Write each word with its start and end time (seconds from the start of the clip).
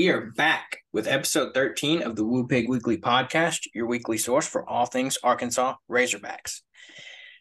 We 0.00 0.08
are 0.08 0.32
back 0.34 0.78
with 0.94 1.06
episode 1.06 1.52
13 1.52 2.00
of 2.00 2.16
the 2.16 2.24
Woo 2.24 2.46
Pig 2.46 2.70
Weekly 2.70 2.96
Podcast, 2.96 3.68
your 3.74 3.86
weekly 3.86 4.16
source 4.16 4.48
for 4.48 4.66
all 4.66 4.86
things 4.86 5.18
Arkansas 5.22 5.74
Razorbacks. 5.90 6.62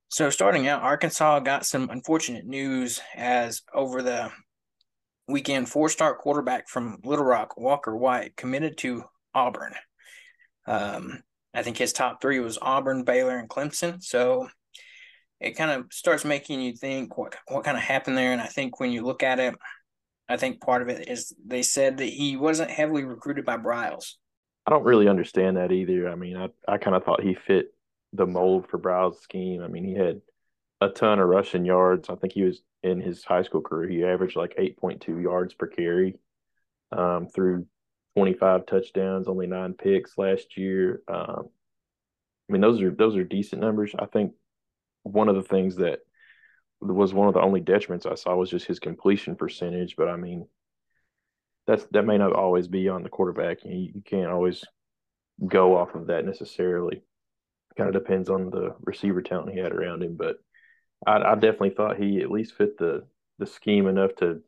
So, 0.10 0.30
starting 0.30 0.68
out, 0.68 0.84
Arkansas 0.84 1.40
got 1.40 1.66
some 1.66 1.90
unfortunate 1.90 2.46
news 2.46 3.02
as 3.16 3.64
over 3.74 4.02
the 4.02 4.32
weekend, 5.28 5.68
four 5.68 5.90
star 5.90 6.16
quarterback 6.16 6.70
from 6.70 7.00
Little 7.04 7.26
Rock, 7.26 7.58
Walker 7.58 7.96
White, 7.96 8.36
committed 8.36 8.78
to 8.80 9.04
Auburn. 9.34 9.74
Um, 10.68 11.24
I 11.54 11.64
think 11.64 11.78
his 11.78 11.94
top 11.94 12.22
three 12.22 12.40
was 12.40 12.60
Auburn, 12.62 13.04
Baylor, 13.04 13.38
and 13.38 13.50
Clemson. 13.50 14.02
So, 14.04 14.48
it 15.40 15.58
kind 15.58 15.72
of 15.72 15.92
starts 15.92 16.24
making 16.24 16.62
you 16.62 16.74
think 16.74 17.18
what 17.18 17.36
what 17.48 17.64
kind 17.64 17.78
of 17.78 17.84
happened 17.84 18.18
there. 18.18 18.32
And 18.32 18.42
I 18.42 18.48
think 18.48 18.80
when 18.80 18.92
you 18.92 19.04
look 19.04 19.24
at 19.24 19.40
it, 19.40 19.56
I 20.28 20.38
think 20.38 20.62
part 20.62 20.82
of 20.82 20.90
it 20.90 21.10
is 21.10 21.34
they 21.46 21.62
said 21.62 21.98
that 21.98 22.06
he 22.06 22.38
wasn't 22.38 22.72
heavily 22.72 23.04
recruited 23.04 23.46
by 23.46 23.58
Briles. 23.58 24.14
I 24.66 24.72
don't 24.72 24.84
really 24.84 25.08
understand 25.08 25.58
that 25.58 25.72
either. 25.72 26.10
I 26.10 26.16
mean, 26.16 26.38
I, 26.38 26.50
I 26.68 26.78
kind 26.78 26.96
of 26.96 27.04
thought 27.04 27.22
he 27.22 27.36
fit 27.36 27.74
the 28.14 28.26
mold 28.26 28.68
for 28.70 28.80
Briles' 28.80 29.22
scheme. 29.22 29.62
I 29.62 29.68
mean, 29.68 29.84
he 29.84 29.94
had 29.94 30.22
a 30.82 30.90
ton 30.90 31.20
of 31.20 31.28
rushing 31.28 31.66
yards. 31.66 32.10
I 32.10 32.16
think 32.16 32.34
he 32.34 32.44
was 32.44 32.62
in 32.86 33.02
his 33.02 33.24
high 33.24 33.42
school 33.42 33.62
career, 33.62 33.90
he 33.90 34.04
averaged 34.04 34.36
like 34.36 34.56
8.2 34.58 35.22
yards 35.22 35.56
per 35.56 35.66
carry 35.66 36.20
um, 36.92 37.28
through 37.28 37.66
25 38.16 38.68
touchdowns, 38.68 39.28
only 39.28 39.48
nine 39.48 39.74
picks 39.74 40.18
last 40.20 40.56
year. 40.56 41.02
Um, 41.08 41.50
I 42.48 42.54
mean, 42.54 42.62
those 42.62 42.80
are 42.82 42.92
those 42.92 43.16
are 43.16 43.24
decent 43.24 43.62
numbers. 43.62 43.96
I 43.98 44.06
think 44.06 44.34
one 45.02 45.30
of 45.30 45.36
the 45.36 45.42
things 45.42 45.78
that 45.78 46.00
was 46.80 47.12
one 47.12 47.28
of 47.28 47.34
the 47.34 47.42
only 47.42 47.60
detriments 47.60 48.06
I 48.06 48.14
saw 48.14 48.36
was 48.36 48.52
just 48.52 48.68
his 48.68 48.80
completion 48.80 49.36
percentage. 49.36 49.96
But 49.96 50.08
I 50.08 50.16
mean, 50.16 50.48
that's 51.68 51.86
that 51.92 52.06
may 52.06 52.18
not 52.18 52.34
always 52.34 52.68
be 52.68 52.90
on 52.90 53.04
the 53.04 53.10
quarterback. 53.10 53.64
You, 53.64 53.92
you 53.96 54.02
can't 54.04 54.32
always 54.32 54.64
go 55.46 55.78
off 55.78 55.96
of 55.96 56.08
that 56.08 56.26
necessarily. 56.26 57.02
Kind 57.78 57.94
of 57.94 58.02
depends 58.02 58.30
on 58.30 58.50
the 58.50 58.76
receiver 58.82 59.22
talent 59.22 59.52
he 59.52 59.60
had 59.60 59.74
around 59.74 60.02
him, 60.02 60.16
but 60.16 60.38
I, 61.06 61.18
I 61.18 61.36
definitely 61.36 61.72
thought 61.72 61.98
he 61.98 62.22
at 62.22 62.32
least 62.32 62.56
fit 62.56 62.78
the 62.78 63.06
the 63.38 63.46
scheme 63.46 63.88
enough 63.88 64.16
to 64.18 64.42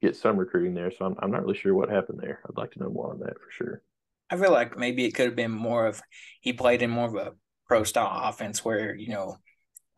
get 0.00 0.16
some 0.16 0.36
recruiting 0.36 0.74
there. 0.74 0.90
So 0.90 1.04
I'm 1.04 1.16
I'm 1.20 1.30
not 1.30 1.42
really 1.42 1.58
sure 1.58 1.74
what 1.74 1.90
happened 1.90 2.20
there. 2.22 2.40
I'd 2.48 2.56
like 2.56 2.72
to 2.72 2.80
know 2.80 2.90
more 2.90 3.10
on 3.10 3.20
that 3.20 3.34
for 3.34 3.50
sure. 3.50 3.82
I 4.30 4.36
feel 4.36 4.52
like 4.52 4.76
maybe 4.76 5.04
it 5.04 5.14
could 5.14 5.26
have 5.26 5.36
been 5.36 5.50
more 5.50 5.86
of 5.86 6.00
he 6.40 6.52
played 6.52 6.82
in 6.82 6.90
more 6.90 7.08
of 7.08 7.14
a 7.14 7.32
pro 7.66 7.82
style 7.84 8.28
offense 8.28 8.64
where 8.64 8.94
you 8.94 9.08
know 9.08 9.36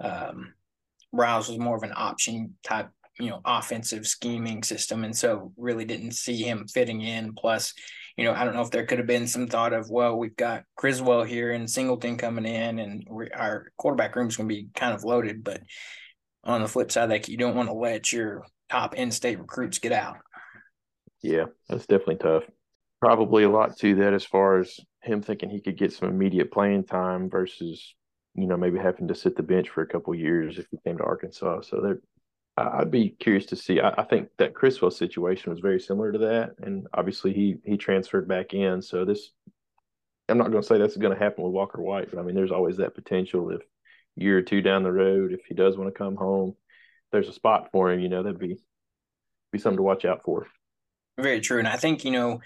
um, 0.00 0.54
was 1.12 1.58
more 1.58 1.76
of 1.76 1.82
an 1.82 1.92
option 1.94 2.56
type 2.62 2.90
you 3.20 3.30
know 3.30 3.40
offensive 3.44 4.06
scheming 4.06 4.62
system. 4.62 5.04
And 5.04 5.16
so 5.16 5.52
really 5.56 5.84
didn't 5.84 6.12
see 6.12 6.42
him 6.42 6.66
fitting 6.66 7.02
in. 7.02 7.34
Plus 7.34 7.74
you 8.20 8.26
know 8.26 8.32
i 8.32 8.44
don't 8.44 8.54
know 8.54 8.60
if 8.60 8.70
there 8.70 8.84
could 8.84 8.98
have 8.98 9.06
been 9.06 9.26
some 9.26 9.46
thought 9.46 9.72
of 9.72 9.88
well 9.88 10.16
we've 10.16 10.36
got 10.36 10.64
criswell 10.76 11.22
here 11.22 11.52
and 11.52 11.70
singleton 11.70 12.18
coming 12.18 12.44
in 12.44 12.78
and 12.78 13.08
our 13.34 13.72
quarterback 13.78 14.14
room 14.14 14.28
is 14.28 14.36
going 14.36 14.48
to 14.48 14.54
be 14.54 14.68
kind 14.74 14.94
of 14.94 15.04
loaded. 15.04 15.42
But 15.42 15.62
on 16.44 16.60
the 16.60 16.68
flip 16.68 16.92
side 16.92 17.08
like 17.08 17.28
you 17.28 17.38
don't 17.38 17.56
want 17.56 17.68
to 17.68 17.74
let 17.74 18.12
your 18.12 18.44
top 18.68 18.94
in-state 18.94 19.38
recruits 19.38 19.78
get 19.78 19.92
out. 19.92 20.18
Yeah 21.22 21.46
that's 21.68 21.86
definitely 21.86 22.16
tough. 22.16 22.44
Probably 23.00 23.44
a 23.44 23.50
lot 23.50 23.78
to 23.78 23.94
that 23.96 24.12
as 24.12 24.24
far 24.24 24.58
as 24.58 24.78
him 25.02 25.22
thinking 25.22 25.48
he 25.48 25.62
could 25.62 25.78
get 25.78 25.92
some 25.92 26.10
immediate 26.10 26.52
playing 26.52 26.84
time 26.84 27.30
versus 27.30 27.94
you 28.34 28.46
know 28.46 28.56
maybe 28.58 28.78
having 28.78 29.08
to 29.08 29.14
sit 29.14 29.34
the 29.34 29.42
bench 29.42 29.70
for 29.70 29.80
a 29.80 29.86
couple 29.86 30.14
years 30.14 30.58
if 30.58 30.66
he 30.70 30.78
came 30.84 30.98
to 30.98 31.04
arkansas. 31.04 31.62
So 31.62 31.80
there 31.80 32.00
I'd 32.56 32.90
be 32.90 33.10
curious 33.10 33.46
to 33.46 33.56
see. 33.56 33.80
I, 33.80 33.90
I, 33.98 34.04
think 34.04 34.28
that 34.38 34.54
Criswell 34.54 34.90
situation 34.90 35.50
was 35.50 35.60
very 35.60 35.80
similar 35.80 36.12
to 36.12 36.18
that, 36.18 36.54
and 36.58 36.86
obviously 36.92 37.32
he 37.32 37.56
he 37.64 37.76
transferred 37.76 38.28
back 38.28 38.52
in. 38.52 38.82
So 38.82 39.04
this, 39.04 39.30
I'm 40.28 40.38
not 40.38 40.50
going 40.50 40.62
to 40.62 40.66
say 40.66 40.78
that's 40.78 40.96
going 40.96 41.16
to 41.16 41.22
happen 41.22 41.44
with 41.44 41.52
Walker 41.52 41.80
White, 41.80 42.10
but 42.10 42.18
I 42.18 42.22
mean, 42.22 42.34
there's 42.34 42.50
always 42.50 42.76
that 42.78 42.94
potential 42.94 43.50
if 43.50 43.62
year 44.16 44.38
or 44.38 44.42
two 44.42 44.60
down 44.60 44.82
the 44.82 44.92
road, 44.92 45.32
if 45.32 45.40
he 45.46 45.54
does 45.54 45.76
want 45.76 45.92
to 45.92 45.98
come 45.98 46.16
home, 46.16 46.54
there's 47.12 47.28
a 47.28 47.32
spot 47.32 47.68
for 47.72 47.90
him. 47.90 48.00
You 48.00 48.08
know, 48.08 48.22
that'd 48.22 48.38
be 48.38 48.58
be 49.52 49.58
something 49.58 49.78
to 49.78 49.82
watch 49.82 50.04
out 50.04 50.22
for. 50.24 50.46
Very 51.18 51.40
true, 51.40 51.58
and 51.58 51.68
I 51.68 51.76
think 51.76 52.04
you 52.04 52.10
know, 52.10 52.40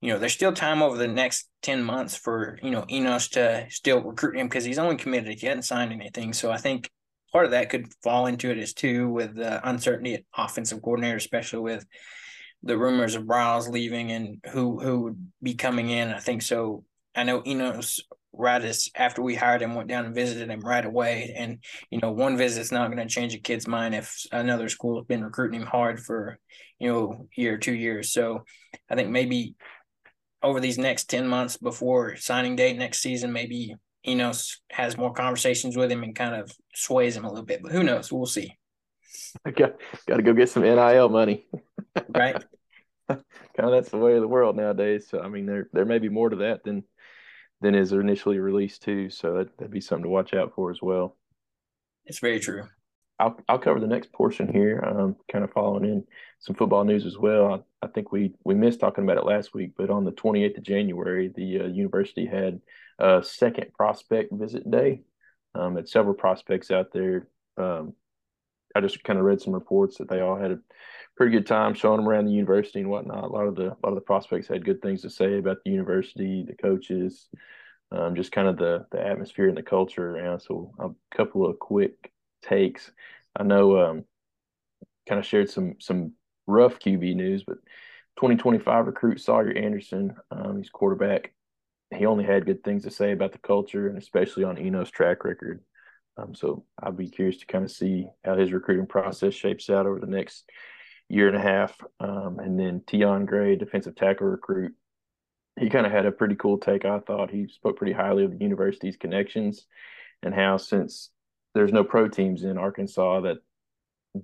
you 0.00 0.12
know, 0.12 0.18
there's 0.18 0.34
still 0.34 0.52
time 0.52 0.82
over 0.82 0.96
the 0.96 1.08
next 1.08 1.48
ten 1.62 1.82
months 1.82 2.16
for 2.16 2.58
you 2.62 2.70
know 2.70 2.84
Enos 2.90 3.28
to 3.28 3.66
still 3.70 4.02
recruit 4.02 4.36
him 4.36 4.46
because 4.46 4.64
he's 4.64 4.78
only 4.78 4.96
committed; 4.96 5.38
he 5.38 5.46
hasn't 5.46 5.64
signed 5.64 5.92
anything. 5.92 6.32
So 6.32 6.50
I 6.50 6.58
think 6.58 6.90
part 7.34 7.46
of 7.46 7.50
that 7.50 7.68
could 7.68 7.92
fall 8.04 8.26
into 8.26 8.50
it 8.52 8.58
as 8.58 8.72
too 8.72 9.10
with 9.10 9.34
the 9.34 9.68
uncertainty 9.68 10.14
at 10.14 10.22
offensive 10.38 10.80
coordinator, 10.80 11.16
especially 11.16 11.58
with 11.58 11.84
the 12.62 12.78
rumors 12.78 13.16
of 13.16 13.24
Briles 13.24 13.68
leaving 13.68 14.12
and 14.12 14.38
who 14.52 14.78
who 14.78 15.00
would 15.00 15.32
be 15.42 15.54
coming 15.54 15.90
in. 15.90 16.10
I 16.10 16.20
think 16.20 16.42
so. 16.42 16.84
I 17.16 17.24
know 17.24 17.42
Enos 17.44 18.00
Radis 18.34 18.88
after 18.94 19.20
we 19.20 19.34
hired 19.34 19.62
him 19.62 19.74
went 19.74 19.88
down 19.88 20.06
and 20.06 20.14
visited 20.14 20.48
him 20.48 20.60
right 20.60 20.84
away. 20.84 21.34
And 21.36 21.58
you 21.90 21.98
know, 22.00 22.12
one 22.12 22.36
visit's 22.36 22.70
not 22.70 22.86
going 22.86 23.06
to 23.06 23.12
change 23.12 23.34
a 23.34 23.38
kid's 23.38 23.66
mind 23.66 23.96
if 23.96 24.16
another 24.30 24.68
school 24.68 24.98
has 24.98 25.06
been 25.06 25.24
recruiting 25.24 25.60
him 25.60 25.66
hard 25.66 25.98
for 25.98 26.38
you 26.78 26.88
know 26.88 27.28
year 27.36 27.58
two 27.58 27.74
years. 27.74 28.12
So 28.12 28.44
I 28.88 28.94
think 28.94 29.10
maybe 29.10 29.56
over 30.40 30.60
these 30.60 30.78
next 30.78 31.10
ten 31.10 31.26
months 31.26 31.56
before 31.56 32.14
signing 32.14 32.54
date 32.54 32.78
next 32.78 33.00
season, 33.00 33.32
maybe 33.32 33.74
Enos 34.06 34.60
has 34.70 34.96
more 34.96 35.12
conversations 35.12 35.76
with 35.76 35.90
him 35.90 36.02
and 36.02 36.14
kind 36.14 36.34
of 36.34 36.52
sways 36.74 37.16
him 37.16 37.24
a 37.24 37.28
little 37.28 37.44
bit. 37.44 37.62
But 37.62 37.72
who 37.72 37.82
knows? 37.82 38.12
We'll 38.12 38.26
see. 38.26 38.56
Got, 39.44 39.76
got 40.06 40.16
to 40.16 40.22
go 40.22 40.32
get 40.32 40.50
some 40.50 40.62
NIL 40.62 41.08
money. 41.08 41.46
right. 42.08 42.42
kind 43.08 43.20
of 43.58 43.70
that's 43.70 43.90
the 43.90 43.98
way 43.98 44.14
of 44.14 44.20
the 44.20 44.28
world 44.28 44.56
nowadays. 44.56 45.06
So 45.08 45.20
I 45.20 45.28
mean, 45.28 45.46
there 45.46 45.68
there 45.72 45.84
may 45.84 45.98
be 45.98 46.08
more 46.08 46.30
to 46.30 46.36
that 46.36 46.64
than 46.64 46.84
than 47.60 47.74
is 47.74 47.92
initially 47.92 48.38
released 48.38 48.82
too. 48.82 49.10
So 49.10 49.34
that, 49.34 49.56
that'd 49.58 49.72
be 49.72 49.80
something 49.80 50.04
to 50.04 50.08
watch 50.08 50.34
out 50.34 50.52
for 50.54 50.70
as 50.70 50.80
well. 50.82 51.16
It's 52.06 52.18
very 52.18 52.40
true. 52.40 52.64
I'll 53.18 53.38
I'll 53.48 53.58
cover 53.58 53.80
the 53.80 53.86
next 53.86 54.12
portion 54.12 54.52
here. 54.52 54.82
Um, 54.84 55.16
kind 55.30 55.44
of 55.44 55.52
following 55.52 55.84
in 55.84 56.04
some 56.40 56.56
football 56.56 56.84
news 56.84 57.06
as 57.06 57.16
well. 57.16 57.64
I, 57.82 57.86
I 57.86 57.88
think 57.88 58.10
we 58.10 58.34
we 58.44 58.54
missed 58.54 58.80
talking 58.80 59.04
about 59.04 59.18
it 59.18 59.24
last 59.24 59.54
week, 59.54 59.72
but 59.76 59.90
on 59.90 60.04
the 60.04 60.12
28th 60.12 60.58
of 60.58 60.64
January, 60.64 61.32
the 61.34 61.60
uh, 61.60 61.66
university 61.66 62.26
had 62.26 62.60
a 62.98 63.22
second 63.22 63.72
prospect 63.74 64.32
visit 64.32 64.70
day. 64.70 65.02
Um, 65.54 65.76
had 65.76 65.88
several 65.88 66.14
prospects 66.14 66.70
out 66.70 66.92
there. 66.92 67.28
Um, 67.56 67.94
I 68.74 68.80
just 68.80 69.04
kind 69.04 69.18
of 69.18 69.24
read 69.24 69.40
some 69.40 69.54
reports 69.54 69.98
that 69.98 70.08
they 70.08 70.20
all 70.20 70.36
had 70.36 70.50
a 70.50 70.58
pretty 71.16 71.32
good 71.32 71.46
time 71.46 71.74
showing 71.74 71.98
them 71.98 72.08
around 72.08 72.26
the 72.26 72.32
university 72.32 72.80
and 72.80 72.90
whatnot. 72.90 73.24
A 73.24 73.28
lot 73.28 73.46
of 73.46 73.54
the 73.54 73.66
a 73.66 73.78
lot 73.82 73.90
of 73.90 73.94
the 73.94 74.00
prospects 74.00 74.48
had 74.48 74.64
good 74.64 74.82
things 74.82 75.02
to 75.02 75.10
say 75.10 75.38
about 75.38 75.58
the 75.64 75.70
university, 75.70 76.44
the 76.44 76.54
coaches, 76.54 77.28
um, 77.92 78.16
just 78.16 78.32
kind 78.32 78.48
of 78.48 78.56
the 78.56 78.86
the 78.90 79.04
atmosphere 79.04 79.48
and 79.48 79.56
the 79.56 79.62
culture 79.62 80.16
around. 80.16 80.40
So 80.40 80.72
a 80.78 81.16
couple 81.16 81.46
of 81.46 81.58
quick 81.58 82.12
takes. 82.42 82.90
I 83.36 83.44
know 83.44 83.78
um, 83.78 84.04
kind 85.08 85.18
of 85.18 85.26
shared 85.26 85.50
some 85.50 85.76
some 85.78 86.12
rough 86.46 86.78
QB 86.78 87.14
news, 87.14 87.44
but 87.44 87.58
2025 88.16 88.86
recruit 88.86 89.20
Sawyer 89.20 89.52
Anderson, 89.52 90.14
um, 90.30 90.58
he's 90.58 90.70
quarterback 90.70 91.33
he 91.94 92.06
only 92.06 92.24
had 92.24 92.46
good 92.46 92.62
things 92.62 92.84
to 92.84 92.90
say 92.90 93.12
about 93.12 93.32
the 93.32 93.38
culture 93.38 93.88
and 93.88 93.98
especially 93.98 94.44
on 94.44 94.58
Enos' 94.58 94.90
track 94.90 95.24
record. 95.24 95.62
Um, 96.16 96.34
so 96.34 96.64
I'll 96.80 96.92
be 96.92 97.08
curious 97.08 97.38
to 97.38 97.46
kind 97.46 97.64
of 97.64 97.70
see 97.70 98.06
how 98.24 98.36
his 98.36 98.52
recruiting 98.52 98.86
process 98.86 99.34
shapes 99.34 99.68
out 99.68 99.86
over 99.86 99.98
the 99.98 100.06
next 100.06 100.48
year 101.08 101.28
and 101.28 101.36
a 101.36 101.40
half. 101.40 101.76
Um, 102.00 102.38
and 102.38 102.58
then 102.58 102.82
Tion 102.88 103.26
Gray, 103.26 103.56
defensive 103.56 103.96
tackle 103.96 104.28
recruit, 104.28 104.74
he 105.58 105.70
kind 105.70 105.86
of 105.86 105.92
had 105.92 106.06
a 106.06 106.12
pretty 106.12 106.34
cool 106.36 106.58
take. 106.58 106.84
I 106.84 107.00
thought 107.00 107.30
he 107.30 107.48
spoke 107.48 107.76
pretty 107.76 107.92
highly 107.92 108.24
of 108.24 108.32
the 108.32 108.44
university's 108.44 108.96
connections 108.96 109.66
and 110.22 110.34
how 110.34 110.56
since 110.56 111.10
there's 111.54 111.72
no 111.72 111.84
pro 111.84 112.08
teams 112.08 112.44
in 112.44 112.58
Arkansas 112.58 113.20
that 113.20 113.38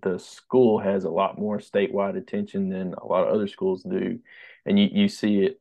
the 0.03 0.19
school 0.19 0.79
has 0.79 1.05
a 1.05 1.11
lot 1.11 1.39
more 1.39 1.59
statewide 1.59 2.17
attention 2.17 2.69
than 2.69 2.95
a 2.95 3.07
lot 3.07 3.27
of 3.27 3.35
other 3.35 3.49
schools 3.49 3.83
do. 3.83 4.19
And 4.67 4.79
you, 4.79 4.89
you 4.93 5.09
see 5.09 5.41
it 5.41 5.61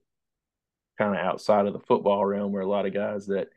kind 0.99 1.17
of 1.17 1.25
outside 1.25 1.65
of 1.65 1.73
the 1.73 1.79
football 1.79 2.23
realm 2.25 2.51
where 2.51 2.61
a 2.61 2.69
lot 2.69 2.85
of 2.85 2.93
guys 2.93 3.25
that 3.27 3.47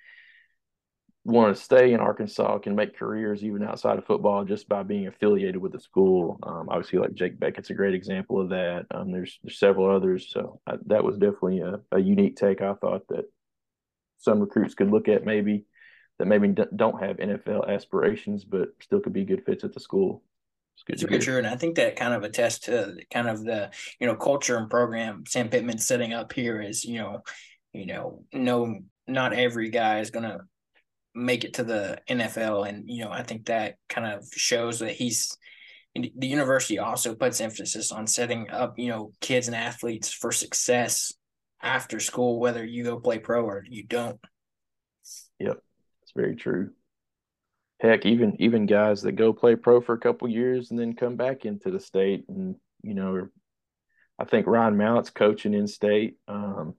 want 1.24 1.54
to 1.54 1.62
stay 1.62 1.92
in 1.92 2.00
Arkansas 2.00 2.58
can 2.58 2.74
make 2.74 2.96
careers 2.96 3.44
even 3.44 3.62
outside 3.62 3.98
of 3.98 4.06
football 4.06 4.44
just 4.44 4.68
by 4.68 4.82
being 4.82 5.06
affiliated 5.06 5.56
with 5.56 5.72
the 5.72 5.80
school. 5.80 6.38
Um, 6.42 6.68
obviously, 6.68 6.98
like 6.98 7.14
Jake 7.14 7.38
Bequette's 7.38 7.70
a 7.70 7.74
great 7.74 7.94
example 7.94 8.40
of 8.40 8.48
that. 8.50 8.86
Um, 8.90 9.12
there's, 9.12 9.38
there's 9.42 9.58
several 9.58 9.94
others. 9.94 10.28
So 10.30 10.60
I, 10.66 10.74
that 10.86 11.04
was 11.04 11.18
definitely 11.18 11.60
a, 11.60 11.80
a 11.92 12.00
unique 12.00 12.36
take. 12.36 12.62
I 12.62 12.74
thought 12.74 13.06
that 13.08 13.26
some 14.18 14.40
recruits 14.40 14.74
could 14.74 14.90
look 14.90 15.08
at 15.08 15.26
maybe 15.26 15.64
that 16.18 16.26
maybe 16.26 16.54
don't 16.76 17.02
have 17.02 17.16
NFL 17.16 17.68
aspirations, 17.68 18.44
but 18.44 18.68
still 18.80 19.00
could 19.00 19.12
be 19.12 19.24
good 19.24 19.44
fits 19.44 19.64
at 19.64 19.72
the 19.72 19.80
school. 19.80 20.22
It's 20.88 21.02
very 21.02 21.20
true, 21.20 21.38
and 21.38 21.46
I 21.46 21.56
think 21.56 21.76
that 21.76 21.96
kind 21.96 22.12
of 22.12 22.24
attests 22.24 22.60
to 22.60 22.96
kind 23.12 23.28
of 23.28 23.44
the 23.44 23.70
you 24.00 24.06
know 24.06 24.16
culture 24.16 24.56
and 24.56 24.68
program 24.68 25.24
Sam 25.26 25.48
Pittman's 25.48 25.86
setting 25.86 26.12
up 26.12 26.32
here 26.32 26.60
is 26.60 26.84
you 26.84 26.98
know, 26.98 27.20
you 27.72 27.86
know, 27.86 28.24
no, 28.32 28.80
not 29.06 29.32
every 29.32 29.70
guy 29.70 30.00
is 30.00 30.10
gonna 30.10 30.40
make 31.14 31.44
it 31.44 31.54
to 31.54 31.64
the 31.64 31.98
NFL, 32.08 32.68
and 32.68 32.88
you 32.88 33.04
know, 33.04 33.12
I 33.12 33.22
think 33.22 33.46
that 33.46 33.76
kind 33.88 34.12
of 34.12 34.26
shows 34.32 34.80
that 34.80 34.92
he's 34.92 35.36
the 35.94 36.26
university 36.26 36.78
also 36.78 37.14
puts 37.14 37.40
emphasis 37.40 37.92
on 37.92 38.06
setting 38.06 38.50
up 38.50 38.78
you 38.78 38.88
know 38.88 39.12
kids 39.20 39.46
and 39.46 39.56
athletes 39.56 40.12
for 40.12 40.32
success 40.32 41.12
after 41.62 42.00
school, 42.00 42.40
whether 42.40 42.64
you 42.64 42.82
go 42.82 42.98
play 42.98 43.18
pro 43.18 43.44
or 43.44 43.64
you 43.68 43.84
don't. 43.84 44.18
Yep, 45.38 45.58
it's 46.02 46.12
very 46.16 46.34
true 46.34 46.72
heck, 47.82 48.06
even 48.06 48.36
even 48.40 48.64
guys 48.64 49.02
that 49.02 49.12
go 49.12 49.32
play 49.32 49.56
pro 49.56 49.80
for 49.80 49.92
a 49.92 50.00
couple 50.00 50.28
years 50.28 50.70
and 50.70 50.78
then 50.78 50.94
come 50.94 51.16
back 51.16 51.44
into 51.44 51.70
the 51.70 51.80
state, 51.80 52.24
and 52.28 52.54
you 52.82 52.94
know, 52.94 53.28
I 54.18 54.24
think 54.24 54.46
Ryan 54.46 54.76
Mallett's 54.76 55.10
coaching 55.10 55.52
in 55.52 55.66
state. 55.66 56.16
Um, 56.28 56.74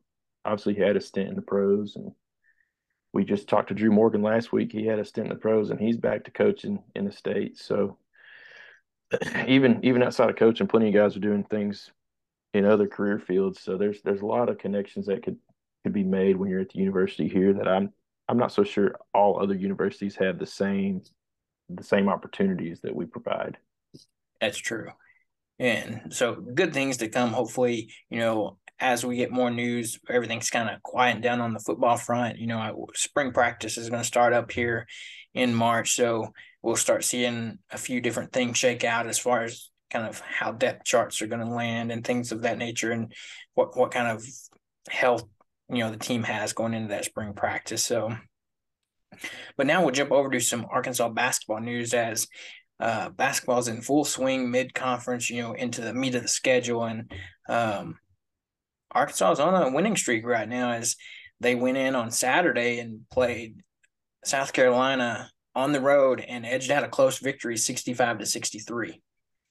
obviously, 0.45 0.73
he 0.75 0.81
had 0.81 0.95
a 0.95 1.01
stint 1.01 1.29
in 1.29 1.35
the 1.35 1.41
pros, 1.41 1.97
and 1.97 2.13
we 3.11 3.25
just 3.25 3.49
talked 3.49 3.67
to 3.67 3.75
Drew 3.75 3.91
Morgan 3.91 4.23
last 4.23 4.51
week. 4.53 4.71
He 4.71 4.85
had 4.85 4.99
a 4.99 5.05
stint 5.05 5.27
in 5.27 5.33
the 5.33 5.39
pros, 5.39 5.69
and 5.69 5.79
he's 5.79 5.97
back 5.97 6.23
to 6.23 6.31
coaching 6.31 6.81
in 6.95 7.05
the 7.05 7.11
state. 7.11 7.57
So 7.57 7.97
even 9.47 9.81
even 9.83 10.01
outside 10.01 10.29
of 10.29 10.37
coaching, 10.37 10.67
plenty 10.67 10.87
of 10.87 10.95
guys 10.95 11.17
are 11.17 11.21
doing 11.21 11.43
things 11.43 11.91
in 12.53 12.65
other 12.65 12.87
career 12.87 13.19
fields. 13.19 13.61
So 13.61 13.77
there's 13.77 14.01
there's 14.03 14.21
a 14.21 14.25
lot 14.25 14.47
of 14.47 14.57
connections 14.57 15.07
that 15.07 15.23
could 15.23 15.37
could 15.83 15.93
be 15.93 16.03
made 16.03 16.37
when 16.37 16.49
you're 16.49 16.61
at 16.61 16.69
the 16.69 16.79
university 16.79 17.27
here 17.27 17.51
that 17.53 17.67
I'm 17.67 17.91
I'm 18.33 18.39
not 18.39 18.51
so 18.51 18.63
sure 18.63 18.95
all 19.13 19.39
other 19.39 19.53
universities 19.53 20.15
have 20.15 20.39
the 20.39 20.47
same 20.47 21.03
the 21.69 21.83
same 21.83 22.09
opportunities 22.09 22.81
that 22.81 22.95
we 22.95 23.05
provide. 23.05 23.57
That's 24.41 24.57
true. 24.57 24.89
And 25.59 26.11
so 26.11 26.33
good 26.33 26.73
things 26.73 26.97
to 26.97 27.09
come. 27.09 27.31
Hopefully, 27.31 27.93
you 28.09 28.17
know, 28.17 28.57
as 28.79 29.05
we 29.05 29.17
get 29.17 29.31
more 29.31 29.51
news, 29.51 29.99
everything's 30.09 30.49
kind 30.49 30.67
of 30.67 30.81
quieting 30.81 31.21
down 31.21 31.41
on 31.41 31.53
the 31.53 31.59
football 31.59 31.95
front. 31.95 32.39
You 32.39 32.47
know, 32.47 32.87
spring 32.95 33.33
practice 33.33 33.77
is 33.77 33.91
going 33.91 34.01
to 34.01 34.07
start 34.07 34.33
up 34.33 34.51
here 34.51 34.87
in 35.35 35.53
March. 35.53 35.95
So 35.95 36.33
we'll 36.63 36.75
start 36.75 37.03
seeing 37.03 37.59
a 37.69 37.77
few 37.77 38.01
different 38.01 38.33
things 38.33 38.57
shake 38.57 38.83
out 38.83 39.05
as 39.05 39.19
far 39.19 39.43
as 39.43 39.69
kind 39.91 40.07
of 40.07 40.19
how 40.21 40.51
depth 40.51 40.85
charts 40.85 41.21
are 41.21 41.27
going 41.27 41.45
to 41.45 41.53
land 41.53 41.91
and 41.91 42.03
things 42.03 42.31
of 42.31 42.41
that 42.41 42.57
nature 42.57 42.91
and 42.91 43.13
what, 43.53 43.77
what 43.77 43.91
kind 43.91 44.07
of 44.07 44.25
health 44.89 45.23
you 45.69 45.79
know 45.79 45.91
the 45.91 45.97
team 45.97 46.23
has 46.23 46.53
going 46.53 46.73
into 46.73 46.89
that 46.89 47.05
spring 47.05 47.33
practice. 47.33 47.83
So, 47.83 48.15
but 49.57 49.67
now 49.67 49.81
we'll 49.81 49.91
jump 49.91 50.11
over 50.11 50.29
to 50.29 50.39
some 50.39 50.65
Arkansas 50.69 51.09
basketball 51.09 51.59
news 51.59 51.93
as 51.93 52.27
uh, 52.79 53.09
basketball 53.09 53.59
is 53.59 53.67
in 53.67 53.81
full 53.81 54.05
swing 54.05 54.51
mid 54.51 54.73
conference. 54.73 55.29
You 55.29 55.41
know, 55.41 55.53
into 55.53 55.81
the 55.81 55.93
meat 55.93 56.15
of 56.15 56.21
the 56.21 56.27
schedule, 56.27 56.83
and 56.83 57.11
um, 57.47 57.97
Arkansas 58.91 59.31
is 59.33 59.39
on 59.39 59.55
a 59.55 59.73
winning 59.73 59.95
streak 59.95 60.25
right 60.25 60.47
now 60.47 60.71
as 60.71 60.95
they 61.39 61.55
went 61.55 61.77
in 61.77 61.95
on 61.95 62.11
Saturday 62.11 62.79
and 62.79 63.01
played 63.09 63.61
South 64.23 64.53
Carolina 64.53 65.29
on 65.55 65.71
the 65.71 65.81
road 65.81 66.23
and 66.25 66.45
edged 66.45 66.71
out 66.71 66.83
a 66.83 66.87
close 66.87 67.19
victory, 67.19 67.57
sixty-five 67.57 68.19
to 68.19 68.25
sixty-three. 68.25 69.01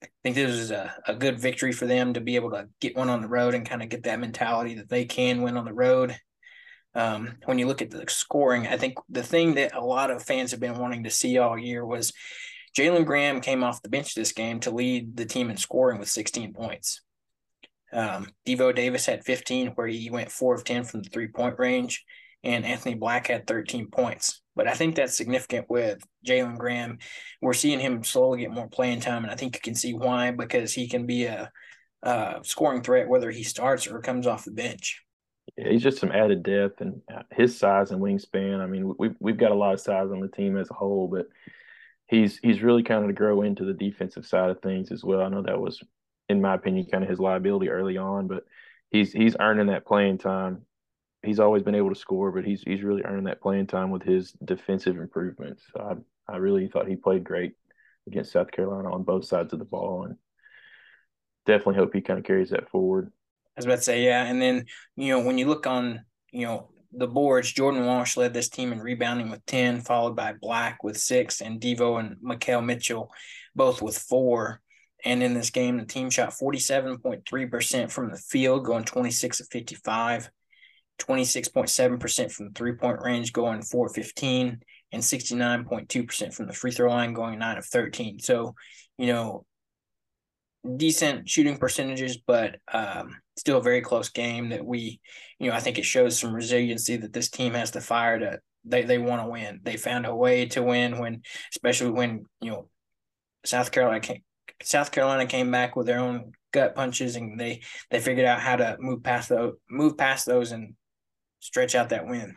I 0.02 0.08
think 0.22 0.36
this 0.36 0.50
is 0.50 0.70
a, 0.70 0.94
a 1.06 1.14
good 1.14 1.38
victory 1.38 1.72
for 1.72 1.86
them 1.86 2.14
to 2.14 2.20
be 2.20 2.36
able 2.36 2.50
to 2.50 2.68
get 2.80 2.96
one 2.96 3.08
on 3.08 3.22
the 3.22 3.28
road 3.28 3.54
and 3.54 3.68
kind 3.68 3.82
of 3.82 3.88
get 3.88 4.04
that 4.04 4.20
mentality 4.20 4.74
that 4.74 4.88
they 4.88 5.04
can 5.04 5.42
win 5.42 5.56
on 5.56 5.64
the 5.64 5.72
road. 5.72 6.16
Um, 6.94 7.36
when 7.44 7.58
you 7.58 7.66
look 7.66 7.80
at 7.80 7.90
the 7.90 8.04
scoring, 8.08 8.66
I 8.66 8.76
think 8.76 8.98
the 9.08 9.22
thing 9.22 9.54
that 9.54 9.74
a 9.74 9.80
lot 9.80 10.10
of 10.10 10.22
fans 10.22 10.50
have 10.50 10.60
been 10.60 10.78
wanting 10.78 11.04
to 11.04 11.10
see 11.10 11.38
all 11.38 11.58
year 11.58 11.86
was 11.86 12.12
Jalen 12.76 13.06
Graham 13.06 13.40
came 13.40 13.62
off 13.62 13.82
the 13.82 13.88
bench 13.88 14.14
this 14.14 14.32
game 14.32 14.60
to 14.60 14.70
lead 14.70 15.16
the 15.16 15.24
team 15.24 15.50
in 15.50 15.56
scoring 15.56 15.98
with 15.98 16.08
16 16.08 16.52
points. 16.52 17.00
Um, 17.92 18.28
Devo 18.46 18.74
Davis 18.74 19.06
had 19.06 19.24
15, 19.24 19.68
where 19.68 19.86
he 19.86 20.10
went 20.10 20.32
four 20.32 20.54
of 20.54 20.64
10 20.64 20.84
from 20.84 21.02
the 21.02 21.10
three 21.10 21.28
point 21.28 21.58
range, 21.58 22.04
and 22.42 22.64
Anthony 22.64 22.94
Black 22.94 23.28
had 23.28 23.46
13 23.46 23.90
points. 23.90 24.41
But 24.54 24.68
I 24.68 24.74
think 24.74 24.94
that's 24.94 25.16
significant 25.16 25.70
with 25.70 26.02
Jalen 26.26 26.58
Graham. 26.58 26.98
We're 27.40 27.54
seeing 27.54 27.80
him 27.80 28.04
slowly 28.04 28.40
get 28.40 28.50
more 28.50 28.68
playing 28.68 29.00
time, 29.00 29.22
and 29.22 29.32
I 29.32 29.36
think 29.36 29.54
you 29.56 29.60
can 29.60 29.74
see 29.74 29.94
why 29.94 30.30
because 30.30 30.72
he 30.74 30.88
can 30.88 31.06
be 31.06 31.24
a, 31.24 31.50
a 32.02 32.40
scoring 32.42 32.82
threat 32.82 33.08
whether 33.08 33.30
he 33.30 33.42
starts 33.42 33.86
or 33.86 34.00
comes 34.00 34.26
off 34.26 34.44
the 34.44 34.50
bench. 34.50 35.02
Yeah, 35.56 35.70
he's 35.70 35.82
just 35.82 35.98
some 35.98 36.12
added 36.12 36.42
depth 36.42 36.80
and 36.80 37.00
uh, 37.12 37.22
his 37.30 37.58
size 37.58 37.90
and 37.90 38.00
wingspan. 38.00 38.60
I 38.60 38.66
mean, 38.66 38.94
we've 38.98 39.16
we've 39.20 39.38
got 39.38 39.52
a 39.52 39.56
lot 39.56 39.74
of 39.74 39.80
size 39.80 40.10
on 40.10 40.20
the 40.20 40.28
team 40.28 40.56
as 40.56 40.70
a 40.70 40.74
whole, 40.74 41.08
but 41.08 41.26
he's 42.06 42.38
he's 42.38 42.62
really 42.62 42.82
kind 42.82 43.02
of 43.02 43.08
to 43.08 43.14
grow 43.14 43.42
into 43.42 43.64
the 43.64 43.72
defensive 43.72 44.26
side 44.26 44.50
of 44.50 44.60
things 44.60 44.92
as 44.92 45.02
well. 45.02 45.22
I 45.22 45.28
know 45.28 45.42
that 45.42 45.60
was, 45.60 45.82
in 46.28 46.40
my 46.40 46.54
opinion, 46.54 46.86
kind 46.90 47.02
of 47.02 47.10
his 47.10 47.18
liability 47.18 47.70
early 47.70 47.96
on, 47.96 48.28
but 48.28 48.44
he's 48.90 49.12
he's 49.12 49.36
earning 49.40 49.68
that 49.68 49.86
playing 49.86 50.18
time 50.18 50.66
he's 51.22 51.40
always 51.40 51.62
been 51.62 51.74
able 51.74 51.90
to 51.90 51.98
score, 51.98 52.30
but 52.32 52.44
he's 52.44 52.62
he's 52.62 52.82
really 52.82 53.02
earned 53.04 53.26
that 53.26 53.40
playing 53.40 53.66
time 53.66 53.90
with 53.90 54.02
his 54.02 54.32
defensive 54.44 54.98
improvements. 54.98 55.62
So 55.72 55.80
I 56.28 56.32
I 56.32 56.36
really 56.36 56.68
thought 56.68 56.88
he 56.88 56.96
played 56.96 57.24
great 57.24 57.54
against 58.06 58.32
South 58.32 58.50
Carolina 58.50 58.92
on 58.92 59.02
both 59.02 59.24
sides 59.24 59.52
of 59.52 59.58
the 59.58 59.64
ball, 59.64 60.04
and 60.04 60.16
definitely 61.46 61.76
hope 61.76 61.94
he 61.94 62.00
kind 62.00 62.18
of 62.18 62.24
carries 62.24 62.50
that 62.50 62.70
forward. 62.70 63.12
I 63.56 63.58
was 63.58 63.66
about 63.66 63.76
to 63.76 63.82
say, 63.82 64.04
yeah, 64.04 64.24
and 64.24 64.40
then 64.40 64.66
you 64.96 65.08
know 65.12 65.20
when 65.20 65.38
you 65.38 65.46
look 65.46 65.66
on 65.66 66.04
you 66.32 66.46
know 66.46 66.70
the 66.92 67.06
boards, 67.06 67.52
Jordan 67.52 67.86
Walsh 67.86 68.16
led 68.16 68.34
this 68.34 68.48
team 68.48 68.72
in 68.72 68.80
rebounding 68.80 69.30
with 69.30 69.44
ten, 69.46 69.80
followed 69.80 70.16
by 70.16 70.34
Black 70.40 70.82
with 70.82 70.98
six, 70.98 71.40
and 71.40 71.60
Devo 71.60 72.00
and 72.00 72.16
Makhel 72.16 72.64
Mitchell 72.64 73.10
both 73.54 73.82
with 73.82 73.96
four. 73.96 74.60
And 75.04 75.22
in 75.22 75.34
this 75.34 75.50
game, 75.50 75.78
the 75.78 75.84
team 75.84 76.10
shot 76.10 76.30
47.3% 76.30 77.90
from 77.90 78.10
the 78.10 78.16
field, 78.16 78.64
going 78.64 78.84
26 78.84 79.40
of 79.40 79.48
55. 79.48 80.30
26.7% 80.98 82.30
from 82.30 82.46
the 82.46 82.52
three 82.52 82.74
point 82.74 83.00
range, 83.02 83.32
going 83.32 83.62
415, 83.62 84.60
and 84.92 85.02
69.2% 85.02 86.34
from 86.34 86.46
the 86.46 86.52
free 86.52 86.70
throw 86.70 86.90
line, 86.90 87.12
going 87.12 87.38
9 87.38 87.58
of 87.58 87.66
13. 87.66 88.18
So, 88.20 88.54
you 88.98 89.06
know, 89.06 89.44
decent 90.76 91.28
shooting 91.28 91.56
percentages, 91.56 92.18
but 92.18 92.56
um, 92.72 93.16
still 93.36 93.58
a 93.58 93.62
very 93.62 93.80
close 93.80 94.10
game 94.10 94.50
that 94.50 94.64
we, 94.64 95.00
you 95.38 95.48
know, 95.48 95.56
I 95.56 95.60
think 95.60 95.78
it 95.78 95.84
shows 95.84 96.18
some 96.18 96.34
resiliency 96.34 96.96
that 96.96 97.12
this 97.12 97.30
team 97.30 97.54
has 97.54 97.70
the 97.70 97.80
fire 97.80 98.18
to, 98.18 98.38
they, 98.64 98.82
they 98.82 98.98
want 98.98 99.22
to 99.22 99.28
win. 99.28 99.60
They 99.62 99.76
found 99.76 100.06
a 100.06 100.14
way 100.14 100.46
to 100.46 100.62
win 100.62 100.98
when, 100.98 101.22
especially 101.52 101.90
when, 101.90 102.26
you 102.40 102.50
know, 102.50 102.68
South 103.44 103.72
Carolina 103.72 104.00
came, 104.00 104.22
South 104.62 104.92
Carolina 104.92 105.26
came 105.26 105.50
back 105.50 105.74
with 105.74 105.86
their 105.86 105.98
own 105.98 106.32
gut 106.52 106.74
punches 106.74 107.16
and 107.16 107.40
they 107.40 107.62
they 107.90 107.98
figured 107.98 108.26
out 108.26 108.40
how 108.40 108.56
to 108.56 108.76
move 108.78 109.02
past 109.02 109.30
those 109.30 109.54
move 109.70 109.96
past 109.96 110.26
those 110.26 110.52
and 110.52 110.74
stretch 111.42 111.74
out 111.74 111.90
that 111.90 112.06
win. 112.06 112.36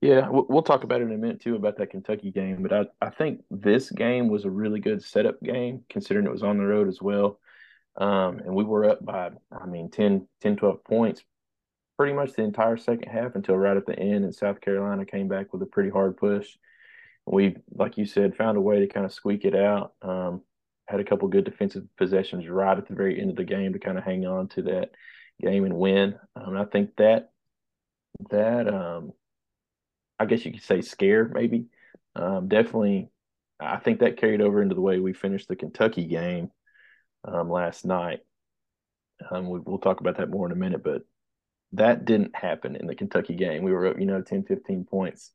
Yeah, 0.00 0.28
we'll 0.28 0.62
talk 0.62 0.84
about 0.84 1.00
it 1.00 1.04
in 1.04 1.12
a 1.12 1.18
minute 1.18 1.40
too 1.40 1.56
about 1.56 1.78
that 1.78 1.90
Kentucky 1.90 2.30
game. 2.30 2.62
But 2.62 2.72
I, 2.72 3.06
I 3.06 3.10
think 3.10 3.42
this 3.50 3.90
game 3.90 4.28
was 4.28 4.44
a 4.44 4.50
really 4.50 4.80
good 4.80 5.02
setup 5.02 5.40
game 5.40 5.84
considering 5.88 6.26
it 6.26 6.32
was 6.32 6.42
on 6.42 6.58
the 6.58 6.64
road 6.64 6.88
as 6.88 7.00
well. 7.00 7.38
Um, 7.96 8.38
and 8.38 8.54
we 8.54 8.64
were 8.64 8.88
up 8.88 9.04
by, 9.04 9.30
I 9.52 9.66
mean, 9.66 9.90
10, 9.90 10.26
10, 10.40 10.56
12 10.56 10.84
points 10.84 11.22
pretty 11.96 12.12
much 12.12 12.32
the 12.32 12.42
entire 12.42 12.76
second 12.76 13.08
half 13.08 13.34
until 13.34 13.56
right 13.56 13.76
at 13.76 13.86
the 13.86 13.98
end. 13.98 14.24
And 14.24 14.34
South 14.34 14.60
Carolina 14.60 15.04
came 15.04 15.28
back 15.28 15.52
with 15.52 15.62
a 15.62 15.66
pretty 15.66 15.90
hard 15.90 16.16
push. 16.16 16.48
We, 17.26 17.56
like 17.72 17.96
you 17.98 18.04
said, 18.04 18.36
found 18.36 18.56
a 18.58 18.60
way 18.60 18.80
to 18.80 18.88
kind 18.88 19.06
of 19.06 19.12
squeak 19.12 19.44
it 19.44 19.54
out. 19.54 19.94
Um, 20.02 20.42
had 20.88 21.00
a 21.00 21.04
couple 21.04 21.28
good 21.28 21.44
defensive 21.44 21.84
possessions 21.96 22.48
right 22.48 22.76
at 22.76 22.88
the 22.88 22.94
very 22.94 23.20
end 23.20 23.30
of 23.30 23.36
the 23.36 23.44
game 23.44 23.72
to 23.72 23.78
kind 23.78 23.96
of 23.96 24.04
hang 24.04 24.26
on 24.26 24.48
to 24.48 24.62
that 24.62 24.90
game 25.40 25.64
and 25.64 25.74
win. 25.74 26.16
Um, 26.34 26.56
I 26.56 26.64
think 26.64 26.96
that 26.96 27.31
that 28.30 28.72
um 28.72 29.12
I 30.18 30.26
guess 30.26 30.44
you 30.44 30.52
could 30.52 30.62
say 30.62 30.80
scare 30.82 31.28
maybe. 31.28 31.66
Um, 32.14 32.48
definitely 32.48 33.10
I 33.60 33.78
think 33.78 34.00
that 34.00 34.16
carried 34.16 34.40
over 34.40 34.62
into 34.62 34.74
the 34.74 34.80
way 34.80 34.98
we 34.98 35.12
finished 35.12 35.48
the 35.48 35.56
Kentucky 35.56 36.04
game 36.04 36.50
um, 37.24 37.50
last 37.50 37.84
night. 37.84 38.20
Um, 39.30 39.48
we, 39.48 39.60
will 39.60 39.78
talk 39.78 40.00
about 40.00 40.16
that 40.18 40.30
more 40.30 40.46
in 40.46 40.52
a 40.52 40.56
minute, 40.56 40.82
but 40.82 41.02
that 41.72 42.04
didn't 42.04 42.34
happen 42.34 42.76
in 42.76 42.86
the 42.86 42.94
Kentucky 42.94 43.34
game. 43.34 43.62
We 43.62 43.72
were 43.72 43.86
up, 43.86 44.00
you 44.00 44.06
know, 44.06 44.20
10, 44.20 44.44
15 44.44 44.84
points 44.84 45.30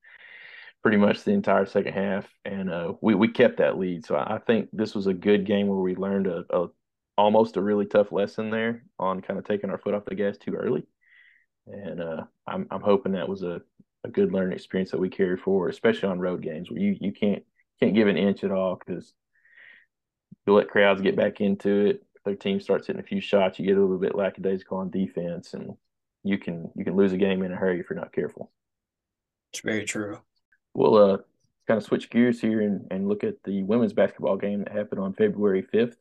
pretty 0.83 0.97
much 0.97 1.23
the 1.23 1.31
entire 1.31 1.65
second 1.65 1.93
half, 1.93 2.27
and 2.45 2.69
uh, 2.69 2.93
we 3.01 3.15
we 3.15 3.27
kept 3.27 3.57
that 3.57 3.77
lead. 3.77 4.05
So 4.05 4.15
I 4.15 4.39
think 4.45 4.69
this 4.71 4.93
was 4.93 5.07
a 5.07 5.13
good 5.13 5.45
game 5.45 5.67
where 5.67 5.79
we 5.79 5.95
learned 5.95 6.27
a, 6.27 6.45
a 6.49 6.67
almost 7.17 7.57
a 7.57 7.61
really 7.61 7.85
tough 7.85 8.11
lesson 8.11 8.51
there 8.51 8.83
on 8.99 9.21
kind 9.21 9.39
of 9.39 9.45
taking 9.45 9.69
our 9.69 9.77
foot 9.77 9.95
off 9.95 10.05
the 10.05 10.15
gas 10.15 10.37
too 10.37 10.53
early. 10.53 10.85
And 11.67 12.01
uh, 12.01 12.23
I'm 12.47 12.67
I'm 12.71 12.81
hoping 12.81 13.13
that 13.13 13.29
was 13.29 13.43
a, 13.43 13.61
a 14.03 14.09
good 14.09 14.31
learning 14.31 14.53
experience 14.53 14.91
that 14.91 14.99
we 14.99 15.09
carry 15.09 15.37
forward, 15.37 15.69
especially 15.69 16.09
on 16.09 16.19
road 16.19 16.41
games 16.41 16.69
where 16.69 16.79
you 16.79 16.97
you 16.99 17.11
can't 17.11 17.43
can't 17.79 17.93
give 17.95 18.07
an 18.07 18.17
inch 18.17 18.43
at 18.43 18.51
all 18.51 18.75
because 18.75 19.13
you 20.45 20.53
let 20.53 20.69
crowds 20.69 21.01
get 21.01 21.15
back 21.15 21.41
into 21.41 21.87
it. 21.87 22.03
If 22.15 22.23
their 22.23 22.35
team 22.35 22.59
starts 22.59 22.87
hitting 22.87 23.01
a 23.01 23.05
few 23.05 23.21
shots, 23.21 23.59
you 23.59 23.65
get 23.65 23.77
a 23.77 23.81
little 23.81 23.97
bit 23.97 24.15
lackadaisical 24.15 24.77
on 24.77 24.89
defense, 24.89 25.53
and 25.53 25.75
you 26.23 26.37
can 26.37 26.71
you 26.75 26.83
can 26.83 26.95
lose 26.95 27.13
a 27.13 27.17
game 27.17 27.43
in 27.43 27.51
a 27.51 27.55
hurry 27.55 27.79
if 27.79 27.89
you're 27.89 27.99
not 27.99 28.13
careful. 28.13 28.51
It's 29.51 29.61
very 29.61 29.85
true. 29.85 30.19
We'll 30.73 30.95
uh, 30.95 31.17
kind 31.67 31.77
of 31.77 31.83
switch 31.83 32.09
gears 32.09 32.39
here 32.39 32.61
and, 32.61 32.87
and 32.91 33.07
look 33.07 33.23
at 33.23 33.43
the 33.43 33.63
women's 33.63 33.93
basketball 33.93 34.37
game 34.37 34.59
that 34.63 34.71
happened 34.71 35.01
on 35.01 35.13
February 35.13 35.63
5th. 35.73 35.95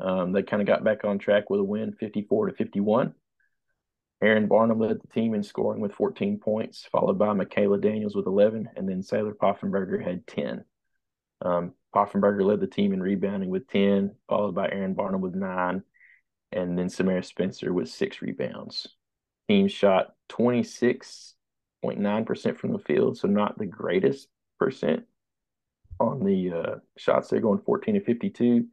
Um, 0.00 0.32
they 0.32 0.42
kind 0.42 0.62
of 0.62 0.68
got 0.68 0.84
back 0.84 1.04
on 1.04 1.18
track 1.18 1.50
with 1.50 1.60
a 1.60 1.64
win, 1.64 1.92
54 1.92 2.46
to 2.46 2.52
51. 2.54 3.14
Erynn 4.22 4.48
Barnum 4.48 4.80
led 4.80 5.00
the 5.00 5.08
team 5.08 5.34
in 5.34 5.42
scoring 5.42 5.80
with 5.80 5.92
14 5.92 6.38
points, 6.38 6.86
followed 6.90 7.18
by 7.18 7.28
Makayla 7.28 7.80
Daniels 7.80 8.16
with 8.16 8.26
11, 8.26 8.70
and 8.76 8.88
then 8.88 9.02
Saylor 9.02 9.34
Poffenberger 9.34 10.02
had 10.02 10.26
10. 10.26 10.64
Um, 11.42 11.74
Poffenberger 11.94 12.44
led 12.44 12.58
the 12.60 12.66
team 12.66 12.92
in 12.92 13.00
rebounding 13.00 13.50
with 13.50 13.68
10, 13.68 14.16
followed 14.28 14.56
by 14.56 14.68
Erynn 14.68 14.96
Barnum 14.96 15.20
with 15.20 15.36
nine, 15.36 15.84
and 16.50 16.76
then 16.76 16.88
Samara 16.88 17.22
Spencer 17.22 17.72
with 17.72 17.88
six 17.88 18.20
rebounds. 18.20 18.88
Team 19.48 19.68
shot 19.68 20.16
26.9% 20.30 22.56
from 22.56 22.72
the 22.72 22.80
field, 22.80 23.18
so 23.18 23.28
not 23.28 23.56
the 23.56 23.66
greatest 23.66 24.26
percent 24.58 25.04
on 26.00 26.24
the 26.24 26.52
uh, 26.52 26.74
shots. 26.96 27.28
They're 27.28 27.40
going 27.40 27.60
14 27.60 27.94
to 27.94 28.00
52. 28.00 28.66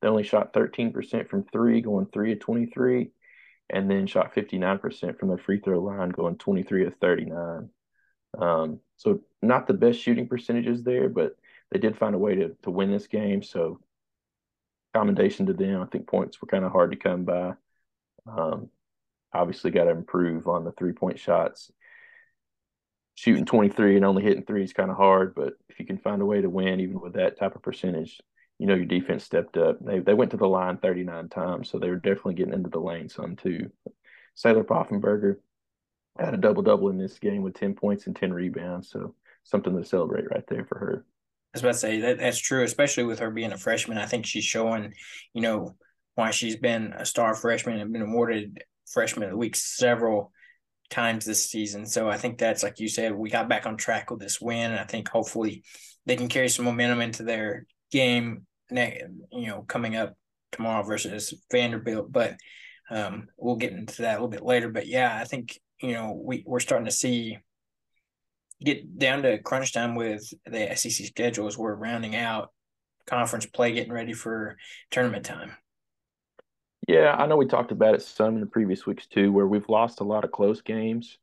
They 0.00 0.08
only 0.08 0.22
shot 0.22 0.54
13% 0.54 1.28
from 1.28 1.44
three, 1.44 1.82
going 1.82 2.06
three 2.06 2.32
to 2.34 2.40
23, 2.40 3.10
and 3.70 3.90
then 3.90 4.06
shot 4.06 4.34
59% 4.34 5.18
from 5.18 5.28
the 5.28 5.38
free 5.38 5.60
throw 5.60 5.80
line, 5.80 6.10
going 6.10 6.36
23 6.36 6.84
to 6.84 6.90
39. 6.90 7.68
Um, 8.38 8.80
so 8.96 9.20
not 9.42 9.66
the 9.66 9.74
best 9.74 9.98
shooting 9.98 10.28
percentages 10.28 10.82
there, 10.82 11.08
but 11.08 11.36
they 11.70 11.78
did 11.78 11.98
find 11.98 12.14
a 12.14 12.18
way 12.18 12.34
to 12.36 12.56
to 12.62 12.70
win 12.70 12.90
this 12.90 13.06
game. 13.06 13.42
So 13.42 13.80
commendation 14.94 15.46
to 15.46 15.52
them. 15.52 15.82
I 15.82 15.86
think 15.86 16.06
points 16.06 16.40
were 16.40 16.48
kind 16.48 16.64
of 16.64 16.72
hard 16.72 16.92
to 16.92 16.96
come 16.96 17.24
by. 17.24 17.54
Um, 18.26 18.70
obviously, 19.32 19.70
got 19.70 19.84
to 19.84 19.90
improve 19.90 20.46
on 20.48 20.64
the 20.64 20.72
three 20.72 20.92
point 20.92 21.18
shots. 21.18 21.70
Shooting 23.14 23.46
23 23.46 23.96
and 23.96 24.04
only 24.04 24.22
hitting 24.22 24.44
three 24.44 24.62
is 24.62 24.74
kind 24.74 24.90
of 24.90 24.96
hard, 24.96 25.34
but 25.34 25.54
if 25.70 25.80
you 25.80 25.86
can 25.86 25.96
find 25.96 26.20
a 26.20 26.26
way 26.26 26.42
to 26.42 26.50
win, 26.50 26.80
even 26.80 27.00
with 27.00 27.14
that 27.14 27.38
type 27.38 27.56
of 27.56 27.62
percentage, 27.62 28.20
you 28.58 28.66
know 28.66 28.74
your 28.74 28.86
defense 28.86 29.24
stepped 29.24 29.56
up. 29.56 29.78
They 29.84 30.00
they 30.00 30.14
went 30.14 30.30
to 30.32 30.36
the 30.36 30.48
line 30.48 30.78
39 30.78 31.28
times, 31.28 31.70
so 31.70 31.78
they 31.78 31.90
were 31.90 31.96
definitely 31.96 32.34
getting 32.34 32.54
into 32.54 32.70
the 32.70 32.80
lane 32.80 33.08
some 33.08 33.36
too. 33.36 33.70
Saylor 34.36 34.64
Poffenberger 34.64 35.36
had 36.18 36.34
a 36.34 36.38
double 36.38 36.62
double 36.62 36.88
in 36.88 36.98
this 36.98 37.18
game 37.18 37.42
with 37.42 37.54
10 37.54 37.74
points 37.74 38.06
and 38.06 38.16
10 38.16 38.32
rebounds, 38.32 38.90
so 38.90 39.14
something 39.44 39.76
to 39.76 39.84
celebrate 39.84 40.30
right 40.30 40.44
there 40.48 40.64
for 40.64 40.78
her 40.78 41.06
I 41.54 41.56
was 41.56 41.62
about 41.62 41.72
to 41.72 41.78
say 41.78 42.00
that 42.00 42.18
that's 42.18 42.38
true, 42.38 42.64
especially 42.64 43.04
with 43.04 43.20
her 43.20 43.30
being 43.30 43.52
a 43.52 43.56
freshman. 43.56 43.96
I 43.96 44.04
think 44.04 44.26
she's 44.26 44.44
showing, 44.44 44.92
you 45.32 45.40
know, 45.40 45.74
why 46.14 46.30
she's 46.30 46.56
been 46.56 46.92
a 46.92 47.06
star 47.06 47.34
freshman 47.34 47.80
and 47.80 47.92
been 47.94 48.02
awarded 48.02 48.62
freshman 48.86 49.24
of 49.24 49.30
the 49.30 49.38
week 49.38 49.56
several 49.56 50.32
times 50.90 51.24
this 51.24 51.48
season. 51.48 51.86
So 51.86 52.10
I 52.10 52.18
think 52.18 52.36
that's 52.36 52.62
like 52.62 52.78
you 52.78 52.88
said, 52.88 53.14
we 53.14 53.30
got 53.30 53.48
back 53.48 53.64
on 53.64 53.78
track 53.78 54.10
with 54.10 54.20
this 54.20 54.38
win, 54.38 54.70
and 54.72 54.80
I 54.80 54.84
think 54.84 55.08
hopefully 55.08 55.64
they 56.04 56.16
can 56.16 56.28
carry 56.28 56.50
some 56.50 56.66
momentum 56.66 57.00
into 57.00 57.22
their 57.22 57.66
game, 57.90 58.46
you 58.70 59.46
know, 59.46 59.64
coming 59.66 59.96
up 59.96 60.14
tomorrow 60.52 60.82
versus 60.82 61.34
Vanderbilt. 61.50 62.10
But 62.10 62.36
um, 62.90 63.28
we'll 63.36 63.56
get 63.56 63.72
into 63.72 64.02
that 64.02 64.12
a 64.12 64.14
little 64.14 64.28
bit 64.28 64.42
later. 64.42 64.68
But 64.68 64.86
yeah, 64.86 65.18
I 65.20 65.24
think 65.24 65.58
you 65.80 65.92
know 65.92 66.20
we 66.22 66.42
we're 66.46 66.60
starting 66.60 66.86
to 66.86 66.92
see 66.92 67.38
get 68.62 68.98
down 68.98 69.22
to 69.22 69.38
crunch 69.38 69.72
time 69.72 69.94
with 69.94 70.32
the 70.46 70.74
SEC 70.76 71.06
schedules, 71.06 71.58
we're 71.58 71.74
rounding 71.74 72.16
out 72.16 72.50
conference 73.06 73.46
play, 73.46 73.72
getting 73.72 73.92
ready 73.92 74.12
for 74.12 74.56
tournament 74.90 75.24
time. 75.24 75.52
Yeah, 76.88 77.14
I 77.16 77.26
know 77.26 77.36
we 77.36 77.46
talked 77.46 77.72
about 77.72 77.94
it 77.94 78.02
some 78.02 78.34
in 78.34 78.40
the 78.40 78.46
previous 78.46 78.86
weeks 78.86 79.06
too, 79.06 79.32
where 79.32 79.46
we've 79.46 79.68
lost 79.68 80.00
a 80.00 80.04
lot 80.04 80.24
of 80.24 80.30
close 80.30 80.60
games. 80.60 81.18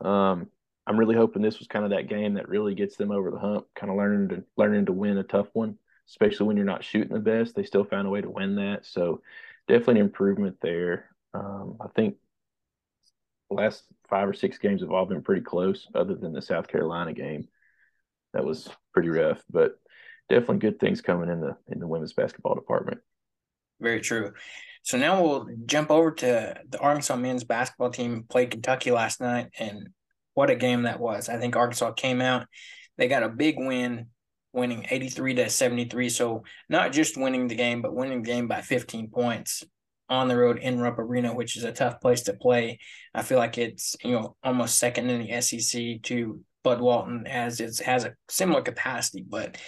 Um, 0.00 0.48
I'm 0.86 0.98
really 0.98 1.16
hoping 1.16 1.42
this 1.42 1.58
was 1.58 1.68
kind 1.68 1.84
of 1.84 1.90
that 1.90 2.08
game 2.08 2.34
that 2.34 2.48
really 2.48 2.74
gets 2.74 2.96
them 2.96 3.10
over 3.10 3.30
the 3.30 3.38
hump, 3.38 3.66
kind 3.74 3.90
of 3.90 3.96
learning 3.96 4.28
to 4.28 4.44
learning 4.56 4.86
to 4.86 4.92
win 4.92 5.18
a 5.18 5.22
tough 5.22 5.48
one, 5.52 5.78
especially 6.08 6.46
when 6.46 6.56
you're 6.56 6.66
not 6.66 6.84
shooting 6.84 7.12
the 7.12 7.20
best. 7.20 7.54
They 7.54 7.64
still 7.64 7.84
found 7.84 8.06
a 8.06 8.10
way 8.10 8.20
to 8.20 8.30
win 8.30 8.56
that, 8.56 8.86
so 8.86 9.22
definitely 9.68 10.00
an 10.00 10.06
improvement 10.06 10.56
there. 10.60 11.10
Um, 11.34 11.76
I 11.80 11.88
think 11.94 12.16
last 13.50 13.84
five 14.08 14.28
or 14.28 14.34
six 14.34 14.58
games 14.58 14.80
have 14.80 14.90
all 14.90 15.06
been 15.06 15.22
pretty 15.22 15.42
close, 15.42 15.86
other 15.94 16.14
than 16.14 16.32
the 16.32 16.42
South 16.42 16.68
Carolina 16.68 17.12
game. 17.12 17.48
That 18.32 18.44
was 18.44 18.68
pretty 18.92 19.08
rough, 19.08 19.42
but 19.50 19.78
definitely 20.28 20.58
good 20.58 20.78
things 20.78 21.00
coming 21.00 21.30
in 21.30 21.40
the 21.40 21.56
in 21.68 21.78
the 21.78 21.86
women's 21.86 22.12
basketball 22.12 22.54
department. 22.54 23.00
Very 23.80 24.00
true. 24.00 24.32
So 24.82 24.96
now 24.98 25.22
we'll 25.22 25.48
jump 25.66 25.90
over 25.90 26.12
to 26.12 26.60
the 26.68 26.78
Arkansas 26.78 27.16
men's 27.16 27.44
basketball 27.44 27.90
team 27.90 28.24
played 28.28 28.50
Kentucky 28.50 28.90
last 28.90 29.20
night, 29.20 29.48
and 29.58 29.88
what 30.34 30.50
a 30.50 30.54
game 30.54 30.82
that 30.82 31.00
was! 31.00 31.28
I 31.28 31.38
think 31.38 31.56
Arkansas 31.56 31.92
came 31.92 32.20
out, 32.20 32.46
they 32.96 33.08
got 33.08 33.22
a 33.22 33.28
big 33.28 33.56
win, 33.58 34.06
winning 34.56 34.86
eighty 34.90 35.08
three 35.08 35.34
to 35.34 35.48
seventy 35.48 35.84
three. 35.84 36.08
So 36.08 36.44
not 36.68 36.92
just 36.92 37.16
winning 37.16 37.46
the 37.46 37.54
game, 37.54 37.82
but 37.82 37.94
winning 37.94 38.22
the 38.22 38.30
game 38.30 38.48
by 38.48 38.62
fifteen 38.62 39.08
points 39.08 39.62
on 40.08 40.28
the 40.28 40.36
road 40.36 40.58
in 40.58 40.80
Rupp 40.80 40.98
Arena, 40.98 41.34
which 41.34 41.56
is 41.56 41.64
a 41.64 41.72
tough 41.72 42.00
place 42.00 42.22
to 42.22 42.32
play. 42.32 42.78
I 43.14 43.22
feel 43.22 43.38
like 43.38 43.58
it's 43.58 43.96
you 44.02 44.12
know 44.12 44.36
almost 44.42 44.78
second 44.78 45.10
in 45.10 45.22
the 45.22 45.40
SEC 45.40 46.02
to 46.04 46.40
Bud 46.64 46.80
Walton 46.80 47.26
as 47.26 47.60
it 47.60 47.78
has 47.84 48.04
a 48.04 48.14
similar 48.28 48.62
capacity, 48.62 49.24
but 49.28 49.58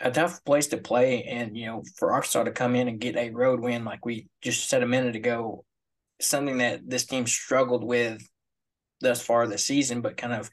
a 0.00 0.10
tough 0.10 0.44
place 0.44 0.68
to 0.68 0.78
play. 0.78 1.24
And 1.24 1.56
you 1.56 1.66
know 1.66 1.82
for 1.96 2.12
Arkansas 2.12 2.44
to 2.44 2.52
come 2.52 2.76
in 2.76 2.88
and 2.88 3.00
get 3.00 3.16
a 3.16 3.30
road 3.30 3.60
win, 3.60 3.84
like 3.84 4.06
we 4.06 4.28
just 4.42 4.68
said 4.68 4.82
a 4.82 4.86
minute 4.86 5.16
ago, 5.16 5.64
something 6.20 6.58
that 6.58 6.80
this 6.88 7.06
team 7.06 7.26
struggled 7.26 7.84
with 7.84 8.22
thus 9.00 9.20
far 9.20 9.46
this 9.46 9.66
season, 9.66 10.00
but 10.00 10.16
kind 10.16 10.32
of 10.32 10.50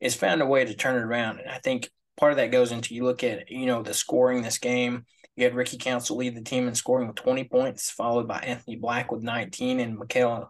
has 0.00 0.14
found 0.14 0.42
a 0.42 0.46
way 0.46 0.64
to 0.64 0.74
turn 0.74 0.96
it 0.96 1.04
around. 1.04 1.40
And 1.40 1.50
I 1.50 1.58
think 1.58 1.90
part 2.22 2.30
of 2.30 2.38
that 2.38 2.52
goes 2.52 2.70
into 2.70 2.94
you 2.94 3.02
look 3.02 3.24
at 3.24 3.50
you 3.50 3.66
know 3.66 3.82
the 3.82 3.92
scoring 3.92 4.42
this 4.42 4.58
game 4.58 5.04
you 5.34 5.44
had 5.44 5.54
Ricky 5.54 5.78
Council 5.78 6.16
lead 6.16 6.36
the 6.36 6.42
team 6.42 6.68
in 6.68 6.74
scoring 6.74 7.06
with 7.06 7.16
20 7.16 7.44
points, 7.44 7.90
followed 7.90 8.28
by 8.28 8.38
Anthony 8.38 8.76
Black 8.76 9.10
with 9.10 9.22
19 9.22 9.80
and 9.80 9.98
Makhel 9.98 10.48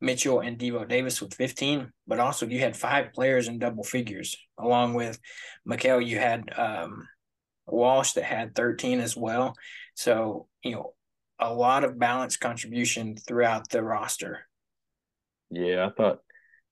Mitchell 0.00 0.40
and 0.40 0.58
Devo 0.58 0.86
Davis 0.86 1.20
with 1.22 1.34
15. 1.34 1.90
But 2.06 2.20
also, 2.20 2.46
you 2.46 2.60
had 2.60 2.76
five 2.76 3.14
players 3.14 3.48
in 3.48 3.58
double 3.58 3.84
figures, 3.84 4.36
along 4.58 4.94
with 4.94 5.18
Michaela. 5.64 6.02
You 6.02 6.18
had 6.18 6.50
um, 6.58 7.08
Walsh 7.66 8.12
that 8.12 8.24
had 8.24 8.54
13 8.54 9.00
as 9.00 9.16
well. 9.16 9.54
So, 9.94 10.46
you 10.62 10.72
know, 10.72 10.94
a 11.38 11.52
lot 11.52 11.84
of 11.84 11.98
balanced 11.98 12.40
contribution 12.40 13.16
throughout 13.16 13.70
the 13.70 13.82
roster. 13.82 14.40
Yeah, 15.50 15.86
I 15.86 15.90
thought 15.90 16.20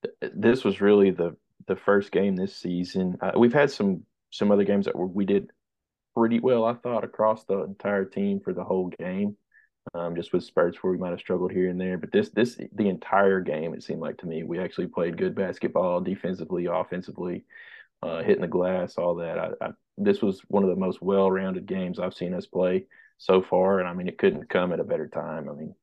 th- 0.02 0.32
this 0.34 0.62
was 0.62 0.80
really 0.80 1.10
the 1.10 1.36
the 1.66 1.76
first 1.76 2.10
game 2.10 2.36
this 2.36 2.56
season. 2.56 3.16
Uh, 3.20 3.32
we've 3.36 3.52
had 3.52 3.70
some 3.70 4.02
some 4.30 4.50
other 4.50 4.64
games 4.64 4.86
that 4.86 4.96
we 4.96 5.24
did 5.24 5.50
pretty 6.16 6.40
well, 6.40 6.64
I 6.64 6.74
thought, 6.74 7.04
across 7.04 7.44
the 7.44 7.62
entire 7.62 8.04
team 8.04 8.40
for 8.40 8.52
the 8.52 8.64
whole 8.64 8.88
game. 8.88 9.36
Um, 9.94 10.14
just 10.14 10.32
with 10.32 10.44
spurts 10.44 10.76
where 10.82 10.92
we 10.92 10.98
might 10.98 11.10
have 11.10 11.20
struggled 11.20 11.50
here 11.50 11.68
and 11.68 11.80
there, 11.80 11.96
but 11.96 12.12
this 12.12 12.28
this 12.28 12.60
the 12.74 12.88
entire 12.88 13.40
game 13.40 13.72
it 13.72 13.82
seemed 13.82 14.00
like 14.00 14.18
to 14.18 14.26
me 14.26 14.42
we 14.42 14.58
actually 14.58 14.86
played 14.86 15.16
good 15.16 15.34
basketball 15.34 16.00
defensively, 16.02 16.66
offensively, 16.66 17.44
uh, 18.02 18.22
hitting 18.22 18.42
the 18.42 18.46
glass, 18.46 18.96
all 18.96 19.16
that. 19.16 19.38
I, 19.38 19.48
I, 19.60 19.70
this 19.96 20.20
was 20.20 20.42
one 20.48 20.62
of 20.62 20.70
the 20.70 20.76
most 20.76 21.00
well-rounded 21.00 21.66
games 21.66 21.98
I've 21.98 22.14
seen 22.14 22.34
us 22.34 22.46
play 22.46 22.86
so 23.16 23.42
far, 23.42 23.80
and 23.80 23.88
I 23.88 23.94
mean 23.94 24.06
it 24.06 24.18
couldn't 24.18 24.50
come 24.50 24.72
at 24.72 24.80
a 24.80 24.84
better 24.84 25.08
time. 25.08 25.48
I 25.48 25.54
mean, 25.54 25.74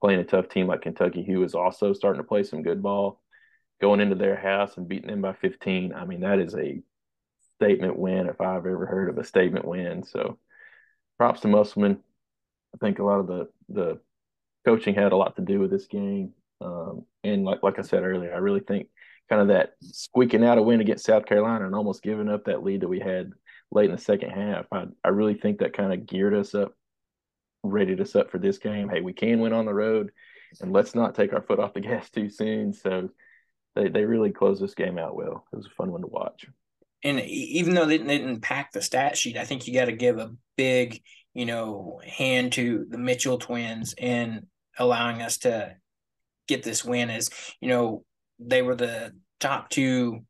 playing 0.00 0.20
a 0.20 0.24
tough 0.24 0.48
team 0.48 0.66
like 0.66 0.82
Kentucky, 0.82 1.22
who 1.24 1.44
is 1.44 1.54
also 1.54 1.92
starting 1.92 2.22
to 2.22 2.28
play 2.28 2.44
some 2.44 2.62
good 2.62 2.82
ball, 2.82 3.22
going 3.80 4.00
into 4.00 4.16
their 4.16 4.36
house 4.36 4.78
and 4.78 4.88
beating 4.88 5.10
them 5.10 5.20
by 5.20 5.34
15. 5.34 5.92
I 5.92 6.06
mean 6.06 6.20
that 6.20 6.40
is 6.40 6.54
a 6.54 6.82
statement 7.58 7.98
win 7.98 8.28
if 8.28 8.40
I've 8.40 8.66
ever 8.66 8.86
heard 8.86 9.08
of 9.08 9.18
a 9.18 9.24
statement 9.24 9.64
win. 9.64 10.04
So 10.04 10.38
props 11.18 11.40
to 11.40 11.48
Musselman. 11.48 12.00
I 12.74 12.78
think 12.78 12.98
a 12.98 13.04
lot 13.04 13.20
of 13.20 13.26
the 13.26 13.48
the 13.68 14.00
coaching 14.64 14.94
had 14.94 15.12
a 15.12 15.16
lot 15.16 15.36
to 15.36 15.42
do 15.42 15.60
with 15.60 15.70
this 15.70 15.86
game. 15.86 16.32
Um, 16.60 17.04
and 17.22 17.44
like 17.44 17.62
like 17.62 17.78
I 17.78 17.82
said 17.82 18.02
earlier, 18.02 18.34
I 18.34 18.38
really 18.38 18.60
think 18.60 18.88
kind 19.28 19.42
of 19.42 19.48
that 19.48 19.74
squeaking 19.80 20.44
out 20.44 20.58
a 20.58 20.62
win 20.62 20.80
against 20.80 21.06
South 21.06 21.26
Carolina 21.26 21.66
and 21.66 21.74
almost 21.74 22.02
giving 22.02 22.28
up 22.28 22.44
that 22.44 22.62
lead 22.62 22.82
that 22.82 22.88
we 22.88 23.00
had 23.00 23.32
late 23.70 23.86
in 23.90 23.96
the 23.96 24.02
second 24.02 24.30
half. 24.30 24.66
I, 24.72 24.84
I 25.04 25.08
really 25.08 25.34
think 25.34 25.58
that 25.58 25.72
kind 25.72 25.92
of 25.92 26.06
geared 26.06 26.34
us 26.34 26.54
up, 26.54 26.74
rated 27.62 28.00
us 28.00 28.14
up 28.14 28.30
for 28.30 28.38
this 28.38 28.58
game. 28.58 28.88
Hey, 28.88 29.00
we 29.00 29.12
can 29.12 29.40
win 29.40 29.52
on 29.52 29.66
the 29.66 29.74
road, 29.74 30.12
and 30.60 30.72
let's 30.72 30.94
not 30.94 31.14
take 31.14 31.32
our 31.32 31.42
foot 31.42 31.58
off 31.58 31.74
the 31.74 31.80
gas 31.80 32.10
too 32.14 32.28
soon. 32.28 32.72
So 32.72 33.10
they, 33.74 33.88
they 33.88 34.04
really 34.04 34.30
closed 34.30 34.62
this 34.62 34.74
game 34.74 34.98
out 34.98 35.16
well. 35.16 35.46
It 35.52 35.56
was 35.56 35.66
a 35.66 35.70
fun 35.70 35.90
one 35.90 36.02
to 36.02 36.06
watch. 36.06 36.46
And 37.04 37.20
even 37.20 37.74
though 37.74 37.84
they 37.84 37.98
didn't 37.98 38.40
pack 38.40 38.72
the 38.72 38.80
stat 38.80 39.16
sheet, 39.16 39.36
I 39.36 39.44
think 39.44 39.66
you 39.66 39.74
got 39.74 39.84
to 39.84 39.92
give 39.92 40.18
a 40.18 40.32
big, 40.56 41.02
you 41.34 41.44
know, 41.44 42.00
hand 42.06 42.54
to 42.54 42.86
the 42.88 42.98
Mitchell 42.98 43.38
twins 43.38 43.94
in 43.96 44.46
allowing 44.78 45.20
us 45.20 45.38
to 45.38 45.76
get 46.48 46.62
this 46.62 46.84
win. 46.84 47.10
As 47.10 47.28
you 47.60 47.68
know, 47.68 48.04
they 48.38 48.62
were 48.62 48.74
the 48.74 49.12
top 49.38 49.68
two 49.68 50.24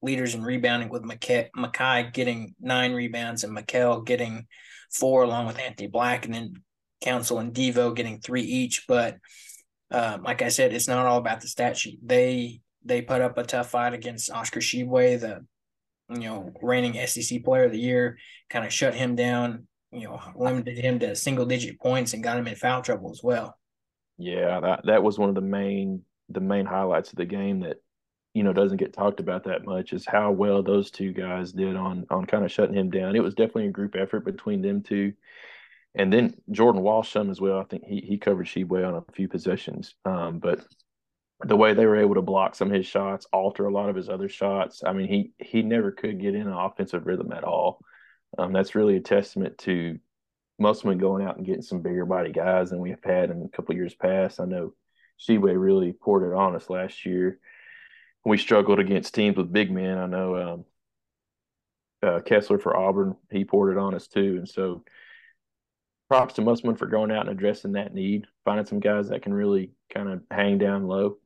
leaders 0.00 0.34
in 0.34 0.42
rebounding 0.42 0.88
with 0.88 1.02
Makhi 1.02 2.12
getting 2.12 2.54
nine 2.60 2.92
rebounds 2.92 3.44
and 3.44 3.56
Makhel 3.56 4.04
getting 4.04 4.46
four 4.90 5.24
along 5.24 5.46
with 5.46 5.58
Anthony 5.58 5.88
Black, 5.88 6.24
and 6.24 6.32
then 6.32 6.54
Council 7.02 7.38
and 7.38 7.52
Devo 7.52 7.94
getting 7.94 8.20
three 8.20 8.42
each. 8.42 8.84
But 8.88 9.18
um, 9.90 10.22
like 10.22 10.40
I 10.40 10.48
said, 10.48 10.72
it's 10.72 10.88
not 10.88 11.06
all 11.06 11.18
about 11.18 11.42
the 11.42 11.48
stat 11.48 11.76
sheet. 11.76 11.98
They 12.02 12.60
they 12.84 13.02
put 13.02 13.20
up 13.20 13.36
a 13.36 13.42
tough 13.42 13.70
fight 13.70 13.92
against 13.92 14.30
Oscar 14.30 14.60
Tshiebwe, 14.60 15.20
the 15.20 15.44
you 16.08 16.20
know 16.20 16.52
reigning 16.62 17.06
SEC 17.06 17.44
Player 17.44 17.64
of 17.64 17.72
the 17.72 17.78
Year, 17.78 18.18
kind 18.50 18.64
of 18.64 18.72
shut 18.72 18.94
him 18.94 19.14
down. 19.16 19.66
You 19.90 20.04
know, 20.04 20.20
limited 20.34 20.76
him 20.76 20.98
to 20.98 21.16
single 21.16 21.46
digit 21.46 21.80
points 21.80 22.12
and 22.12 22.22
got 22.22 22.38
him 22.38 22.46
in 22.46 22.56
foul 22.56 22.82
trouble 22.82 23.10
as 23.10 23.22
well. 23.22 23.58
Yeah, 24.18 24.60
that 24.60 24.80
that 24.86 25.02
was 25.02 25.18
one 25.18 25.28
of 25.28 25.34
the 25.34 25.40
main 25.40 26.02
the 26.28 26.40
main 26.40 26.66
highlights 26.66 27.10
of 27.10 27.16
the 27.16 27.24
game 27.24 27.60
that 27.60 27.78
you 28.34 28.42
know 28.42 28.52
doesn't 28.52 28.76
get 28.76 28.92
talked 28.92 29.20
about 29.20 29.44
that 29.44 29.64
much 29.64 29.92
is 29.92 30.04
how 30.06 30.30
well 30.30 30.62
those 30.62 30.90
two 30.90 31.12
guys 31.12 31.52
did 31.52 31.76
on 31.76 32.06
on 32.10 32.26
kind 32.26 32.44
of 32.44 32.52
shutting 32.52 32.74
him 32.74 32.90
down. 32.90 33.16
It 33.16 33.22
was 33.22 33.34
definitely 33.34 33.68
a 33.68 33.72
group 33.72 33.96
effort 33.96 34.24
between 34.24 34.62
them 34.62 34.82
two. 34.82 35.14
And 35.94 36.12
then 36.12 36.34
Jordan 36.50 36.82
Walsh 36.82 37.10
some 37.10 37.30
as 37.30 37.40
well. 37.40 37.58
I 37.58 37.64
think 37.64 37.84
he 37.84 38.00
he 38.00 38.18
covered 38.18 38.46
Tshiebwe 38.46 38.86
on 38.86 38.94
a 38.94 39.12
few 39.12 39.28
possessions. 39.28 39.94
Um, 40.04 40.38
but 40.38 40.60
the 41.44 41.56
way 41.56 41.72
they 41.72 41.86
were 41.86 42.00
able 42.00 42.16
to 42.16 42.22
block 42.22 42.54
some 42.54 42.68
of 42.68 42.74
his 42.74 42.86
shots, 42.86 43.26
alter 43.32 43.66
a 43.66 43.72
lot 43.72 43.88
of 43.88 43.96
his 43.96 44.08
other 44.08 44.28
shots. 44.28 44.82
I 44.84 44.92
mean, 44.92 45.08
he 45.08 45.32
he 45.38 45.62
never 45.62 45.92
could 45.92 46.20
get 46.20 46.34
in 46.34 46.46
an 46.46 46.52
offensive 46.52 47.06
rhythm 47.06 47.32
at 47.32 47.44
all. 47.44 47.80
Um, 48.36 48.52
that's 48.52 48.74
really 48.74 48.96
a 48.96 49.00
testament 49.00 49.58
to 49.58 49.98
them 50.58 50.98
going 50.98 51.24
out 51.24 51.36
and 51.36 51.46
getting 51.46 51.62
some 51.62 51.82
bigger 51.82 52.04
body 52.04 52.32
guys 52.32 52.70
than 52.70 52.80
we 52.80 52.90
have 52.90 53.04
had 53.04 53.30
in 53.30 53.42
a 53.42 53.56
couple 53.56 53.74
years 53.74 53.94
past. 53.94 54.40
I 54.40 54.44
know 54.44 54.74
Tshiebwe 55.20 55.58
really 55.58 55.92
poured 55.92 56.24
it 56.24 56.34
on 56.34 56.56
us 56.56 56.68
last 56.68 57.06
year. 57.06 57.38
We 58.24 58.38
struggled 58.38 58.80
against 58.80 59.14
teams 59.14 59.36
with 59.36 59.52
big 59.52 59.70
men. 59.70 59.98
I 59.98 60.06
know 60.06 60.36
um, 60.36 60.64
uh, 62.02 62.20
Kessler 62.20 62.58
for 62.58 62.76
Auburn, 62.76 63.16
he 63.30 63.44
poured 63.44 63.76
it 63.76 63.78
on 63.78 63.94
us 63.94 64.08
too. 64.08 64.36
And 64.38 64.48
so 64.48 64.84
props 66.08 66.34
to 66.34 66.42
Musselman 66.42 66.76
for 66.76 66.86
going 66.86 67.10
out 67.10 67.28
and 67.28 67.30
addressing 67.30 67.72
that 67.72 67.94
need, 67.94 68.26
finding 68.44 68.66
some 68.66 68.80
guys 68.80 69.08
that 69.08 69.22
can 69.22 69.32
really 69.32 69.70
kind 69.92 70.08
of 70.08 70.22
hang 70.30 70.58
down 70.58 70.86
low. 70.86 71.18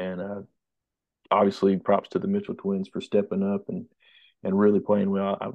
And 0.00 0.20
uh, 0.20 0.42
obviously, 1.30 1.76
props 1.76 2.10
to 2.10 2.18
the 2.18 2.28
Mitchell 2.28 2.54
twins 2.54 2.88
for 2.88 3.00
stepping 3.00 3.42
up 3.42 3.68
and 3.68 3.86
and 4.42 4.58
really 4.58 4.80
playing 4.80 5.10
well. 5.10 5.36
I 5.40 5.50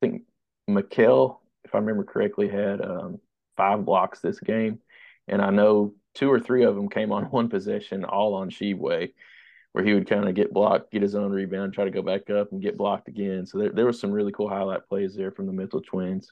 think 0.00 0.22
Makhel, 0.68 1.38
if 1.64 1.74
I 1.74 1.78
remember 1.78 2.04
correctly, 2.04 2.48
had 2.48 2.80
um, 2.80 3.20
five 3.56 3.84
blocks 3.84 4.20
this 4.20 4.38
game, 4.38 4.78
and 5.26 5.42
I 5.42 5.50
know 5.50 5.94
two 6.14 6.30
or 6.30 6.40
three 6.40 6.64
of 6.64 6.76
them 6.76 6.88
came 6.88 7.12
on 7.12 7.24
one 7.30 7.48
possession, 7.48 8.04
all 8.04 8.34
on 8.34 8.50
Tshiebwe, 8.50 9.12
where 9.72 9.84
he 9.84 9.94
would 9.94 10.08
kind 10.08 10.28
of 10.28 10.34
get 10.34 10.52
blocked, 10.52 10.92
get 10.92 11.02
his 11.02 11.14
own 11.14 11.32
rebound, 11.32 11.72
try 11.72 11.84
to 11.84 11.90
go 11.90 12.02
back 12.02 12.30
up 12.30 12.52
and 12.52 12.62
get 12.62 12.76
blocked 12.76 13.08
again. 13.08 13.46
So 13.46 13.58
there, 13.58 13.70
there 13.70 13.86
was 13.86 14.00
some 14.00 14.10
really 14.10 14.32
cool 14.32 14.48
highlight 14.48 14.88
plays 14.88 15.14
there 15.14 15.30
from 15.30 15.46
the 15.46 15.52
Mitchell 15.52 15.82
twins. 15.82 16.30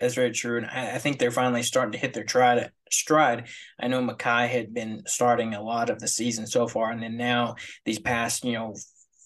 That's 0.00 0.14
very 0.14 0.30
true, 0.30 0.58
and 0.58 0.66
I, 0.66 0.94
I, 0.94 0.98
think 0.98 1.18
they're 1.18 1.32
finally 1.32 1.64
starting 1.64 1.92
to 1.92 1.98
hit 1.98 2.14
their 2.14 2.26
stride. 2.26 2.70
Stride. 2.90 3.48
I 3.80 3.88
know 3.88 4.00
Makhi 4.00 4.48
had 4.48 4.72
been 4.72 5.02
starting 5.06 5.54
a 5.54 5.62
lot 5.62 5.90
of 5.90 5.98
the 5.98 6.06
season 6.06 6.46
so 6.46 6.68
far, 6.68 6.92
and 6.92 7.02
then 7.02 7.16
now 7.16 7.56
these 7.84 7.98
past, 7.98 8.44
you 8.44 8.52
know, 8.52 8.74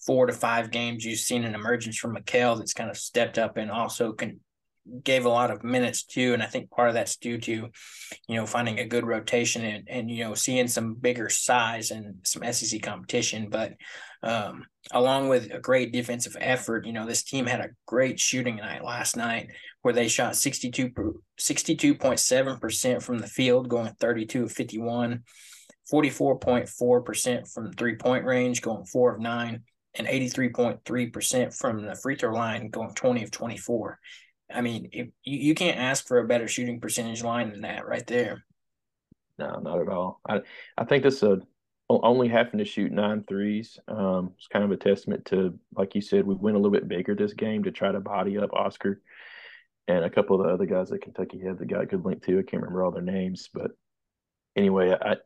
four 0.05 0.25
to 0.25 0.33
five 0.33 0.71
games, 0.71 1.05
you've 1.05 1.19
seen 1.19 1.43
an 1.43 1.55
emergence 1.55 1.97
from 1.97 2.15
Makhel 2.15 2.57
that's 2.57 2.73
kind 2.73 2.89
of 2.89 2.97
stepped 2.97 3.37
up 3.37 3.57
and 3.57 3.71
also 3.71 4.13
can 4.13 4.39
gave 5.03 5.25
a 5.25 5.29
lot 5.29 5.51
of 5.51 5.63
minutes 5.63 6.03
too. 6.03 6.33
And 6.33 6.43
I 6.43 6.47
think 6.47 6.69
part 6.69 6.89
of 6.89 6.93
that's 6.93 7.17
due 7.17 7.37
to, 7.39 7.51
you 8.27 8.35
know, 8.35 8.45
finding 8.45 8.79
a 8.79 8.85
good 8.85 9.05
rotation 9.05 9.63
and, 9.63 9.87
and 9.89 10.11
you 10.11 10.23
know, 10.23 10.33
seeing 10.33 10.67
some 10.67 10.95
bigger 10.95 11.29
size 11.29 11.91
and 11.91 12.15
some 12.23 12.43
SEC 12.51 12.81
competition. 12.81 13.49
But 13.49 13.73
um, 14.21 14.65
along 14.91 15.29
with 15.29 15.51
a 15.53 15.59
great 15.59 15.91
defensive 15.91 16.35
effort, 16.39 16.85
you 16.85 16.93
know, 16.93 17.05
this 17.05 17.23
team 17.23 17.45
had 17.45 17.61
a 17.61 17.69
great 17.85 18.19
shooting 18.19 18.57
night 18.57 18.83
last 18.83 19.15
night 19.15 19.49
where 19.81 19.93
they 19.93 20.07
shot 20.07 20.35
62, 20.35 20.91
62.7% 21.39 23.01
from 23.01 23.19
the 23.19 23.27
field, 23.27 23.69
going 23.69 23.93
32 23.99 24.43
of 24.43 24.51
51, 24.51 25.23
44.4% 25.91 27.53
from 27.53 27.71
three 27.73 27.95
point 27.95 28.25
range, 28.25 28.61
going 28.61 28.85
four 28.85 29.13
of 29.13 29.21
nine, 29.21 29.63
and 29.95 30.07
83.3% 30.07 31.57
from 31.57 31.85
the 31.85 31.95
free 31.95 32.15
throw 32.15 32.33
line, 32.33 32.69
going 32.69 32.93
20 32.93 33.23
of 33.23 33.31
24. 33.31 33.99
I 34.53 34.61
mean, 34.61 34.89
if, 34.91 35.07
you, 35.23 35.37
you 35.39 35.55
can't 35.55 35.77
ask 35.77 36.07
for 36.07 36.19
a 36.19 36.27
better 36.27 36.47
shooting 36.47 36.79
percentage 36.79 37.23
line 37.23 37.51
than 37.51 37.61
that 37.61 37.87
right 37.87 38.05
there. 38.05 38.45
No, 39.37 39.59
not 39.59 39.81
at 39.81 39.89
all. 39.89 40.21
I 40.27 40.41
I 40.77 40.85
think 40.85 41.03
this 41.03 41.23
uh, 41.23 41.37
only 41.89 42.27
having 42.27 42.59
to 42.59 42.65
shoot 42.65 42.91
nine 42.91 43.23
threes 43.27 43.79
um, 43.87 44.33
is 44.39 44.47
kind 44.47 44.63
of 44.63 44.71
a 44.71 44.77
testament 44.77 45.25
to, 45.25 45.57
like 45.75 45.95
you 45.95 46.01
said, 46.01 46.25
we 46.25 46.35
went 46.35 46.55
a 46.55 46.59
little 46.59 46.71
bit 46.71 46.87
bigger 46.87 47.15
this 47.15 47.33
game 47.33 47.63
to 47.63 47.71
try 47.71 47.91
to 47.91 47.99
body 47.99 48.37
up 48.37 48.53
Oscar 48.53 49.01
and 49.87 50.05
a 50.05 50.09
couple 50.09 50.39
of 50.39 50.47
the 50.47 50.53
other 50.53 50.65
guys 50.65 50.89
that 50.89 51.01
Kentucky 51.01 51.39
had 51.39 51.59
that 51.59 51.67
got 51.67 51.89
good 51.89 52.05
link 52.05 52.23
to. 52.23 52.39
I 52.39 52.43
can't 52.43 52.63
remember 52.63 52.83
all 52.83 52.91
their 52.91 53.01
names, 53.01 53.49
but 53.53 53.71
anyway, 54.55 54.95
I 54.99 55.17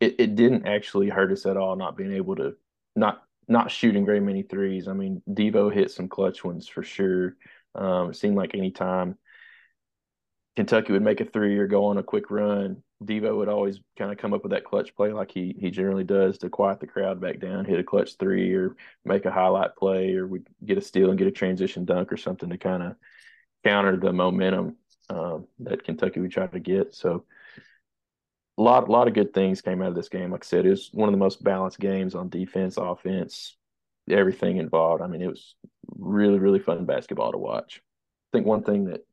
it, 0.00 0.16
it 0.18 0.34
didn't 0.34 0.66
actually 0.66 1.08
hurt 1.08 1.32
us 1.32 1.46
at 1.46 1.56
all 1.56 1.76
not 1.76 1.96
being 1.96 2.12
able 2.12 2.36
to 2.36 2.54
not 2.96 3.22
not 3.46 3.70
shooting 3.70 4.06
very 4.06 4.20
many 4.20 4.42
threes. 4.42 4.88
I 4.88 4.92
mean, 4.92 5.22
Devo 5.28 5.72
hit 5.72 5.90
some 5.90 6.08
clutch 6.08 6.44
ones 6.44 6.68
for 6.68 6.82
sure. 6.82 7.36
Um, 7.74 8.10
it 8.10 8.16
seemed 8.16 8.36
like 8.36 8.54
anytime 8.54 9.16
Kentucky 10.56 10.92
would 10.92 11.02
make 11.02 11.20
a 11.20 11.24
three 11.24 11.56
or 11.58 11.66
go 11.66 11.86
on 11.86 11.98
a 11.98 12.02
quick 12.02 12.30
run, 12.30 12.82
Devo 13.02 13.36
would 13.36 13.48
always 13.48 13.80
kind 13.96 14.12
of 14.12 14.18
come 14.18 14.34
up 14.34 14.42
with 14.42 14.52
that 14.52 14.64
clutch 14.64 14.94
play 14.94 15.12
like 15.12 15.30
he 15.30 15.56
he 15.58 15.70
generally 15.70 16.04
does 16.04 16.38
to 16.38 16.50
quiet 16.50 16.80
the 16.80 16.86
crowd 16.86 17.20
back 17.20 17.40
down, 17.40 17.64
hit 17.64 17.80
a 17.80 17.84
clutch 17.84 18.16
three 18.16 18.52
or 18.54 18.76
make 19.04 19.24
a 19.24 19.30
highlight 19.30 19.74
play 19.76 20.14
or 20.14 20.26
we 20.26 20.40
get 20.64 20.78
a 20.78 20.82
steal 20.82 21.08
and 21.08 21.18
get 21.18 21.28
a 21.28 21.32
transition 21.32 21.84
dunk 21.84 22.12
or 22.12 22.16
something 22.16 22.50
to 22.50 22.58
kind 22.58 22.82
of 22.82 22.96
counter 23.64 23.96
the 23.96 24.12
momentum 24.12 24.76
um, 25.08 25.46
that 25.60 25.84
Kentucky 25.84 26.20
would 26.20 26.30
try 26.30 26.46
to 26.46 26.60
get. 26.60 26.94
So 26.94 27.24
a 28.58 28.62
lot 28.62 28.88
a 28.88 28.92
lot 28.92 29.08
of 29.08 29.14
good 29.14 29.32
things 29.32 29.62
came 29.62 29.80
out 29.80 29.88
of 29.88 29.94
this 29.94 30.10
game. 30.10 30.30
Like 30.32 30.44
I 30.44 30.46
said, 30.46 30.66
it 30.66 30.70
was 30.70 30.90
one 30.92 31.08
of 31.08 31.12
the 31.12 31.18
most 31.18 31.42
balanced 31.42 31.80
games 31.80 32.14
on 32.14 32.28
defense, 32.28 32.76
offense, 32.76 33.56
everything 34.12 34.58
involved. 34.58 35.02
I 35.02 35.06
mean, 35.06 35.22
it 35.22 35.28
was 35.28 35.54
really, 35.96 36.38
really 36.38 36.58
fun 36.58 36.84
basketball 36.86 37.32
to 37.32 37.38
watch. 37.38 37.80
I 38.32 38.36
think 38.36 38.46
one 38.46 38.62
thing 38.62 38.86
that 38.86 39.06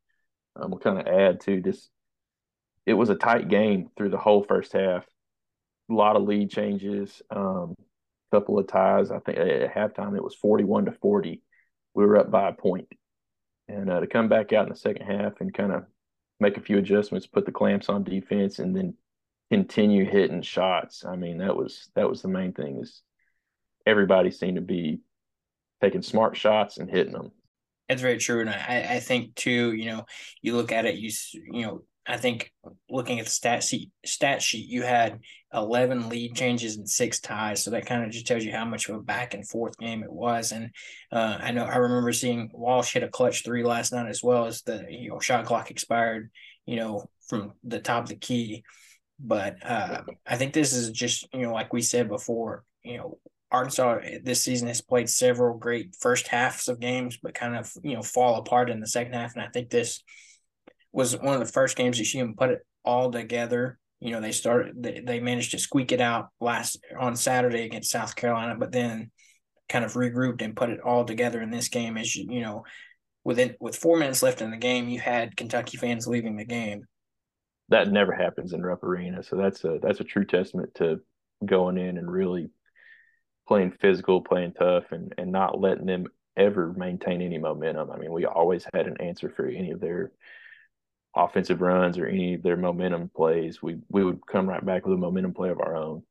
um, 0.56 0.70
will 0.70 0.78
kind 0.78 0.98
of 0.98 1.06
add 1.06 1.40
to 1.42 1.60
this, 1.60 1.88
it 2.86 2.94
was 2.94 3.10
a 3.10 3.14
tight 3.14 3.48
game 3.48 3.90
through 3.96 4.10
the 4.10 4.18
whole 4.18 4.44
first 4.44 4.72
half. 4.72 5.04
A 5.90 5.94
lot 5.94 6.16
of 6.16 6.22
lead 6.22 6.50
changes, 6.50 7.22
um, 7.30 7.74
couple 8.30 8.58
of 8.58 8.66
ties. 8.66 9.10
I 9.10 9.18
think 9.20 9.38
at 9.38 9.74
halftime 9.74 10.16
it 10.16 10.22
was 10.22 10.34
41 10.34 10.86
to 10.86 10.92
40. 10.92 11.42
We 11.94 12.06
were 12.06 12.18
up 12.18 12.30
by 12.30 12.48
a 12.48 12.52
point. 12.52 12.88
And 13.68 13.90
uh, 13.90 14.00
to 14.00 14.06
come 14.06 14.28
back 14.28 14.52
out 14.52 14.66
in 14.66 14.72
the 14.72 14.78
second 14.78 15.06
half 15.06 15.40
and 15.40 15.52
kind 15.52 15.72
of 15.72 15.84
make 16.40 16.56
a 16.56 16.60
few 16.60 16.78
adjustments, 16.78 17.26
put 17.26 17.44
the 17.44 17.52
clamps 17.52 17.88
on 17.88 18.04
defense, 18.04 18.58
and 18.58 18.74
then 18.74 18.94
continue 19.50 20.04
hitting 20.04 20.42
shots. 20.42 21.04
I 21.04 21.16
mean, 21.16 21.38
that 21.38 21.56
was 21.56 21.90
that 21.94 22.08
was 22.08 22.22
the 22.22 22.28
main 22.28 22.52
thing 22.52 22.78
is 22.80 23.02
everybody 23.88 24.30
seemed 24.30 24.56
to 24.56 24.62
be 24.62 25.00
taking 25.80 26.02
smart 26.02 26.36
shots 26.36 26.76
and 26.76 26.90
hitting 26.90 27.12
them. 27.12 27.32
That's 27.88 28.02
very 28.02 28.18
true, 28.18 28.42
and 28.42 28.50
I, 28.50 28.86
I 28.90 29.00
think 29.00 29.34
too. 29.34 29.72
You 29.72 29.86
know, 29.86 30.06
you 30.42 30.54
look 30.54 30.72
at 30.72 30.84
it, 30.84 30.96
you 30.96 31.10
you 31.50 31.62
know, 31.62 31.82
I 32.06 32.18
think 32.18 32.52
looking 32.90 33.18
at 33.18 33.24
the 33.24 33.30
stat 33.30 33.64
sheet, 33.64 33.90
stat 34.04 34.42
sheet, 34.42 34.68
you 34.68 34.82
had 34.82 35.20
eleven 35.54 36.10
lead 36.10 36.34
changes 36.34 36.76
and 36.76 36.88
six 36.88 37.18
ties, 37.18 37.64
so 37.64 37.70
that 37.70 37.86
kind 37.86 38.04
of 38.04 38.10
just 38.10 38.26
tells 38.26 38.44
you 38.44 38.52
how 38.52 38.66
much 38.66 38.90
of 38.90 38.96
a 38.96 39.00
back 39.00 39.32
and 39.32 39.48
forth 39.48 39.78
game 39.78 40.02
it 40.02 40.12
was. 40.12 40.52
And 40.52 40.70
uh, 41.10 41.38
I 41.40 41.52
know 41.52 41.64
I 41.64 41.76
remember 41.76 42.12
seeing 42.12 42.50
Walsh 42.52 42.92
hit 42.92 43.02
a 43.02 43.08
clutch 43.08 43.42
three 43.42 43.64
last 43.64 43.94
night 43.94 44.08
as 44.08 44.22
well 44.22 44.44
as 44.44 44.60
the 44.62 44.84
you 44.90 45.08
know 45.08 45.18
shot 45.18 45.46
clock 45.46 45.70
expired, 45.70 46.30
you 46.66 46.76
know, 46.76 47.08
from 47.26 47.54
the 47.64 47.80
top 47.80 48.02
of 48.02 48.08
the 48.10 48.16
key. 48.16 48.64
But 49.18 49.64
uh, 49.64 50.02
I 50.26 50.36
think 50.36 50.52
this 50.52 50.74
is 50.74 50.90
just 50.90 51.26
you 51.32 51.40
know 51.40 51.54
like 51.54 51.72
we 51.72 51.80
said 51.80 52.10
before, 52.10 52.64
you 52.82 52.98
know 52.98 53.18
Arkansas 53.50 53.98
eh, 54.02 54.18
this 54.22 54.42
season 54.42 54.68
has 54.68 54.80
played 54.80 55.08
several 55.08 55.56
great 55.56 55.96
first 56.00 56.28
halves 56.28 56.68
of 56.68 56.80
games, 56.80 57.18
but 57.22 57.34
kind 57.34 57.56
of 57.56 57.72
you 57.82 57.94
know 57.94 58.02
fall 58.02 58.36
apart 58.36 58.70
in 58.70 58.80
the 58.80 58.86
second 58.86 59.14
half. 59.14 59.34
And 59.34 59.42
I 59.42 59.48
think 59.48 59.70
this 59.70 60.02
was 60.92 61.16
one 61.16 61.34
of 61.34 61.40
the 61.40 61.52
first 61.52 61.76
games 61.76 61.98
that 61.98 62.04
she 62.04 62.18
even 62.18 62.34
put 62.34 62.50
it 62.50 62.60
all 62.84 63.10
together. 63.10 63.78
You 64.00 64.12
know, 64.12 64.20
they 64.20 64.32
started 64.32 64.74
they, 64.82 65.00
they 65.00 65.20
managed 65.20 65.52
to 65.52 65.58
squeak 65.58 65.92
it 65.92 66.00
out 66.00 66.28
last 66.40 66.78
on 66.98 67.16
Saturday 67.16 67.64
against 67.64 67.90
South 67.90 68.14
Carolina, 68.14 68.56
but 68.58 68.72
then 68.72 69.10
kind 69.68 69.84
of 69.84 69.94
regrouped 69.94 70.42
and 70.42 70.56
put 70.56 70.70
it 70.70 70.80
all 70.80 71.04
together 71.04 71.40
in 71.40 71.50
this 71.50 71.68
game. 71.68 71.96
As 71.96 72.14
you, 72.14 72.26
you 72.30 72.40
know, 72.40 72.64
within 73.24 73.54
with 73.60 73.76
four 73.76 73.98
minutes 73.98 74.22
left 74.22 74.40
in 74.40 74.50
the 74.50 74.56
game, 74.56 74.88
you 74.88 75.00
had 75.00 75.36
Kentucky 75.36 75.76
fans 75.76 76.06
leaving 76.06 76.36
the 76.36 76.44
game. 76.44 76.84
That 77.70 77.90
never 77.90 78.12
happens 78.12 78.52
in 78.54 78.62
Rupp 78.62 78.82
Arena, 78.82 79.22
so 79.22 79.36
that's 79.36 79.64
a 79.64 79.78
that's 79.82 80.00
a 80.00 80.04
true 80.04 80.24
testament 80.24 80.74
to 80.76 81.00
going 81.44 81.78
in 81.78 81.98
and 81.98 82.10
really 82.10 82.50
playing 83.48 83.72
physical, 83.80 84.20
playing 84.20 84.52
tough, 84.52 84.84
and 84.92 85.14
and 85.18 85.32
not 85.32 85.60
letting 85.60 85.86
them 85.86 86.06
ever 86.36 86.72
maintain 86.74 87.22
any 87.22 87.38
momentum. 87.38 87.90
I 87.90 87.96
mean, 87.96 88.12
we 88.12 88.26
always 88.26 88.64
had 88.72 88.86
an 88.86 89.00
answer 89.00 89.32
for 89.34 89.46
any 89.46 89.72
of 89.72 89.80
their 89.80 90.12
offensive 91.16 91.60
runs 91.60 91.98
or 91.98 92.06
any 92.06 92.34
of 92.34 92.42
their 92.42 92.56
momentum 92.56 93.10
plays. 93.16 93.60
We 93.62 93.78
we 93.88 94.04
would 94.04 94.20
come 94.26 94.48
right 94.48 94.64
back 94.64 94.86
with 94.86 94.94
a 94.94 95.00
momentum 95.00 95.34
play 95.34 95.48
of 95.48 95.60
our 95.60 95.74
own. 95.74 96.02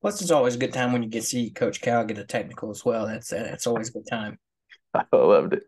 Plus, 0.00 0.20
it's 0.22 0.30
always 0.30 0.56
a 0.56 0.58
good 0.58 0.72
time 0.72 0.92
when 0.92 1.02
you 1.02 1.08
get 1.08 1.20
to 1.20 1.26
see 1.26 1.50
Coach 1.50 1.80
Cal 1.80 2.04
get 2.04 2.18
a 2.18 2.24
technical 2.24 2.70
as 2.70 2.84
well. 2.84 3.06
That's 3.06 3.28
that's 3.28 3.66
always 3.66 3.90
a 3.90 3.92
good 3.92 4.08
time. 4.10 4.38
I 4.94 5.04
loved 5.12 5.52
it. 5.52 5.64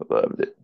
I 0.00 0.14
loved 0.14 0.40
it. 0.40 0.56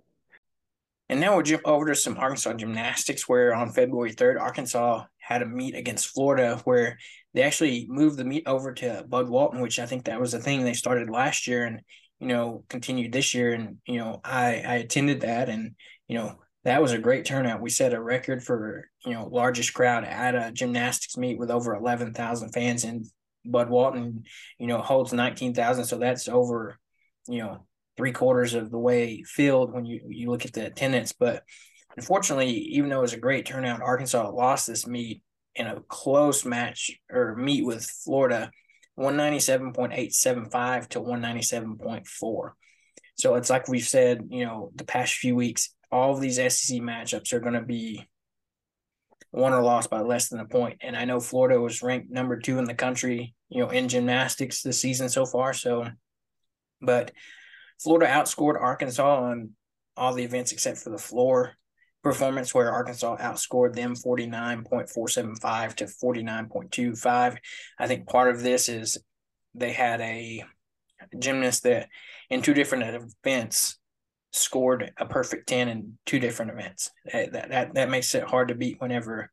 And 1.08 1.20
now 1.20 1.34
we'll 1.34 1.42
jump 1.42 1.62
over 1.64 1.86
to 1.86 1.94
some 1.96 2.16
Arkansas 2.18 2.52
gymnastics, 2.52 3.28
where 3.28 3.52
on 3.52 3.72
February 3.72 4.12
3rd, 4.12 4.40
Arkansas 4.40 5.06
had 5.18 5.42
a 5.42 5.46
meet 5.46 5.74
against 5.74 6.06
Florida 6.08 6.60
where 6.64 6.98
they 7.34 7.42
actually 7.42 7.86
moved 7.88 8.16
the 8.16 8.24
meet 8.24 8.46
over 8.46 8.72
to 8.74 9.04
Bud 9.08 9.28
Walton, 9.28 9.60
which 9.60 9.78
I 9.78 9.86
think 9.86 10.04
that 10.04 10.20
was 10.20 10.34
a 10.34 10.40
thing 10.40 10.64
they 10.64 10.74
started 10.74 11.10
last 11.10 11.46
year 11.46 11.64
and, 11.64 11.80
you 12.18 12.28
know, 12.28 12.64
continued 12.68 13.12
this 13.12 13.34
year. 13.34 13.52
And, 13.52 13.78
you 13.86 13.98
know, 13.98 14.20
I, 14.24 14.62
I 14.66 14.74
attended 14.76 15.20
that 15.20 15.48
and, 15.48 15.74
you 16.08 16.18
know, 16.18 16.36
that 16.64 16.82
was 16.82 16.92
a 16.92 16.98
great 16.98 17.24
turnout. 17.24 17.60
We 17.60 17.70
set 17.70 17.94
a 17.94 18.02
record 18.02 18.42
for, 18.42 18.88
you 19.06 19.12
know, 19.12 19.26
largest 19.26 19.72
crowd 19.72 20.04
at 20.04 20.34
a 20.34 20.52
gymnastics 20.52 21.16
meet 21.16 21.38
with 21.38 21.50
over 21.50 21.74
11,000 21.74 22.50
fans 22.50 22.84
and 22.84 23.06
Bud 23.44 23.70
Walton, 23.70 24.24
you 24.58 24.66
know, 24.66 24.78
holds 24.78 25.12
19,000. 25.12 25.84
So 25.84 25.98
that's 25.98 26.28
over, 26.28 26.78
you 27.28 27.38
know, 27.38 27.66
three 27.96 28.12
quarters 28.12 28.54
of 28.54 28.70
the 28.70 28.78
way 28.78 29.22
filled 29.26 29.72
when 29.72 29.84
you 29.84 30.00
you 30.08 30.30
look 30.30 30.44
at 30.44 30.52
the 30.52 30.66
attendance. 30.66 31.12
But 31.12 31.42
unfortunately, 31.96 32.50
even 32.50 32.90
though 32.90 32.98
it 32.98 33.02
was 33.02 33.12
a 33.12 33.18
great 33.18 33.46
turnout, 33.46 33.82
Arkansas 33.82 34.30
lost 34.30 34.66
this 34.66 34.86
meet 34.86 35.22
in 35.60 35.66
a 35.66 35.80
close 35.88 36.44
match 36.44 36.90
or 37.10 37.36
meet 37.36 37.64
with 37.64 37.84
Florida, 37.84 38.50
one 38.94 39.16
ninety 39.16 39.38
seven 39.38 39.72
point 39.72 39.92
eight 39.94 40.12
seven 40.14 40.50
five 40.50 40.88
to 40.90 41.00
one 41.00 41.20
ninety 41.20 41.42
seven 41.42 41.76
point 41.76 42.06
four. 42.06 42.56
So 43.16 43.34
it's 43.34 43.50
like 43.50 43.68
we've 43.68 43.86
said, 43.86 44.28
you 44.30 44.46
know, 44.46 44.72
the 44.74 44.84
past 44.84 45.14
few 45.14 45.36
weeks, 45.36 45.74
all 45.92 46.14
of 46.14 46.20
these 46.20 46.36
SEC 46.36 46.80
matchups 46.80 47.32
are 47.32 47.40
going 47.40 47.54
to 47.54 47.60
be 47.60 48.08
won 49.32 49.52
or 49.52 49.62
lost 49.62 49.90
by 49.90 50.00
less 50.00 50.28
than 50.28 50.40
a 50.40 50.46
point. 50.46 50.78
And 50.80 50.96
I 50.96 51.04
know 51.04 51.20
Florida 51.20 51.60
was 51.60 51.82
ranked 51.82 52.10
number 52.10 52.38
two 52.38 52.58
in 52.58 52.64
the 52.64 52.74
country, 52.74 53.34
you 53.48 53.60
know, 53.60 53.68
in 53.68 53.88
gymnastics 53.88 54.62
this 54.62 54.80
season 54.80 55.08
so 55.08 55.26
far. 55.26 55.52
So, 55.52 55.86
but 56.80 57.12
Florida 57.82 58.10
outscored 58.10 58.60
Arkansas 58.60 59.22
on 59.22 59.50
all 59.96 60.14
the 60.14 60.24
events 60.24 60.52
except 60.52 60.78
for 60.78 60.90
the 60.90 60.98
floor 60.98 61.52
performance, 62.02 62.54
where 62.54 62.72
Arkansas 62.72 63.16
outscored 63.18 63.74
them 63.74 63.94
49.475 63.94 65.74
to 65.76 65.84
49.25. 65.84 67.36
I 67.78 67.86
think 67.86 68.08
part 68.08 68.34
of 68.34 68.42
this 68.42 68.68
is 68.68 68.98
they 69.54 69.72
had 69.72 70.00
a 70.00 70.44
gymnast 71.18 71.64
that 71.64 71.88
in 72.28 72.42
two 72.42 72.54
different 72.54 73.12
events 73.24 73.78
scored 74.32 74.92
a 74.96 75.06
perfect 75.06 75.48
10 75.48 75.68
in 75.68 75.98
two 76.06 76.18
different 76.18 76.52
events. 76.52 76.90
That, 77.12 77.32
that, 77.32 77.74
that 77.74 77.90
makes 77.90 78.14
it 78.14 78.24
hard 78.24 78.48
to 78.48 78.54
beat 78.54 78.80
whenever, 78.80 79.30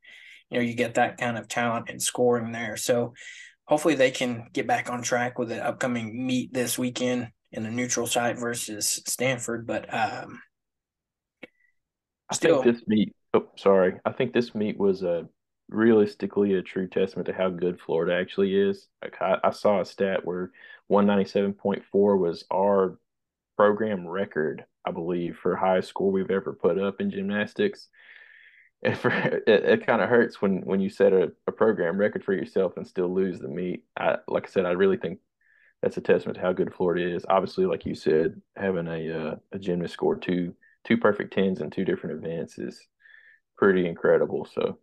you 0.49 0.57
know, 0.57 0.63
you 0.63 0.73
get 0.73 0.95
that 0.95 1.17
kind 1.17 1.37
of 1.37 1.47
talent 1.47 1.89
and 1.89 2.01
scoring 2.01 2.51
there. 2.51 2.77
So 2.77 3.13
hopefully 3.65 3.95
they 3.95 4.11
can 4.11 4.47
get 4.53 4.67
back 4.67 4.89
on 4.89 5.01
track 5.01 5.37
with 5.37 5.49
the 5.49 5.63
upcoming 5.63 6.25
meet 6.25 6.53
this 6.53 6.77
weekend 6.77 7.29
in 7.51 7.63
the 7.63 7.69
neutral 7.69 8.07
site 8.07 8.39
versus 8.39 9.01
Stanford. 9.05 9.67
But 9.67 9.93
um, 9.93 10.41
I 12.29 12.35
still, 12.35 12.61
think 12.61 12.75
this 12.75 12.87
meet. 12.87 13.15
Oh, 13.33 13.47
sorry. 13.57 13.99
I 14.05 14.11
think 14.11 14.33
this 14.33 14.53
meet 14.55 14.77
was 14.77 15.03
a 15.03 15.27
realistically 15.69 16.53
a 16.53 16.61
true 16.61 16.87
testament 16.87 17.27
to 17.27 17.33
how 17.33 17.49
good 17.49 17.79
Florida 17.79 18.15
actually 18.15 18.55
is. 18.55 18.87
Like 19.01 19.21
I, 19.21 19.37
I 19.43 19.51
saw 19.51 19.81
a 19.81 19.85
stat 19.85 20.25
where 20.25 20.51
197.4 20.91 21.83
was 22.19 22.45
our 22.51 22.99
program 23.57 24.07
record, 24.07 24.65
I 24.85 24.91
believe, 24.91 25.37
for 25.37 25.55
highest 25.55 25.89
score 25.89 26.11
we've 26.11 26.31
ever 26.31 26.53
put 26.53 26.79
up 26.79 27.01
in 27.01 27.11
gymnastics. 27.11 27.89
And 28.83 28.97
for 28.97 29.09
it, 29.47 29.47
it 29.47 29.85
kind 29.85 30.01
of 30.01 30.09
hurts 30.09 30.41
when 30.41 30.61
when 30.61 30.79
you 30.79 30.89
set 30.89 31.13
a, 31.13 31.31
a 31.47 31.51
program 31.51 31.97
record 31.97 32.23
for 32.23 32.33
yourself 32.33 32.77
and 32.77 32.87
still 32.87 33.13
lose 33.13 33.39
the 33.39 33.47
meet. 33.47 33.83
I 33.97 34.17
like 34.27 34.47
I 34.47 34.49
said, 34.49 34.65
I 34.65 34.71
really 34.71 34.97
think 34.97 35.19
that's 35.81 35.97
a 35.97 36.01
testament 36.01 36.35
to 36.35 36.41
how 36.41 36.53
good 36.53 36.73
Florida 36.73 37.15
is. 37.15 37.25
Obviously, 37.27 37.65
like 37.65 37.85
you 37.85 37.95
said, 37.95 38.41
having 38.55 38.87
a 38.87 39.11
uh, 39.11 39.35
a 39.51 39.59
gymnast 39.59 39.93
score 39.93 40.15
two 40.15 40.53
two 40.87 40.97
perfect 40.97 41.33
tens 41.33 41.59
in 41.59 41.69
two 41.69 41.85
different 41.85 42.23
events 42.23 42.57
is 42.57 42.79
pretty 43.57 43.87
incredible. 43.87 44.47
So, 44.51 44.79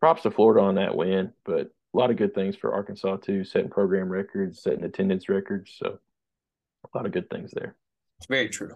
props 0.00 0.22
to 0.22 0.30
Florida 0.30 0.60
on 0.60 0.74
that 0.76 0.96
win. 0.96 1.32
But 1.44 1.68
a 1.94 1.98
lot 1.98 2.10
of 2.10 2.16
good 2.16 2.34
things 2.34 2.56
for 2.56 2.72
Arkansas 2.72 3.16
too, 3.18 3.44
setting 3.44 3.70
program 3.70 4.08
records, 4.08 4.62
setting 4.62 4.84
attendance 4.84 5.28
records. 5.28 5.74
So, 5.76 5.98
a 6.84 6.96
lot 6.96 7.06
of 7.06 7.12
good 7.12 7.30
things 7.30 7.52
there. 7.52 7.76
It's 8.18 8.26
very 8.26 8.48
true. 8.48 8.74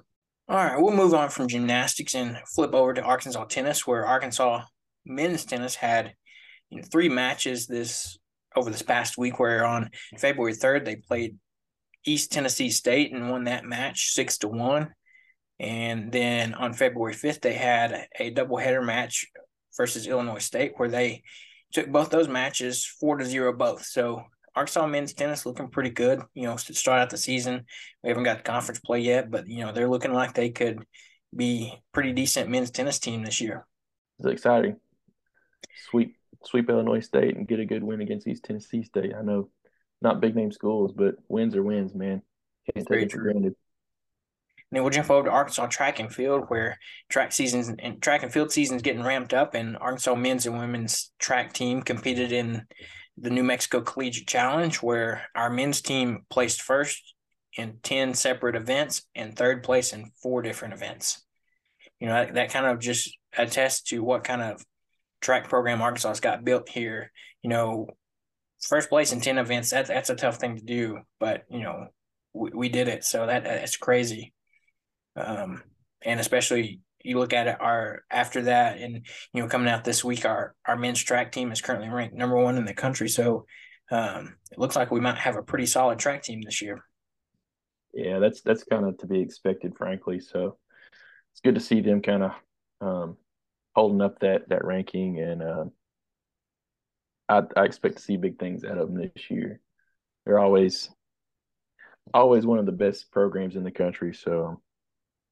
All 0.49 0.57
right, 0.57 0.79
we'll 0.79 0.95
move 0.95 1.15
on 1.15 1.31
from 1.31 1.49
gymnastics 1.49 2.15
and 2.15 2.37
flip 2.55 2.75
over 2.75 2.93
to 2.93 3.03
Arkansas 3.03 3.45
tennis, 3.47 3.87
where 3.87 4.07
Arkansas 4.07 4.63
men's 5.07 5.45
tennis 5.45 5.75
had 5.75 6.15
you 6.71 6.79
know, 6.79 6.85
three 6.91 7.09
matches 7.09 7.67
this 7.67 8.19
over 8.57 8.71
this 8.71 8.83
past 8.83 9.19
week 9.19 9.39
where 9.39 9.65
on 9.65 9.91
February 10.19 10.55
3rd 10.55 10.85
they 10.85 10.97
played 10.97 11.39
East 12.07 12.31
Tennessee 12.31 12.71
State 12.71 13.13
and 13.13 13.31
won 13.31 13.45
that 13.45 13.65
match 13.65 14.13
six 14.13 14.39
to 14.39 14.49
one. 14.49 14.93
And 15.65 16.13
then 16.13 16.53
on 16.53 16.75
February 16.75 17.15
5th, 17.15 17.41
they 17.41 17.55
had 17.55 18.07
a 18.21 18.31
doubleheader 18.31 18.85
match 18.85 19.27
versus 19.75 20.07
Illinois 20.07 20.39
State 20.39 20.75
where 20.77 20.91
they 20.91 21.23
took 21.73 21.91
both 21.91 22.11
those 22.11 22.29
matches 22.29 22.85
four 22.85 23.17
to 23.17 23.25
zero 23.25 23.51
both. 23.51 23.87
So 23.87 24.25
Arkansas 24.55 24.87
men's 24.87 25.15
tennis 25.15 25.47
looking 25.47 25.69
pretty 25.69 25.89
good, 25.89 26.21
you 26.35 26.43
know, 26.43 26.55
to 26.59 26.75
start 26.75 27.01
out 27.01 27.09
the 27.09 27.17
season. 27.17 27.65
We 28.03 28.11
haven't 28.11 28.25
got 28.25 28.45
conference 28.45 28.79
play 28.79 29.01
yet, 29.01 29.31
but 29.31 29.49
you 29.49 29.65
know, 29.65 29.73
they're 29.73 29.89
looking 29.89 30.13
like 30.13 30.35
they 30.35 30.51
could 30.51 30.85
be 31.35 31.73
pretty 31.95 32.13
decent 32.13 32.51
men's 32.51 32.71
tennis 32.71 32.99
team 32.99 33.25
this 33.25 33.41
year. 33.41 33.67
It's 34.19 34.29
exciting. 34.29 34.77
Sweep 35.89 36.15
sweep 36.45 36.69
Illinois 36.69 37.01
State 37.01 37.39
and 37.39 37.49
get 37.49 37.59
a 37.59 37.65
good 37.65 37.83
win 37.83 38.03
against 38.03 38.29
East 38.29 38.45
Tennessee 38.45 38.83
State. 38.83 39.15
I 39.19 39.23
know 39.23 39.49
not 40.03 40.21
big 40.21 40.37
name 40.37 40.53
schools, 40.53 40.93
but 40.93 41.15
wins 41.29 41.57
are 41.57 41.63
wins, 41.63 41.95
man. 41.95 42.21
Can't 42.71 42.87
take 42.87 43.05
it 43.05 43.13
for 43.13 43.23
granted. 43.23 43.55
Then 44.75 44.83
we'll 44.83 44.91
jump 44.91 45.09
over 45.09 45.29
to 45.29 45.33
Arkansas 45.33 45.67
track 45.69 46.01
and 46.01 46.13
field, 46.13 46.45
where 46.49 46.79
track 47.09 47.33
seasons 47.33 47.71
and 47.79 48.03
track 48.03 48.25
and 48.25 48.33
field 48.33 48.51
seasons 48.51 48.83
getting 48.83 49.05
ramped 49.05 49.33
up, 49.33 49.55
and 49.55 49.77
Arkansas 49.77 50.17
men's 50.17 50.47
and 50.47 50.59
women's 50.59 51.13
track 51.19 51.53
team 51.53 51.81
competed 51.81 52.33
in 52.33 52.67
the 53.17 53.31
New 53.31 53.45
Mexico 53.45 53.81
Collegiate 53.81 54.27
Challenge, 54.27 54.77
where 54.83 55.23
our 55.37 55.49
men's 55.49 55.81
team 55.81 56.27
placed 56.29 56.61
first 56.61 57.15
in 57.57 57.79
ten 57.85 58.15
separate 58.15 58.57
events 58.57 59.03
and 59.15 59.37
third 59.37 59.63
place 59.63 59.93
in 59.93 60.11
four 60.21 60.43
different 60.43 60.75
events. 60.75 61.25
You 62.01 62.09
know 62.09 62.15
that, 62.15 62.35
that 62.35 62.53
kind 62.53 62.67
of 62.67 62.81
just 62.81 63.17
attests 63.39 63.83
to 63.91 64.03
what 64.03 64.25
kind 64.25 64.43
of 64.43 64.65
track 65.21 65.49
program 65.49 65.81
Arkansas's 65.83 66.21
got 66.21 66.45
built 66.45 66.69
here, 66.69 67.13
you 67.43 67.51
know, 67.51 67.87
first 68.61 68.89
place 68.89 69.13
in 69.13 69.21
10 69.21 69.39
events, 69.39 69.71
that, 69.71 69.87
that's 69.87 70.11
a 70.11 70.15
tough 70.15 70.37
thing 70.37 70.57
to 70.57 70.63
do, 70.63 70.99
but, 71.19 71.45
you 71.51 71.61
know, 71.61 71.87
we, 72.35 72.51
we 72.55 72.69
did 72.69 72.89
it. 72.89 73.05
So 73.05 73.27
that 73.27 73.45
that's 73.45 73.77
crazy. 73.77 74.34
Um, 75.17 75.63
and 76.03 76.21
especially 76.21 76.81
you 77.03 77.19
look 77.19 77.33
at 77.33 77.47
it 77.47 77.61
our 77.61 78.03
after 78.11 78.43
that 78.43 78.79
and 78.79 79.07
you 79.33 79.43
know 79.43 79.49
coming 79.49 79.69
out 79.69 79.85
this 79.85 80.03
week 80.03 80.25
our 80.25 80.55
our 80.67 80.77
men's 80.77 81.03
track 81.03 81.33
team 81.33 81.53
is 81.53 81.61
currently 81.61 81.89
ranked 81.89 82.17
number 82.17 82.37
one 82.37 82.57
in 82.57 82.65
the 82.65 82.75
country. 82.75 83.09
So 83.09 83.47
um, 83.91 84.37
it 84.51 84.59
looks 84.59 84.77
like 84.77 84.91
we 84.91 85.01
might 85.01 85.19
have 85.19 85.37
a 85.37 85.43
pretty 85.43 85.67
solid 85.67 85.99
track 85.99 86.23
team 86.23 86.41
this 86.43 86.63
year. 86.63 86.85
Yeah 87.93 88.19
that's 88.19 88.41
that's 88.43 88.65
kind 88.65 88.87
of 88.87 88.99
to 88.99 89.07
be 89.07 89.21
expected 89.21 89.77
frankly. 89.77 90.21
So 90.21 90.59
it's 91.35 91.41
good 91.41 91.57
to 91.57 91.61
see 91.61 91.81
them 91.81 92.01
kind 92.01 92.23
of 92.23 92.33
um, 92.81 93.17
holding 93.75 94.01
up 94.01 94.21
that 94.21 94.49
that 94.49 94.65
ranking, 94.65 95.19
and 95.21 95.43
uh, 95.43 95.65
I, 97.29 97.43
I 97.57 97.65
expect 97.65 97.97
to 97.97 98.03
see 98.03 98.17
big 98.17 98.39
things 98.39 98.65
out 98.65 98.79
of 98.79 98.89
them 98.89 98.99
this 99.01 99.31
year. 99.31 99.61
They're 100.25 100.39
always 100.39 100.91
always 102.13 102.47
one 102.47 102.59
of 102.59 102.67
the 102.67 102.73
best 102.73 103.11
programs 103.11 103.57
in 103.57 103.65
the 103.65 103.71
country, 103.71 104.15
so 104.15 104.61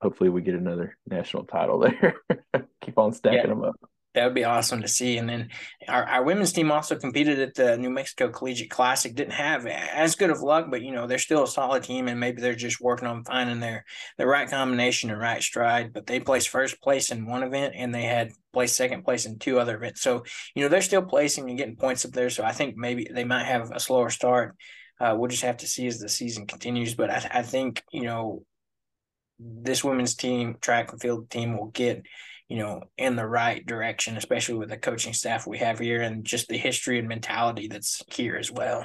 hopefully 0.03 0.31
we 0.31 0.43
get 0.43 0.55
another 0.55 0.99
national 1.09 1.45
title 1.45 1.79
there. 1.79 2.17
Keep 2.83 2.99
on 2.99 3.13
stacking 3.13 3.39
yeah. 3.39 3.47
them 3.47 3.65
up 3.65 3.77
that 4.15 4.25
would 4.25 4.35
be 4.35 4.45
awesome 4.45 4.83
to 4.83 4.89
see. 4.89 5.17
And 5.17 5.29
then 5.29 5.49
our, 5.89 6.05
our 6.05 6.23
women's 6.23 6.53
team 6.53 6.71
also 6.71 6.97
competed 6.97 7.39
at 7.39 7.55
the 7.55 7.79
New 7.79 7.89
Mexico 7.89 8.29
Collegiate 8.29 8.71
Classic. 8.71 9.15
Didn't 9.15 9.33
have 9.33 9.67
as 9.67 10.17
good 10.17 10.31
of 10.31 10.43
luck, 10.43 10.67
but 10.71 10.83
you 10.83 10.93
know 10.93 11.07
they're 11.07 11.19
still 11.19 11.45
a 11.45 11.49
solid 11.49 11.83
team, 11.83 12.09
and 12.09 12.21
maybe 12.21 12.43
they're 12.43 12.55
just 12.55 12.81
working 12.81 13.09
on 13.09 13.25
finding 13.25 13.61
their 13.61 13.85
the 14.19 14.27
right 14.27 14.49
combination 14.49 15.11
and 15.11 15.19
right 15.19 15.43
stride. 15.43 15.93
But 15.93 16.07
they 16.07 16.21
placed 16.21 16.51
first 16.51 16.83
place 16.83 17.11
in 17.11 17.27
one 17.27 17.43
event, 17.43 17.75
and 17.77 17.95
they 17.95 18.03
had 18.03 18.33
placed 18.53 18.77
second 18.77 19.05
place 19.05 19.25
in 19.25 19.39
two 19.39 19.59
other 19.59 19.77
events. 19.77 20.03
So 20.03 20.25
you 20.55 20.63
know 20.63 20.69
they're 20.69 20.83
still 20.83 21.03
placing 21.03 21.49
and 21.49 21.59
getting 21.59 21.77
points 21.77 22.05
up 22.05 22.13
there. 22.13 22.31
So 22.31 22.45
I 22.45 22.53
think 22.53 22.77
maybe 22.77 23.09
they 23.11 23.25
might 23.25 23.47
have 23.47 23.71
a 23.71 23.81
slower 23.81 24.11
start. 24.11 24.57
Uh, 25.01 25.17
we'll 25.17 25.31
just 25.31 25.43
have 25.43 25.57
to 25.57 25.67
see 25.67 25.87
as 25.87 25.99
the 25.99 26.09
season 26.09 26.47
continues. 26.47 26.95
But 26.95 27.11
I, 27.11 27.31
I 27.35 27.43
think 27.43 27.83
you 27.93 28.03
know 28.03 28.45
this 29.63 29.85
women's 29.85 30.15
team, 30.15 30.57
track 30.61 30.93
and 30.93 31.01
field 31.01 31.31
team, 31.31 31.57
will 31.57 31.69
get 31.69 32.05
you 32.53 32.59
know, 32.59 32.83
in 32.99 33.17
the 33.17 33.27
right 33.27 33.65
direction, 33.65 34.19
especially 34.19 34.57
with 34.57 34.69
the 34.69 34.77
coaching 34.77 35.15
staff 35.15 35.47
we 35.47 35.57
have 35.57 35.79
here 35.79 36.03
and 36.03 36.23
just 36.23 36.49
the 36.49 36.59
history 36.59 36.99
and 36.99 37.09
mentality 37.09 37.67
that's 37.67 38.03
here 38.13 38.37
as 38.37 38.53
well. 38.53 38.85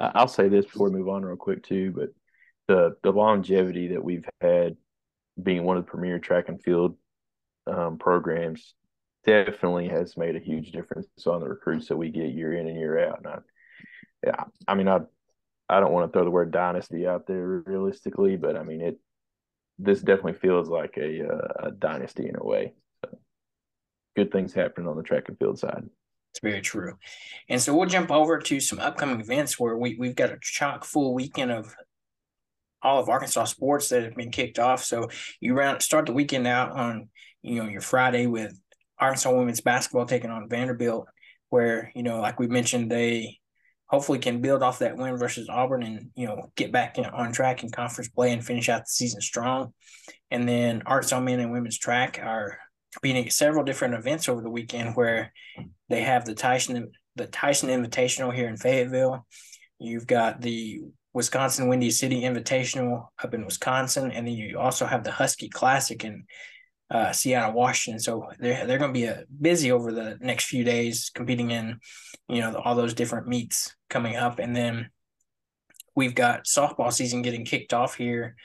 I'll 0.00 0.26
say 0.26 0.48
this 0.48 0.64
before 0.64 0.88
we 0.88 0.98
move 0.98 1.10
on 1.10 1.22
real 1.22 1.36
quick 1.36 1.62
too, 1.64 1.92
but 1.94 2.08
the 2.66 2.96
the 3.02 3.12
longevity 3.12 3.88
that 3.88 4.02
we've 4.02 4.24
had 4.40 4.78
being 5.42 5.64
one 5.64 5.76
of 5.76 5.84
the 5.84 5.90
premier 5.90 6.18
track 6.18 6.48
and 6.48 6.62
field 6.62 6.96
um, 7.66 7.98
programs 7.98 8.72
definitely 9.26 9.88
has 9.88 10.16
made 10.16 10.34
a 10.34 10.40
huge 10.40 10.72
difference 10.72 11.08
on 11.26 11.40
the 11.40 11.48
recruits 11.48 11.88
that 11.88 11.98
we 11.98 12.08
get 12.08 12.32
year 12.32 12.54
in 12.54 12.68
and 12.68 12.78
year 12.78 13.06
out. 13.06 13.18
And 13.18 13.26
I, 13.26 13.38
yeah, 14.24 14.44
I 14.66 14.74
mean, 14.74 14.88
I 14.88 15.00
I 15.68 15.80
don't 15.80 15.92
want 15.92 16.10
to 16.10 16.16
throw 16.16 16.24
the 16.24 16.30
word 16.30 16.50
dynasty 16.50 17.06
out 17.06 17.26
there 17.26 17.62
realistically, 17.66 18.36
but 18.36 18.56
I 18.56 18.62
mean 18.62 18.80
it. 18.80 18.98
This 19.78 20.00
definitely 20.00 20.32
feels 20.32 20.68
like 20.68 20.96
a 20.96 21.28
uh, 21.28 21.68
a 21.68 21.70
dynasty 21.70 22.28
in 22.28 22.36
a 22.36 22.44
way. 22.44 22.72
So, 23.04 23.18
good 24.16 24.32
things 24.32 24.52
happening 24.52 24.88
on 24.88 24.96
the 24.96 25.02
track 25.02 25.28
and 25.28 25.38
field 25.38 25.58
side. 25.58 25.84
It's 26.32 26.40
very 26.42 26.60
true. 26.60 26.94
And 27.48 27.60
so 27.60 27.74
we'll 27.74 27.88
jump 27.88 28.10
over 28.10 28.38
to 28.38 28.60
some 28.60 28.78
upcoming 28.78 29.20
events 29.20 29.58
where 29.58 29.76
we, 29.76 29.96
we've 29.98 30.14
got 30.14 30.30
a 30.30 30.38
chock 30.40 30.84
full 30.84 31.14
weekend 31.14 31.50
of 31.50 31.74
all 32.82 33.00
of 33.00 33.08
Arkansas 33.08 33.44
sports 33.44 33.88
that 33.88 34.04
have 34.04 34.14
been 34.14 34.30
kicked 34.30 34.58
off. 34.58 34.84
So 34.84 35.08
you 35.40 35.54
round 35.54 35.82
start 35.82 36.06
the 36.06 36.12
weekend 36.12 36.46
out 36.46 36.72
on, 36.72 37.08
you 37.42 37.62
know, 37.62 37.68
your 37.68 37.80
Friday 37.80 38.26
with 38.26 38.58
Arkansas 38.98 39.32
women's 39.32 39.60
basketball 39.60 40.06
taking 40.06 40.30
on 40.30 40.48
Vanderbilt, 40.48 41.08
where, 41.50 41.90
you 41.94 42.02
know, 42.02 42.20
like 42.20 42.38
we 42.38 42.46
mentioned, 42.46 42.90
they 42.90 43.37
hopefully 43.88 44.18
can 44.18 44.40
build 44.40 44.62
off 44.62 44.80
that 44.80 44.96
win 44.96 45.16
versus 45.16 45.48
Auburn 45.48 45.82
and, 45.82 46.10
you 46.14 46.26
know, 46.26 46.50
get 46.56 46.72
back 46.72 46.98
in, 46.98 47.06
on 47.06 47.32
track 47.32 47.62
in 47.62 47.70
conference 47.70 48.08
play 48.08 48.32
and 48.32 48.44
finish 48.44 48.68
out 48.68 48.82
the 48.82 48.90
season 48.90 49.20
strong. 49.20 49.72
And 50.30 50.48
then 50.48 50.82
Arts 50.84 51.12
on 51.12 51.24
men 51.24 51.40
and 51.40 51.52
women's 51.52 51.78
track 51.78 52.20
are 52.22 52.58
competing 52.92 53.26
at 53.26 53.32
several 53.32 53.64
different 53.64 53.94
events 53.94 54.28
over 54.28 54.42
the 54.42 54.50
weekend 54.50 54.94
where 54.94 55.32
they 55.88 56.02
have 56.02 56.24
the 56.24 56.34
Tyson 56.34 56.92
the 57.16 57.26
Tyson 57.26 57.68
Invitational 57.68 58.32
here 58.32 58.48
in 58.48 58.56
Fayetteville. 58.56 59.26
You've 59.80 60.06
got 60.06 60.40
the 60.40 60.82
Wisconsin 61.12 61.66
Windy 61.66 61.90
City 61.90 62.22
Invitational 62.22 63.08
up 63.22 63.34
in 63.34 63.44
Wisconsin, 63.44 64.12
and 64.12 64.26
then 64.26 64.34
you 64.34 64.58
also 64.58 64.86
have 64.86 65.02
the 65.02 65.10
Husky 65.10 65.48
Classic 65.48 66.04
in 66.04 66.24
uh, 66.90 67.10
Seattle, 67.10 67.54
Washington. 67.54 67.98
So 67.98 68.28
they're 68.38 68.66
they're 68.66 68.78
going 68.78 68.92
to 68.92 69.00
be 69.00 69.08
uh, 69.08 69.22
busy 69.40 69.72
over 69.72 69.92
the 69.92 70.16
next 70.20 70.44
few 70.44 70.62
days, 70.62 71.10
competing 71.12 71.50
in 71.50 71.80
you 72.28 72.40
know 72.40 72.54
all 72.64 72.76
those 72.76 72.94
different 72.94 73.26
meets 73.26 73.74
coming 73.88 74.16
up, 74.16 74.38
and 74.38 74.54
then 74.54 74.90
we've 75.94 76.14
got 76.14 76.44
softball 76.44 76.92
season 76.92 77.22
getting 77.22 77.44
kicked 77.44 77.72
off 77.72 77.94
here 77.94 78.36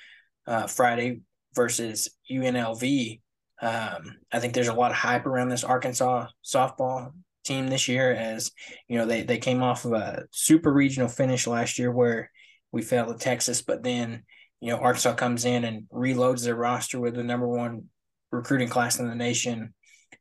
uh, 0.47 0.67
Friday 0.67 1.21
versus 1.53 2.10
UNLV 2.32 3.19
um, 3.63 4.17
I 4.29 4.39
think 4.39 4.53
there's 4.53 4.67
a 4.67 4.73
lot 4.73 4.91
of 4.91 4.97
hype 4.97 5.25
around 5.25 5.47
this 5.47 5.63
Arkansas 5.63 6.27
softball 6.43 7.13
team 7.45 7.67
this 7.67 7.88
year, 7.88 8.12
as 8.12 8.51
you 8.89 8.97
know 8.97 9.06
they 9.06 9.23
they 9.23 9.38
came 9.38 9.63
off 9.63 9.86
of 9.86 9.93
a 9.93 10.25
super 10.32 10.71
regional 10.71 11.08
finish 11.08 11.47
last 11.47 11.79
year 11.79 11.89
where 11.89 12.29
we 12.73 12.82
fell 12.82 13.08
to 13.08 13.17
Texas, 13.17 13.62
but 13.62 13.82
then 13.82 14.23
you 14.60 14.69
know 14.69 14.79
Arkansas 14.79 15.13
comes 15.13 15.45
in 15.45 15.63
and 15.63 15.84
reloads 15.93 16.43
their 16.43 16.56
roster 16.56 16.99
with 16.99 17.15
the 17.15 17.23
number 17.23 17.47
one 17.47 17.86
recruiting 18.32 18.67
class 18.67 18.99
in 18.99 19.08
the 19.08 19.15
nation, 19.15 19.73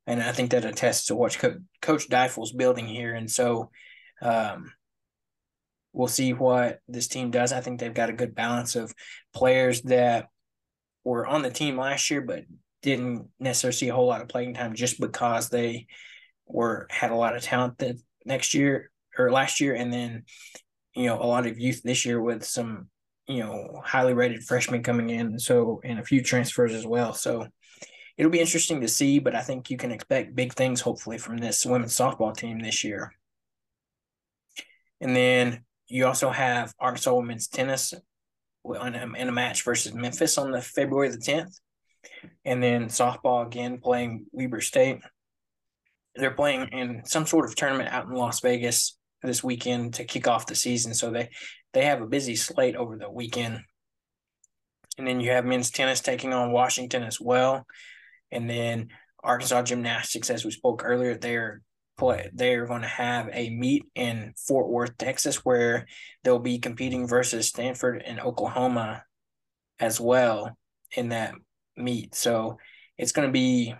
and 0.07 0.23
I 0.23 0.31
think 0.31 0.53
that 0.53 0.65
attests 0.65 1.07
to 1.07 1.17
what 1.17 1.37
Co- 1.37 1.59
Coach 1.81 2.09
Deifel's 2.09 2.53
building 2.53 2.87
here, 2.87 3.15
and 3.15 3.31
so. 3.31 3.71
Um, 4.21 4.73
we'll 5.93 6.09
see 6.09 6.33
what 6.33 6.81
this 6.89 7.09
team 7.09 7.31
does. 7.31 7.53
I 7.53 7.61
think 7.61 7.81
they've 7.81 7.93
got 7.93 8.11
a 8.11 8.15
good 8.15 8.35
balance 8.35 8.77
of 8.77 8.93
players 9.35 9.83
that 9.83 10.29
were 11.05 11.27
on 11.27 11.43
the 11.43 11.51
team 11.51 11.77
last 11.77 12.11
year, 12.11 12.21
but 12.21 12.45
didn't 12.83 13.29
necessarily 13.39 13.77
see 13.77 13.89
a 13.89 13.95
whole 13.95 14.07
lot 14.07 14.23
of 14.23 14.29
playing 14.29 14.55
time 14.55 14.75
just 14.75 15.01
because 15.01 15.49
they 15.49 15.87
were 16.47 16.87
had 16.91 17.11
a 17.11 17.17
lot 17.17 17.37
of 17.37 17.43
talent 17.43 17.79
that 17.79 17.97
next 18.25 18.55
year 18.55 18.91
or 19.19 19.31
last 19.31 19.61
year, 19.61 19.75
and 19.75 19.93
then 19.93 20.25
you 20.95 21.07
know 21.07 21.21
a 21.21 21.27
lot 21.27 21.47
of 21.47 21.59
youth 21.59 21.83
this 21.83 22.05
year 22.05 22.21
with 22.21 22.45
some 22.45 22.89
you 23.29 23.41
know 23.41 23.81
highly 23.85 24.15
rated 24.15 24.43
freshmen 24.43 24.83
coming 24.83 25.11
in, 25.11 25.39
so 25.39 25.81
and 25.85 25.99
a 25.99 26.05
few 26.05 26.23
transfers 26.23 26.75
as 26.75 26.87
well. 26.87 27.13
So 27.15 27.47
it'll 28.17 28.33
be 28.33 28.41
interesting 28.41 28.81
to 28.81 28.89
see, 28.89 29.19
but 29.19 29.35
I 29.35 29.41
think 29.41 29.71
you 29.71 29.77
can 29.77 29.93
expect 29.93 30.35
big 30.35 30.55
things 30.55 30.81
hopefully 30.81 31.19
from 31.19 31.39
this 31.39 31.65
women's 31.65 31.97
softball 31.97 32.37
team 32.37 32.59
this 32.59 32.85
year. 32.85 33.13
And 35.01 35.17
then 35.17 35.65
you 35.93 36.07
also 36.07 36.31
have 36.31 36.73
Arkansas 36.81 37.15
women's 37.15 37.49
tennis 37.49 37.93
in 38.65 38.95
a, 38.95 39.13
in 39.17 39.29
a 39.29 39.33
match 39.33 39.63
versus 39.63 39.93
Memphis 39.93 40.39
on 40.39 40.51
the 40.51 40.63
February 40.63 41.11
the 41.11 41.19
10th 41.19 41.59
and 42.45 42.63
then 42.63 42.87
softball 42.87 43.47
again 43.47 43.79
playing 43.79 44.27
Weber 44.33 44.61
State. 44.61 45.01
They're 46.15 46.31
playing 46.31 46.69
in 46.69 47.03
some 47.05 47.27
sort 47.27 47.45
of 47.45 47.55
tournament 47.57 47.91
out 47.91 48.07
in 48.07 48.13
Las 48.13 48.41
Vegas 48.41 48.97
this 49.23 49.45
weekend 49.45 49.95
to 49.95 50.05
kick 50.05 50.27
off 50.27 50.47
the 50.47 50.55
season. 50.55 50.95
So 50.95 51.11
they 51.11 51.29
they 51.73 51.85
have 51.85 52.01
a 52.03 52.07
busy 52.07 52.37
slate 52.37 52.77
over 52.77 52.97
the 52.97 53.11
weekend. 53.11 53.61
And 54.99 55.07
then 55.07 55.21
you 55.21 55.31
have 55.31 55.45
men's 55.45 55.71
tennis 55.71 56.01
taking 56.01 56.33
on 56.33 56.53
Washington 56.53 57.03
as 57.03 57.21
well. 57.21 57.67
And 58.31 58.49
then 58.49 58.89
Arkansas 59.23 59.63
gymnastics, 59.63 60.29
as 60.29 60.45
we 60.45 60.51
spoke 60.51 60.83
earlier, 60.85 61.17
they're 61.17 61.63
play 61.97 62.31
they're 62.33 62.67
going 62.67 62.83
to 62.83 62.89
have 62.89 63.29
a 63.33 63.51
meet 63.51 63.85
in 63.95 64.35
Fort 64.37 64.69
Worth, 64.69 64.97
Texas, 64.99 65.45
where 65.45 65.87
they'll 66.25 66.39
be 66.39 66.59
competing 66.59 67.07
versus 67.07 67.49
Stanford 67.49 68.03
and 68.05 68.21
Oklahoma 68.21 69.05
as 69.79 70.01
well 70.01 70.57
in 70.97 71.11
that 71.11 71.35
meet. 71.77 72.15
So 72.15 72.59
it's 72.99 73.13
going 73.13 73.29
to 73.29 73.33
be 73.33 73.75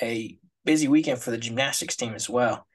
a 0.00 0.38
busy 0.64 0.88
weekend 0.88 1.20
for 1.20 1.30
the 1.30 1.38
gymnastics 1.38 1.96
team 1.96 2.14
as 2.14 2.28
well. 2.28 2.66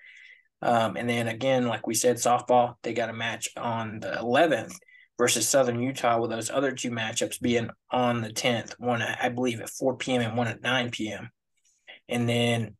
Um, 0.62 0.96
and 0.96 1.10
then 1.10 1.28
again, 1.28 1.68
like 1.68 1.88
we 1.88 1.94
said, 1.94 2.18
softball, 2.18 2.76
they 2.84 2.94
got 2.94 3.10
a 3.10 3.14
match 3.14 3.50
on 3.58 4.00
the 4.00 4.12
11th 4.22 4.74
versus 5.18 5.48
Southern 5.48 5.82
Utah, 5.82 6.20
with 6.20 6.32
those 6.32 6.50
other 6.50 6.72
two 6.72 6.90
matchups 6.90 7.40
being 7.40 7.70
on 7.92 8.22
the 8.22 8.30
10th, 8.30 8.74
one, 8.80 9.02
I 9.02 9.30
believe, 9.30 9.60
at 9.60 9.70
4 9.70 9.98
p.m. 9.98 10.22
and 10.22 10.38
one 10.38 10.48
at 10.48 10.62
9 10.62 10.90
p.m. 10.92 11.30
And 12.10 12.28
then 12.28 12.76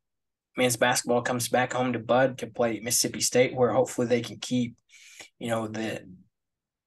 men's 0.58 0.78
basketball 0.78 1.22
comes 1.22 1.48
back 1.48 1.74
home 1.74 1.94
to 1.94 2.00
Bud 2.00 2.40
to 2.40 2.48
play 2.48 2.80
Mississippi 2.80 3.22
State, 3.22 3.56
where 3.56 3.72
hopefully 3.72 4.08
they 4.08 4.22
can 4.22 4.38
keep, 4.38 4.76
you 5.40 5.50
know, 5.50 5.68
the 5.68 6.02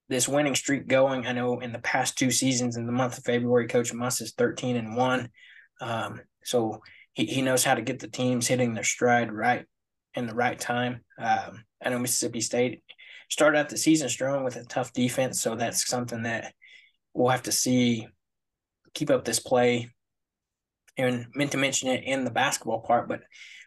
this 0.09 0.29
winning 0.29 0.55
streak 0.55 0.87
going. 0.87 1.27
I 1.27 1.33
know 1.33 1.61
in 1.61 1.73
the 1.73 1.79
past 1.79 2.19
two 2.19 2.31
seasons, 2.31 2.77
in 2.77 2.87
the 2.87 2.93
month 2.93 3.19
of 3.19 3.25
February, 3.25 3.67
Coach 3.69 3.93
Muss 3.93 4.21
is 4.21 4.33
13 4.33 4.77
and 4.77 4.97
one. 4.97 5.31
Um, 5.81 6.21
so 6.45 6.83
he, 7.15 7.25
he 7.27 7.43
knows 7.43 7.65
how 7.65 7.75
to 7.75 7.83
get 7.83 8.01
the 8.01 8.09
teams 8.09 8.47
hitting 8.47 8.75
their 8.75 8.85
stride 8.85 9.33
right 9.33 9.65
in 10.15 10.27
the 10.27 10.35
right 10.35 10.59
time. 10.59 11.01
Um, 11.19 11.65
I 11.83 11.89
know 11.89 11.99
Mississippi 11.99 12.41
State 12.41 12.83
started 13.31 13.59
out 13.59 13.69
the 13.71 13.79
season 13.79 14.09
strong 14.09 14.45
with 14.45 14.57
a 14.57 14.65
tough 14.65 14.93
defense, 14.93 15.41
so 15.41 15.57
that's 15.57 15.87
something 15.87 16.25
that 16.25 16.53
we'll 17.15 17.31
have 17.31 17.45
to 17.45 17.53
see 17.53 18.07
keep 18.93 19.11
up 19.11 19.25
this 19.25 19.41
play. 19.41 19.91
And 20.97 21.27
meant 21.35 21.53
to 21.53 21.59
mention 21.59 21.89
it 21.89 22.05
in 22.05 22.25
the 22.25 22.31
basketball 22.31 22.81
part, 22.81 23.09
but 23.09 23.23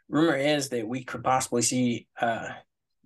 rumor 0.07 0.37
is 0.37 0.69
that 0.69 0.87
we 0.87 1.03
could 1.03 1.23
possibly 1.23 1.61
see 1.61 2.07
uh, 2.21 2.49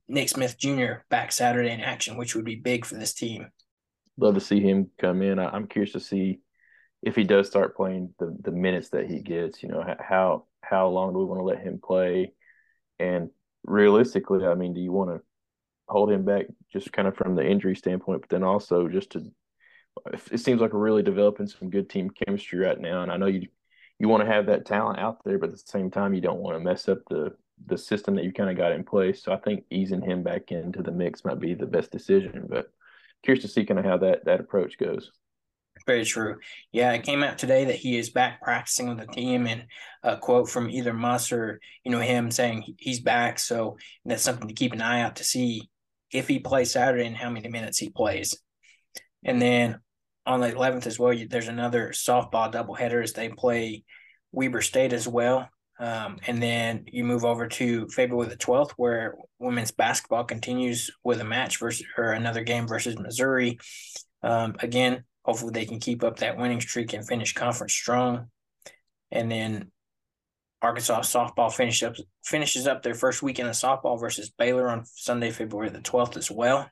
Nick 0.08 0.30
Smith 0.30 0.58
Jr. 0.58 1.04
back 1.10 1.32
Saturday 1.32 1.72
in 1.72 1.82
action, 1.82 2.18
which 2.18 2.36
would 2.36 2.46
be 2.46 2.56
big 2.56 2.86
for 2.86 2.96
this 2.96 3.14
team. 3.14 3.48
Love 4.18 4.36
to 4.36 4.42
see 4.42 4.60
him 4.60 4.90
come 5.00 5.22
in. 5.22 5.40
I'm 5.40 5.68
curious 5.68 5.94
to 5.94 6.00
see 6.00 6.40
if 7.02 7.16
he 7.16 7.24
does 7.24 7.48
start 7.48 7.76
playing 7.76 8.14
the 8.20 8.36
the 8.42 8.52
minutes 8.52 8.90
that 8.90 9.10
he 9.10 9.22
gets. 9.22 9.64
You 9.64 9.70
know, 9.70 9.84
how 10.00 10.46
how 10.62 10.90
long 10.90 11.14
do 11.14 11.20
we 11.20 11.26
want 11.26 11.40
to 11.40 11.44
let 11.44 11.62
him 11.62 11.80
play? 11.84 12.34
And 13.00 13.30
realistically, 13.64 14.46
I 14.46 14.54
mean, 14.54 14.74
do 14.74 14.82
you 14.82 14.92
want 14.92 15.10
to 15.10 15.22
hold 15.88 16.12
him 16.12 16.24
back 16.24 16.46
just 16.72 16.94
kind 16.94 17.08
of 17.08 17.16
from 17.16 17.36
the 17.36 17.46
injury 17.46 17.76
standpoint, 17.76 18.22
but 18.22 18.30
then 18.30 18.44
also 18.44 18.88
just 18.88 19.12
to 19.12 19.32
it 20.32 20.40
seems 20.40 20.62
like 20.62 20.74
we're 20.74 20.80
really 20.80 21.04
developing 21.04 21.48
some 21.48 21.70
good 21.70 21.90
team 21.90 22.10
chemistry 22.10 22.60
right 22.60 22.80
now. 22.80 23.04
And 23.04 23.12
I 23.12 23.18
know 23.18 23.26
you 23.26 23.48
you 24.02 24.10
want 24.10 24.24
to 24.24 24.34
have 24.34 24.48
that 24.48 24.66
talent 24.66 24.98
out 24.98 25.24
there, 25.24 25.38
but 25.38 25.50
at 25.50 25.56
the 25.56 25.64
same 25.64 25.92
time, 25.92 26.16
you 26.16 26.22
don't 26.22 26.40
want 26.40 26.58
to 26.58 26.64
mess 26.64 26.90
up 26.90 26.98
the 27.08 27.36
the 27.68 27.78
system 27.78 28.16
that 28.16 28.26
you 28.26 28.34
kind 28.34 28.50
of 28.50 28.58
got 28.58 28.72
in 28.72 28.84
place. 28.84 29.22
So 29.22 29.32
I 29.32 29.38
think 29.38 29.64
easing 29.70 30.02
him 30.02 30.24
back 30.24 30.52
into 30.52 30.82
the 30.82 30.92
mix 30.92 31.24
might 31.24 31.40
be 31.40 31.54
the 31.54 31.68
best 31.68 31.92
decision. 31.92 32.48
But 32.50 32.72
curious 33.22 33.44
to 33.44 33.48
see 33.48 33.64
kind 33.64 33.80
of 33.80 33.86
how 33.86 33.98
that 33.98 34.26
that 34.26 34.40
approach 34.40 34.80
goes. 34.80 35.12
Very 35.86 36.04
true. 36.04 36.38
Yeah, 36.72 36.92
it 36.94 37.04
came 37.04 37.22
out 37.22 37.38
today 37.38 37.66
that 37.66 37.76
he 37.76 37.96
is 37.96 38.10
back 38.10 38.42
practicing 38.42 38.90
with 38.90 38.98
the 38.98 39.06
team, 39.06 39.46
and 39.46 39.66
a 40.02 40.18
quote 40.18 40.50
from 40.50 40.72
either 40.72 40.96
Muss 40.96 41.32
or 41.32 41.60
you 41.84 41.92
know 41.92 42.00
him 42.00 42.32
saying 42.32 42.64
he's 42.80 43.02
back. 43.02 43.38
So 43.38 43.78
that's 44.04 44.24
something 44.24 44.48
to 44.48 44.56
keep 44.56 44.74
an 44.74 44.82
eye 44.82 45.02
out 45.02 45.18
to 45.18 45.24
see 45.24 45.70
if 46.12 46.28
he 46.28 46.40
plays 46.40 46.72
Saturday 46.72 47.06
and 47.06 47.16
how 47.16 47.30
many 47.30 47.50
minutes 47.50 47.78
he 47.78 47.92
plays. 47.92 48.36
And 49.24 49.40
then 49.40 49.80
on 50.26 50.40
the 50.40 50.52
11th 50.52 50.88
as 50.88 51.00
well, 51.00 51.16
there's 51.30 51.48
another 51.48 51.90
softball 51.90 52.52
doubleheader 52.52 53.04
as 53.04 53.14
they 53.14 53.30
play 53.30 53.84
Weber 54.32 54.62
State 54.62 54.94
as 54.94 55.08
well. 55.08 55.50
Um, 55.80 56.20
and 56.28 56.42
then 56.42 56.86
you 56.92 57.04
move 57.04 57.26
over 57.26 57.48
to 57.48 57.88
February 57.88 58.30
the 58.30 58.38
12th, 58.38 58.72
where 58.78 59.16
women's 59.40 59.72
basketball 59.72 60.24
continues 60.24 60.92
with 61.04 61.20
a 61.22 61.26
match 61.26 61.58
versus 61.58 61.86
or 61.98 62.12
another 62.12 62.44
game 62.44 62.68
versus 62.68 63.00
Missouri. 63.00 63.58
Um, 64.22 64.56
again, 64.60 65.04
hopefully 65.26 65.52
they 65.54 65.66
can 65.66 65.80
keep 65.80 66.04
up 66.04 66.18
that 66.18 66.38
winning 66.38 66.62
streak 66.62 66.94
and 66.94 67.08
finish 67.08 67.34
conference 67.34 67.74
strong. 67.74 68.28
And 69.12 69.32
then 69.32 69.72
Arkansas 70.62 71.02
softball 71.02 71.52
finishes 71.52 71.84
up 71.84 71.96
finishes 72.24 72.68
up 72.68 72.84
their 72.84 72.94
first 72.94 73.24
weekend 73.24 73.50
of 73.50 73.56
softball 73.56 74.00
versus 74.00 74.30
Baylor 74.30 74.70
on 74.70 74.86
Sunday, 74.86 75.32
February 75.32 75.70
the 75.70 75.82
twelfth 75.82 76.16
as 76.16 76.30
well. 76.30 76.70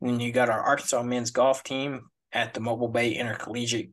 And 0.00 0.10
then 0.10 0.20
you 0.20 0.32
got 0.32 0.48
our 0.48 0.60
Arkansas 0.60 1.02
men's 1.02 1.30
golf 1.30 1.62
team 1.62 2.09
at 2.32 2.54
the 2.54 2.60
Mobile 2.60 2.88
Bay 2.88 3.12
Intercollegiate 3.12 3.90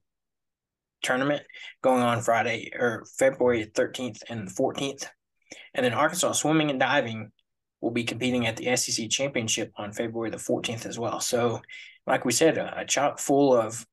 Tournament 1.02 1.44
going 1.82 2.02
on 2.02 2.22
Friday 2.22 2.72
or 2.78 3.06
February 3.18 3.72
13th 3.74 4.24
and 4.30 4.50
14th. 4.50 5.06
And 5.74 5.86
then 5.86 5.94
Arkansas 5.94 6.34
swimming 6.34 6.70
and 6.70 6.80
diving 6.80 7.32
will 7.82 7.92
be 7.92 8.04
competing 8.04 8.48
at 8.48 8.58
the 8.58 8.76
SEC 8.76 9.10
championship 9.10 9.72
on 9.78 9.94
February 9.94 10.30
the 10.30 10.38
14th 10.38 10.86
as 10.86 10.98
well. 10.98 11.20
So, 11.20 11.62
like 12.06 12.26
we 12.26 12.32
said, 12.32 12.58
a, 12.58 12.80
a 12.80 12.86
chock 12.86 13.20
full 13.20 13.56
of 13.56 13.86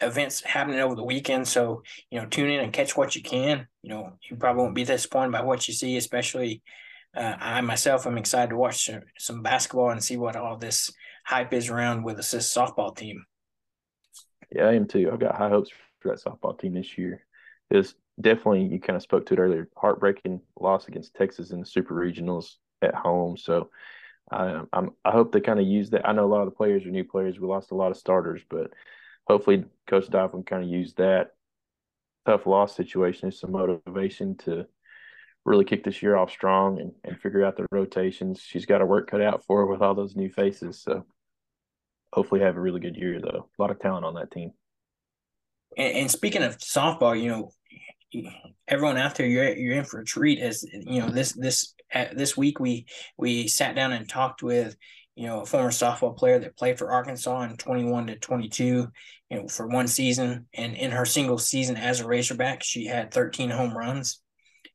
events 0.00 0.42
happening 0.42 0.80
over 0.80 0.94
the 0.94 1.04
weekend. 1.04 1.46
So, 1.48 1.82
you 2.10 2.20
know, 2.20 2.26
tune 2.26 2.50
in 2.50 2.60
and 2.60 2.72
catch 2.72 2.96
what 2.96 3.16
you 3.16 3.22
can. 3.22 3.66
You 3.82 3.90
know, 3.90 4.12
you 4.28 4.36
probably 4.36 4.62
won't 4.62 4.74
be 4.74 4.84
disappointed 4.84 5.32
by 5.32 5.42
what 5.42 5.66
you 5.68 5.74
see, 5.74 5.96
especially 5.96 6.62
uh, 7.16 7.34
I 7.38 7.60
myself 7.60 8.06
am 8.06 8.18
excited 8.18 8.50
to 8.50 8.56
watch 8.56 8.86
some, 8.86 9.02
some, 9.18 9.42
basketball 9.42 9.90
and 9.90 10.02
see 10.02 10.16
what 10.16 10.36
all 10.36 10.56
this 10.56 10.92
hype 11.24 11.52
is 11.52 11.68
around 11.68 12.04
with 12.04 12.16
the 12.16 12.22
softball 12.22 12.96
team. 12.96 13.24
Yeah, 14.52 14.66
I 14.66 14.74
am 14.74 14.86
too. 14.86 15.10
I've 15.12 15.20
got 15.20 15.36
high 15.36 15.48
hopes 15.48 15.70
for 16.00 16.08
that 16.08 16.22
softball 16.22 16.58
team 16.58 16.74
this 16.74 16.98
year. 16.98 17.24
It's 17.70 17.94
definitely 18.20 18.64
you 18.64 18.80
kind 18.80 18.96
of 18.96 19.02
spoke 19.02 19.26
to 19.26 19.34
it 19.34 19.38
earlier. 19.38 19.68
Heartbreaking 19.76 20.40
loss 20.58 20.88
against 20.88 21.14
Texas 21.14 21.52
in 21.52 21.60
the 21.60 21.66
Super 21.66 21.94
Regionals 21.94 22.56
at 22.82 22.94
home. 22.94 23.36
So 23.36 23.70
I, 24.30 24.62
I'm 24.72 24.90
I 25.04 25.10
hope 25.10 25.32
they 25.32 25.40
kind 25.40 25.60
of 25.60 25.66
use 25.66 25.90
that. 25.90 26.08
I 26.08 26.12
know 26.12 26.24
a 26.24 26.32
lot 26.32 26.40
of 26.40 26.46
the 26.46 26.56
players 26.56 26.84
are 26.84 26.90
new 26.90 27.04
players. 27.04 27.38
We 27.38 27.46
lost 27.46 27.70
a 27.70 27.76
lot 27.76 27.90
of 27.90 27.96
starters, 27.96 28.42
but 28.48 28.72
hopefully 29.26 29.64
Coach 29.86 30.08
Donovan 30.08 30.42
kind 30.42 30.64
of 30.64 30.70
use 30.70 30.94
that 30.94 31.30
tough 32.26 32.46
loss 32.46 32.76
situation 32.76 33.28
as 33.28 33.38
some 33.38 33.52
motivation 33.52 34.36
to 34.38 34.66
really 35.44 35.64
kick 35.64 35.84
this 35.84 36.02
year 36.02 36.16
off 36.16 36.30
strong 36.30 36.80
and, 36.80 36.92
and 37.04 37.20
figure 37.20 37.44
out 37.44 37.56
the 37.56 37.66
rotations. 37.72 38.40
She's 38.40 38.66
got 38.66 38.80
her 38.80 38.86
work 38.86 39.10
cut 39.10 39.22
out 39.22 39.44
for 39.44 39.60
her 39.60 39.66
with 39.66 39.80
all 39.80 39.94
those 39.94 40.16
new 40.16 40.28
faces. 40.28 40.80
So 40.82 41.04
hopefully 42.12 42.40
have 42.40 42.56
a 42.56 42.60
really 42.60 42.80
good 42.80 42.96
year 42.96 43.20
though. 43.20 43.48
A 43.58 43.62
lot 43.62 43.70
of 43.70 43.80
talent 43.80 44.04
on 44.04 44.14
that 44.14 44.30
team. 44.30 44.52
And, 45.76 45.96
and 45.96 46.10
speaking 46.10 46.42
of 46.42 46.58
softball, 46.58 47.20
you 47.20 47.28
know, 47.28 47.52
everyone 48.68 48.96
out 48.96 49.14
there, 49.14 49.26
you're 49.26 49.56
you're 49.56 49.76
in 49.76 49.84
for 49.84 50.00
a 50.00 50.04
treat. 50.04 50.40
As 50.40 50.64
you 50.72 51.00
know, 51.00 51.08
this 51.08 51.32
this 51.32 51.74
this 52.12 52.36
week 52.36 52.60
we 52.60 52.86
we 53.16 53.48
sat 53.48 53.74
down 53.74 53.92
and 53.92 54.08
talked 54.08 54.42
with 54.42 54.76
you 55.14 55.26
know 55.26 55.42
a 55.42 55.46
former 55.46 55.70
softball 55.70 56.16
player 56.16 56.38
that 56.38 56.56
played 56.56 56.78
for 56.78 56.90
Arkansas 56.90 57.42
in 57.42 57.56
21 57.56 58.08
to 58.08 58.16
22, 58.16 58.64
you 58.64 58.90
know, 59.30 59.48
for 59.48 59.66
one 59.66 59.86
season. 59.86 60.46
And 60.54 60.74
in 60.74 60.90
her 60.90 61.04
single 61.04 61.38
season 61.38 61.76
as 61.76 62.00
a 62.00 62.06
Razorback, 62.06 62.62
she 62.62 62.86
had 62.86 63.12
13 63.12 63.50
home 63.50 63.76
runs, 63.76 64.20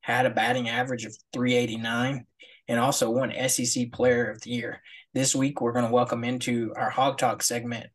had 0.06 0.28
a 0.28 0.30
batting 0.30 0.70
average 0.70 1.04
of 1.06 1.18
389, 1.34 2.28
and 2.68 2.80
also 2.80 3.10
won 3.10 3.34
SEC 3.48 3.92
Player 3.92 4.30
of 4.30 4.40
the 4.42 4.52
Year. 4.52 4.80
This 5.16 5.34
week 5.34 5.62
we're 5.62 5.72
going 5.72 5.88
to 5.88 5.92
welcome 5.92 6.24
into 6.24 6.72
our 6.78 6.92
Hog 6.92 7.18
Talk 7.18 7.42
segment 7.42 7.88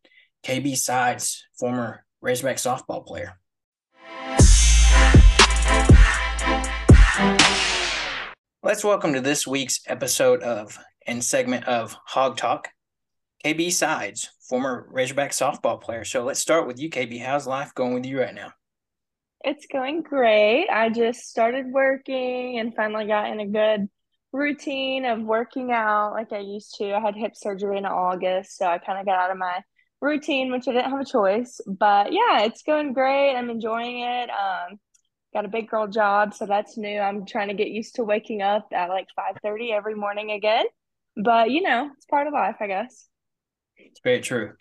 KB 0.44 0.76
Sides, 0.76 1.46
former 1.56 2.04
Razorback 2.20 2.56
softball 2.56 3.06
player. 3.06 3.38
Let's 8.64 8.82
welcome 8.82 9.12
to 9.12 9.20
this 9.20 9.46
week's 9.46 9.80
episode 9.86 10.42
of 10.42 10.76
and 11.06 11.22
segment 11.22 11.68
of 11.68 11.96
Hog 12.06 12.36
Talk, 12.36 12.70
KB 13.44 13.70
Sides, 13.70 14.30
former 14.48 14.88
Razorback 14.90 15.30
softball 15.30 15.80
player. 15.80 16.04
So 16.04 16.24
let's 16.24 16.40
start 16.40 16.66
with 16.66 16.80
you, 16.80 16.90
KB. 16.90 17.24
How's 17.24 17.46
life 17.46 17.72
going 17.76 17.94
with 17.94 18.04
you 18.04 18.18
right 18.18 18.34
now? 18.34 18.50
It's 19.42 19.66
going 19.66 20.02
great. 20.02 20.68
I 20.68 20.90
just 20.90 21.20
started 21.20 21.66
working 21.70 22.58
and 22.58 22.74
finally 22.74 23.06
got 23.06 23.30
in 23.30 23.40
a 23.40 23.46
good 23.46 23.88
routine 24.32 25.04
of 25.06 25.22
working 25.22 25.72
out 25.72 26.12
like 26.12 26.32
I 26.32 26.40
used 26.40 26.74
to. 26.76 26.94
I 26.94 27.00
had 27.00 27.16
hip 27.16 27.32
surgery 27.34 27.78
in 27.78 27.86
August, 27.86 28.58
so 28.58 28.66
I 28.66 28.78
kind 28.78 28.98
of 28.98 29.06
got 29.06 29.18
out 29.18 29.30
of 29.30 29.38
my 29.38 29.62
routine, 30.00 30.52
which 30.52 30.68
I 30.68 30.72
didn't 30.72 30.90
have 30.90 31.00
a 31.00 31.04
choice. 31.04 31.60
But 31.66 32.12
yeah, 32.12 32.42
it's 32.42 32.62
going 32.62 32.92
great. 32.92 33.34
I'm 33.34 33.50
enjoying 33.50 34.00
it. 34.00 34.30
Um, 34.30 34.78
got 35.32 35.46
a 35.46 35.48
big 35.48 35.68
girl 35.68 35.86
job, 35.86 36.34
so 36.34 36.44
that's 36.46 36.76
new. 36.76 36.98
I'm 36.98 37.24
trying 37.24 37.48
to 37.48 37.54
get 37.54 37.68
used 37.68 37.94
to 37.94 38.04
waking 38.04 38.42
up 38.42 38.68
at 38.72 38.90
like 38.90 39.08
5:30 39.16 39.72
every 39.72 39.94
morning 39.94 40.32
again. 40.32 40.66
But 41.16 41.50
you 41.50 41.62
know, 41.62 41.90
it's 41.96 42.06
part 42.06 42.26
of 42.26 42.34
life, 42.34 42.56
I 42.60 42.66
guess. 42.66 43.08
It's 43.78 44.00
very 44.04 44.20
true. 44.20 44.52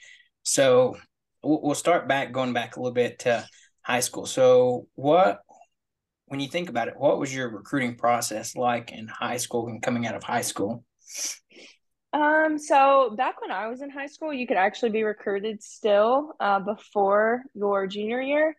So 0.43 0.97
we'll 1.43 1.75
start 1.75 2.07
back, 2.07 2.31
going 2.31 2.53
back 2.53 2.75
a 2.75 2.79
little 2.79 2.93
bit 2.93 3.19
to 3.19 3.45
high 3.89 4.01
school. 4.01 4.27
So 4.27 4.87
what, 4.93 5.39
when 6.27 6.39
you 6.39 6.47
think 6.47 6.69
about 6.69 6.87
it, 6.89 6.93
what 6.95 7.19
was 7.19 7.33
your 7.33 7.49
recruiting 7.49 7.95
process 7.95 8.55
like 8.55 8.91
in 8.91 9.07
high 9.07 9.37
school 9.37 9.67
and 9.67 9.81
coming 9.81 10.05
out 10.05 10.15
of 10.15 10.23
high 10.23 10.41
school? 10.41 10.83
Um, 12.13 12.59
so 12.59 13.15
back 13.17 13.41
when 13.41 13.49
I 13.49 13.67
was 13.67 13.81
in 13.81 13.89
high 13.89 14.07
school, 14.07 14.31
you 14.31 14.45
could 14.45 14.57
actually 14.57 14.91
be 14.91 15.03
recruited 15.03 15.63
still 15.63 16.33
uh, 16.39 16.59
before 16.59 17.43
your 17.55 17.87
junior 17.87 18.21
year. 18.21 18.55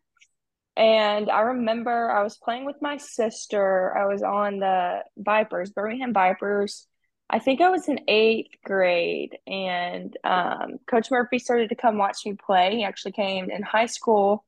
And 0.77 1.31
I 1.31 1.41
remember 1.41 2.11
I 2.11 2.25
was 2.25 2.37
playing 2.37 2.65
with 2.65 2.77
my 2.81 2.97
sister. 2.97 3.97
I 3.97 4.07
was 4.07 4.23
on 4.23 4.59
the 4.59 5.05
Vipers, 5.17 5.71
Birmingham 5.71 6.13
Vipers. 6.13 6.89
I 7.29 7.39
think 7.39 7.61
I 7.61 7.71
was 7.71 7.89
in 7.89 8.01
eighth 8.09 8.57
grade, 8.65 9.39
and 9.47 10.17
um, 10.25 10.79
Coach 10.89 11.13
Murphy 11.13 11.39
started 11.39 11.69
to 11.69 11.77
come 11.77 11.99
watch 11.99 12.19
me 12.27 12.35
play. 12.35 12.75
He 12.75 12.85
actually 12.85 13.13
came 13.13 13.51
in 13.51 13.63
high 13.63 13.87
school 13.87 14.45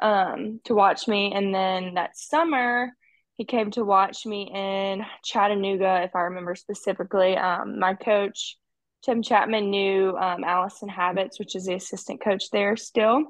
um, 0.00 0.60
to 0.64 0.74
watch 0.74 1.08
me. 1.08 1.32
And 1.34 1.54
then 1.54 1.94
that 1.94 2.16
summer, 2.16 2.92
he 3.34 3.44
came 3.44 3.70
to 3.72 3.84
watch 3.84 4.26
me 4.26 4.50
in 4.52 5.04
Chattanooga, 5.24 6.02
if 6.04 6.14
I 6.14 6.20
remember 6.20 6.54
specifically. 6.54 7.36
Um, 7.36 7.78
my 7.78 7.94
coach, 7.94 8.56
Tim 9.04 9.22
Chapman, 9.22 9.70
knew 9.70 10.16
um, 10.16 10.44
Alyson 10.44 10.88
Habetz, 10.88 11.38
which 11.38 11.56
is 11.56 11.66
the 11.66 11.74
assistant 11.74 12.22
coach 12.22 12.50
there 12.50 12.76
still. 12.76 13.24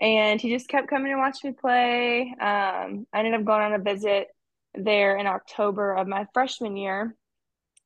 And 0.00 0.40
he 0.40 0.50
just 0.50 0.68
kept 0.68 0.88
coming 0.88 1.12
to 1.12 1.18
watch 1.18 1.38
me 1.44 1.52
play. 1.52 2.34
Um, 2.40 3.06
I 3.12 3.18
ended 3.18 3.34
up 3.34 3.44
going 3.44 3.62
on 3.62 3.74
a 3.74 3.78
visit 3.78 4.28
there 4.74 5.16
in 5.16 5.26
October 5.26 5.94
of 5.94 6.08
my 6.08 6.26
freshman 6.34 6.76
year. 6.76 7.14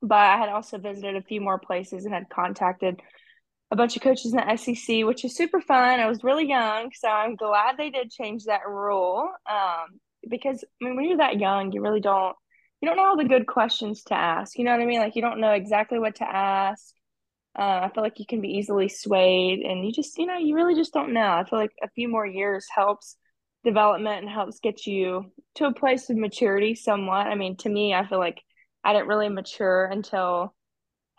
But 0.00 0.18
I 0.18 0.36
had 0.36 0.48
also 0.48 0.78
visited 0.78 1.16
a 1.16 1.22
few 1.22 1.40
more 1.40 1.58
places 1.58 2.04
and 2.04 2.14
had 2.14 2.30
contacted 2.30 3.00
a 3.70 3.76
bunch 3.76 3.96
of 3.96 4.02
coaches 4.02 4.32
in 4.32 4.38
the 4.38 4.56
SEC, 4.56 5.04
which 5.04 5.24
is 5.24 5.36
super 5.36 5.60
fun. 5.60 6.00
I 6.00 6.06
was 6.06 6.24
really 6.24 6.48
young, 6.48 6.90
so 6.94 7.08
I'm 7.08 7.36
glad 7.36 7.76
they 7.76 7.90
did 7.90 8.10
change 8.10 8.44
that 8.44 8.66
rule. 8.66 9.28
Um, 9.48 10.00
because 10.28 10.64
I 10.64 10.84
mean, 10.84 10.96
when 10.96 11.04
you're 11.04 11.18
that 11.18 11.38
young, 11.38 11.72
you 11.72 11.82
really 11.82 12.00
don't 12.00 12.34
you 12.80 12.88
don't 12.88 12.96
know 12.96 13.06
all 13.06 13.16
the 13.16 13.24
good 13.24 13.46
questions 13.46 14.04
to 14.04 14.14
ask. 14.14 14.58
You 14.58 14.64
know 14.64 14.72
what 14.72 14.80
I 14.80 14.86
mean? 14.86 15.00
Like 15.00 15.16
you 15.16 15.22
don't 15.22 15.40
know 15.40 15.52
exactly 15.52 15.98
what 15.98 16.16
to 16.16 16.24
ask. 16.24 16.94
Uh, 17.58 17.80
I 17.84 17.90
feel 17.92 18.04
like 18.04 18.20
you 18.20 18.26
can 18.26 18.40
be 18.40 18.56
easily 18.56 18.88
swayed, 18.88 19.60
and 19.60 19.84
you 19.84 19.92
just 19.92 20.16
you 20.18 20.26
know 20.26 20.38
you 20.38 20.54
really 20.54 20.74
just 20.74 20.92
don't 20.92 21.12
know. 21.12 21.32
I 21.32 21.44
feel 21.44 21.58
like 21.58 21.72
a 21.82 21.90
few 21.90 22.08
more 22.08 22.26
years 22.26 22.66
helps 22.74 23.16
development 23.64 24.22
and 24.22 24.30
helps 24.30 24.60
get 24.60 24.86
you 24.86 25.32
to 25.56 25.66
a 25.66 25.74
place 25.74 26.08
of 26.08 26.16
maturity 26.16 26.74
somewhat. 26.74 27.26
I 27.26 27.34
mean, 27.34 27.56
to 27.58 27.68
me, 27.68 27.92
I 27.94 28.06
feel 28.06 28.18
like 28.18 28.40
I 28.84 28.92
didn't 28.92 29.08
really 29.08 29.28
mature 29.28 29.84
until 29.86 30.54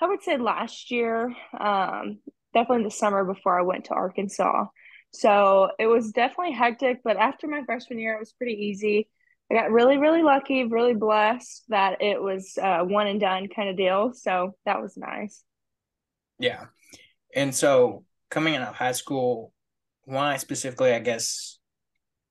I 0.01 0.07
would 0.07 0.23
say 0.23 0.37
last 0.37 0.91
year. 0.91 1.35
Um, 1.59 2.19
definitely 2.53 2.83
the 2.83 2.91
summer 2.91 3.23
before 3.23 3.57
I 3.57 3.63
went 3.63 3.85
to 3.85 3.93
Arkansas. 3.93 4.65
So 5.11 5.71
it 5.79 5.87
was 5.87 6.11
definitely 6.11 6.53
hectic, 6.53 7.01
but 7.03 7.17
after 7.17 7.47
my 7.47 7.63
freshman 7.65 7.99
year, 7.99 8.15
it 8.15 8.19
was 8.19 8.33
pretty 8.33 8.53
easy. 8.53 9.09
I 9.51 9.55
got 9.55 9.71
really, 9.71 9.97
really 9.97 10.21
lucky, 10.21 10.65
really 10.65 10.93
blessed 10.93 11.63
that 11.69 12.01
it 12.01 12.21
was 12.21 12.53
a 12.61 12.85
one 12.85 13.07
and 13.07 13.19
done 13.19 13.47
kind 13.47 13.69
of 13.69 13.77
deal. 13.77 14.13
So 14.13 14.55
that 14.65 14.81
was 14.81 14.95
nice. 14.95 15.43
Yeah. 16.37 16.65
And 17.35 17.53
so 17.53 18.05
coming 18.29 18.55
out 18.55 18.67
of 18.67 18.75
high 18.75 18.91
school, 18.91 19.51
why 20.03 20.37
specifically, 20.37 20.93
I 20.93 20.99
guess, 20.99 21.57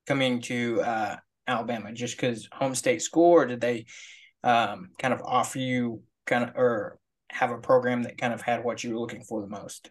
coming 0.07 0.41
to 0.43 0.81
uh, 0.83 1.17
Alabama? 1.47 1.93
Just 1.93 2.17
because 2.17 2.49
home 2.53 2.77
state 2.77 3.03
school, 3.03 3.33
or 3.33 3.47
did 3.47 3.61
they 3.61 3.87
um, 4.45 4.91
kind 4.99 5.13
of 5.13 5.21
offer 5.25 5.59
you 5.59 6.03
kind 6.27 6.45
of, 6.45 6.51
or 6.55 6.99
have 7.31 7.51
a 7.51 7.59
program 7.59 8.05
that 8.05 8.19
kind 8.19 8.33
of 8.33 8.41
had 8.41 8.63
what 8.63 8.85
you 8.85 8.93
were 8.93 9.01
looking 9.01 9.25
for 9.25 9.41
the 9.41 9.49
most? 9.49 9.91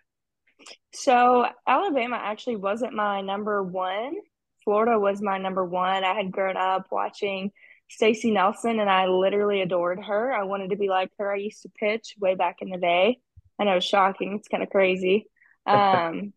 So 0.94 1.46
Alabama 1.68 2.20
actually 2.22 2.56
wasn't 2.56 2.94
my 2.94 3.22
number 3.22 3.64
one. 3.64 4.16
Florida 4.64 5.00
was 5.00 5.22
my 5.22 5.38
number 5.38 5.64
one. 5.64 6.04
I 6.04 6.14
had 6.14 6.32
grown 6.32 6.58
up 6.58 6.88
watching 6.92 7.52
Stacey 7.90 8.32
Nelson 8.32 8.80
and 8.80 8.90
I 8.90 9.06
literally 9.08 9.62
adored 9.62 10.04
her. 10.04 10.34
I 10.34 10.44
wanted 10.44 10.72
to 10.72 10.76
be 10.76 10.90
like 10.90 11.12
her. 11.20 11.32
I 11.32 11.38
used 11.38 11.62
to 11.62 11.70
pitch 11.70 12.16
way 12.20 12.36
back 12.36 12.58
in 12.62 12.70
the 12.70 12.78
day. 12.78 13.20
I 13.60 13.64
know 13.64 13.78
it's 13.78 13.86
shocking. 13.86 14.34
It's 14.34 14.48
kind 14.48 14.64
of 14.64 14.70
crazy. 14.70 15.28
Um, 15.68 16.32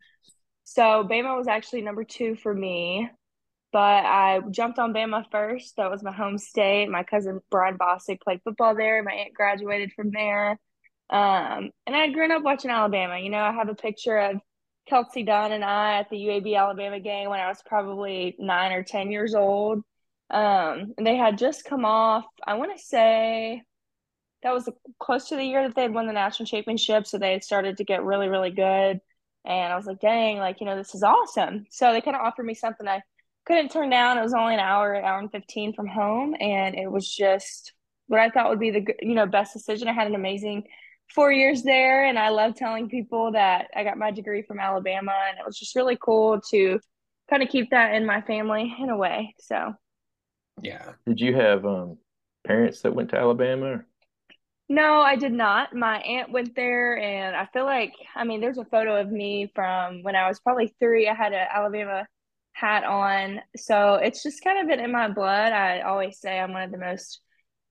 so 0.65 1.07
Bama 1.09 1.39
was 1.39 1.47
actually 1.47 1.83
number 1.83 2.03
two 2.03 2.35
for 2.35 2.53
me, 2.53 3.09
but 3.73 4.05
I 4.05 4.41
jumped 4.51 4.81
on 4.81 4.93
Bama 4.93 5.25
first. 5.31 5.77
That 5.77 5.89
was 5.89 6.03
my 6.03 6.11
home 6.11 6.37
state. 6.37 6.89
My 6.89 7.05
cousin 7.05 7.41
Brian 7.49 7.79
Bostic 7.79 8.21
played 8.23 8.41
football 8.43 8.75
there. 8.75 9.05
My 9.05 9.13
aunt 9.13 9.33
graduated 9.33 9.93
from 9.93 10.11
there. 10.11 10.59
Um, 11.11 11.71
and 11.87 11.97
I 11.97 11.99
had 11.99 12.15
grown 12.15 12.31
up 12.31 12.43
watching 12.43 12.71
Alabama. 12.71 13.19
You 13.19 13.31
know, 13.31 13.43
I 13.43 13.53
have 13.53 13.69
a 13.69 13.75
picture 13.75 14.17
of 14.17 14.41
Kelsi 14.91 15.27
Dunne 15.27 15.53
and 15.53 15.65
I 15.65 15.99
at 15.99 16.11
the 16.11 16.17
UAB 16.17 16.57
Alabama 16.57 17.01
game 17.01 17.29
when 17.29 17.41
I 17.41 17.49
was 17.49 17.63
probably 17.67 18.37
nine 18.39 18.73
or 18.73 18.83
10 18.83 19.11
years 19.11 19.35
old. 19.35 19.83
Um, 20.31 20.95
and 20.97 21.07
they 21.07 21.17
had 21.17 21.39
just 21.39 21.65
come 21.65 21.85
off, 21.85 22.25
I 22.47 22.55
want 22.55 22.77
to 22.77 22.83
say 22.83 23.63
that 24.43 24.55
was 24.55 24.69
close 25.01 25.29
to 25.29 25.37
the 25.37 25.45
year 25.45 25.67
that 25.67 25.75
they 25.75 25.83
had 25.83 25.93
won 25.93 26.07
the 26.07 26.13
national 26.13 26.47
championship. 26.47 27.07
So 27.07 27.19
they 27.19 27.33
had 27.33 27.45
started 27.45 27.77
to 27.79 27.85
get 27.85 28.05
really, 28.05 28.29
really 28.29 28.51
good. 28.51 29.01
And 29.45 29.73
I 29.73 29.77
was 29.77 29.87
like, 29.87 30.01
dang, 30.01 30.39
like, 30.39 30.61
you 30.61 30.67
know, 30.67 30.77
this 30.77 30.95
is 30.95 31.03
awesome. 31.03 31.67
So 31.71 31.93
they 31.93 32.01
kind 32.01 32.17
of 32.17 32.23
offered 32.23 32.47
me 32.47 32.55
something 32.55 32.87
I 32.87 33.03
couldn't 33.47 33.71
turn 33.71 33.91
down. 33.91 34.19
It 34.19 34.23
was 34.23 34.35
only 34.35 34.55
an 34.55 34.61
hour, 34.61 34.93
an 34.93 35.05
hour 35.05 35.19
and 35.19 35.33
15 35.33 35.73
from 35.73 35.89
home. 35.89 36.37
And 36.39 36.77
it 36.77 36.91
was 36.91 37.09
just 37.13 37.73
what 38.07 38.21
I 38.21 38.31
thought 38.31 38.51
would 38.51 38.61
be 38.61 38.71
the, 38.71 38.87
you 39.01 39.15
know, 39.15 39.27
best 39.27 39.53
decision. 39.53 39.89
I 39.89 39.93
had 39.93 40.07
an 40.07 40.15
amazing 40.15 40.65
four 41.15 41.33
years 41.33 41.63
there. 41.63 42.07
And 42.07 42.19
I 42.19 42.29
love 42.31 42.55
telling 42.55 42.89
people 42.89 43.33
that 43.33 43.69
I 43.75 43.85
got 43.85 43.99
my 43.99 44.11
degree 44.11 44.43
from 44.43 44.61
Alabama. 44.61 45.15
And 45.29 45.39
it 45.39 45.47
was 45.47 45.59
just 45.59 45.77
really 45.77 45.99
cool 46.01 46.41
to 46.51 46.81
kind 47.29 47.43
of 47.43 47.49
keep 47.49 47.71
that 47.71 47.95
in 47.95 48.07
my 48.07 48.21
family 48.23 48.75
in 48.79 48.91
a 48.91 48.97
way. 48.97 49.35
So, 49.41 49.75
yeah. 50.63 50.93
Did 51.07 51.21
you 51.21 51.35
have 51.35 51.65
um, 51.65 51.99
parents 52.47 52.83
that 52.83 52.95
went 52.95 53.11
to 53.11 53.19
Alabama? 53.19 53.85
No, 54.69 55.01
I 55.01 55.17
did 55.17 55.33
not. 55.33 55.75
My 55.75 55.99
aunt 55.99 56.31
went 56.31 56.55
there, 56.55 56.97
and 56.97 57.35
I 57.35 57.47
feel 57.47 57.65
like, 57.65 57.93
I 58.15 58.23
mean, 58.23 58.41
there's 58.41 58.59
a 58.59 58.65
photo 58.65 59.01
of 59.01 59.11
me 59.11 59.51
from 59.53 60.05
when 60.05 60.15
I 60.15 60.29
was 60.29 60.39
probably 60.39 60.73
three. 60.79 61.09
I 61.09 61.15
had 61.15 61.33
an 61.33 61.49
Alabama 61.53 62.07
hat 62.53 62.85
on. 62.85 63.41
So 63.57 63.95
it's 63.95 64.23
just 64.23 64.45
kind 64.45 64.61
of 64.61 64.69
been 64.69 64.79
in 64.85 64.93
my 64.93 65.09
blood. 65.09 65.53
I 65.53 65.81
always 65.81 66.21
say 66.21 66.39
I'm 66.39 66.53
one 66.53 66.63
of 66.63 66.71
the 66.71 66.79
most 66.79 67.21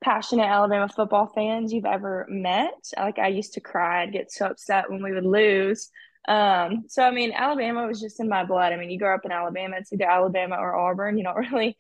passionate 0.02 0.48
Alabama 0.48 0.88
football 0.88 1.28
fans 1.34 1.74
you've 1.74 1.86
ever 1.86 2.26
met. 2.30 2.92
Like, 2.98 3.20
I 3.20 3.28
used 3.28 3.54
to 3.54 3.62
cry, 3.62 4.04
I'd 4.04 4.14
get 4.14 4.32
so 4.32 4.48
upset 4.48 4.90
when 4.90 5.04
we 5.04 5.12
would 5.14 5.26
lose. 5.26 5.90
Um, 6.28 6.84
so 6.88 7.04
I 7.04 7.12
mean, 7.12 7.32
Alabama 7.32 7.88
was 7.88 8.00
just 8.00 8.20
in 8.20 8.30
my 8.30 8.44
blood. 8.44 8.74
I 8.74 8.78
mean, 8.78 8.90
you 8.90 9.00
grow 9.00 9.16
up 9.16 9.26
in 9.26 9.32
Alabama, 9.32 9.78
it's 9.78 9.92
either 9.92 10.10
Alabama 10.10 10.58
or 10.58 10.76
Auburn. 10.76 11.18
You 11.18 11.24
don't 11.24 11.36
really 11.52 11.78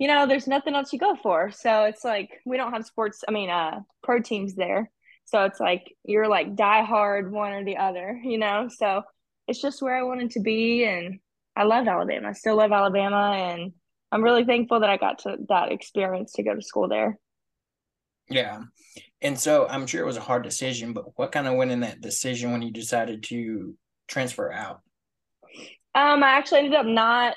you 0.00 0.08
know, 0.08 0.26
there's 0.26 0.48
nothing 0.48 0.74
else 0.74 0.94
you 0.94 0.98
go 0.98 1.14
for. 1.14 1.50
So 1.50 1.84
it's 1.84 2.04
like 2.04 2.40
we 2.46 2.56
don't 2.56 2.72
have 2.72 2.86
sports, 2.86 3.22
I 3.28 3.32
mean, 3.32 3.50
uh 3.50 3.80
pro 4.02 4.20
teams 4.20 4.54
there. 4.54 4.90
So 5.26 5.44
it's 5.44 5.60
like 5.60 5.94
you're 6.04 6.26
like 6.26 6.56
die 6.56 6.82
hard 6.82 7.30
one 7.30 7.52
or 7.52 7.64
the 7.64 7.76
other, 7.76 8.18
you 8.24 8.38
know? 8.38 8.68
So 8.74 9.02
it's 9.46 9.60
just 9.60 9.82
where 9.82 9.96
I 9.96 10.02
wanted 10.02 10.30
to 10.32 10.40
be 10.40 10.84
and 10.84 11.20
I 11.54 11.64
loved 11.64 11.86
Alabama. 11.86 12.30
I 12.30 12.32
still 12.32 12.56
love 12.56 12.72
Alabama 12.72 13.34
and 13.36 13.72
I'm 14.10 14.24
really 14.24 14.44
thankful 14.44 14.80
that 14.80 14.90
I 14.90 14.96
got 14.96 15.20
to 15.20 15.36
that 15.50 15.70
experience 15.70 16.32
to 16.32 16.42
go 16.42 16.54
to 16.54 16.62
school 16.62 16.88
there. 16.88 17.18
Yeah. 18.30 18.62
And 19.22 19.38
so 19.38 19.66
I'm 19.68 19.86
sure 19.86 20.02
it 20.02 20.06
was 20.06 20.16
a 20.16 20.22
hard 20.22 20.42
decision, 20.42 20.92
but 20.92 21.18
what 21.18 21.32
kind 21.32 21.46
of 21.46 21.56
went 21.56 21.72
in 21.72 21.80
that 21.80 22.00
decision 22.00 22.52
when 22.52 22.62
you 22.62 22.70
decided 22.70 23.22
to 23.24 23.74
transfer 24.08 24.50
out? 24.52 24.80
Um, 25.94 26.22
I 26.22 26.30
actually 26.30 26.60
ended 26.60 26.74
up 26.74 26.86
not 26.86 27.34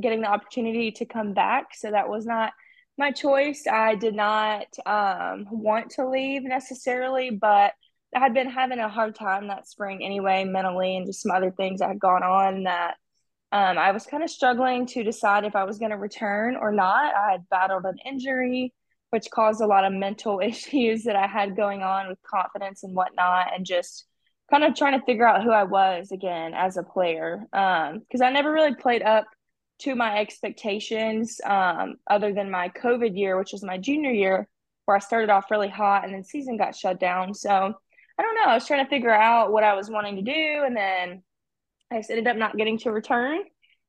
getting 0.00 0.20
the 0.20 0.26
opportunity 0.26 0.90
to 0.92 1.06
come 1.06 1.32
back, 1.32 1.68
so 1.74 1.90
that 1.90 2.08
was 2.08 2.26
not 2.26 2.52
my 2.98 3.12
choice. 3.12 3.64
I 3.70 3.94
did 3.94 4.14
not 4.14 4.66
um, 4.84 5.46
want 5.50 5.90
to 5.92 6.08
leave 6.08 6.42
necessarily, 6.42 7.30
but 7.30 7.72
I 8.14 8.18
had 8.18 8.34
been 8.34 8.50
having 8.50 8.80
a 8.80 8.88
hard 8.88 9.14
time 9.14 9.48
that 9.48 9.68
spring 9.68 10.04
anyway, 10.04 10.44
mentally, 10.44 10.96
and 10.96 11.06
just 11.06 11.22
some 11.22 11.30
other 11.30 11.52
things 11.52 11.80
that 11.80 11.88
had 11.88 12.00
gone 12.00 12.22
on 12.22 12.64
that 12.64 12.96
um, 13.52 13.78
I 13.78 13.92
was 13.92 14.04
kind 14.04 14.22
of 14.22 14.30
struggling 14.30 14.86
to 14.86 15.04
decide 15.04 15.44
if 15.44 15.54
I 15.54 15.64
was 15.64 15.78
going 15.78 15.90
to 15.92 15.96
return 15.96 16.56
or 16.56 16.72
not. 16.72 17.14
I 17.14 17.32
had 17.32 17.48
battled 17.48 17.84
an 17.84 17.98
injury, 18.04 18.74
which 19.12 19.30
caused 19.30 19.60
a 19.60 19.66
lot 19.66 19.84
of 19.84 19.92
mental 19.92 20.40
issues 20.42 21.04
that 21.04 21.16
I 21.16 21.26
had 21.26 21.54
going 21.54 21.82
on 21.82 22.08
with 22.08 22.18
confidence 22.22 22.82
and 22.82 22.94
whatnot, 22.94 23.54
and 23.54 23.66
just 23.66 24.06
kind 24.50 24.64
of 24.64 24.74
trying 24.74 24.98
to 24.98 25.04
figure 25.04 25.28
out 25.28 25.42
who 25.42 25.50
I 25.50 25.64
was 25.64 26.12
again 26.12 26.54
as 26.54 26.78
a 26.78 26.82
player. 26.82 27.44
Because 27.50 28.20
um, 28.20 28.22
I 28.22 28.30
never 28.30 28.50
really 28.50 28.74
played 28.74 29.02
up 29.02 29.26
to 29.80 29.94
my 29.94 30.18
expectations, 30.18 31.40
um, 31.44 31.96
other 32.08 32.32
than 32.32 32.50
my 32.50 32.70
COVID 32.70 33.16
year, 33.16 33.38
which 33.38 33.52
was 33.52 33.62
my 33.62 33.76
junior 33.76 34.10
year, 34.10 34.48
where 34.86 34.96
I 34.96 35.00
started 35.00 35.28
off 35.28 35.50
really 35.50 35.68
hot 35.68 36.04
and 36.04 36.14
then 36.14 36.24
season 36.24 36.56
got 36.56 36.74
shut 36.74 36.98
down. 36.98 37.34
So 37.34 37.50
I 37.50 38.22
don't 38.22 38.34
know. 38.34 38.46
I 38.46 38.54
was 38.54 38.66
trying 38.66 38.84
to 38.84 38.90
figure 38.90 39.14
out 39.14 39.52
what 39.52 39.64
I 39.64 39.74
was 39.74 39.90
wanting 39.90 40.16
to 40.16 40.22
do, 40.22 40.64
and 40.64 40.74
then 40.74 41.22
I 41.90 41.98
just 41.98 42.10
ended 42.10 42.28
up 42.28 42.36
not 42.38 42.56
getting 42.56 42.78
to 42.78 42.92
return. 42.92 43.40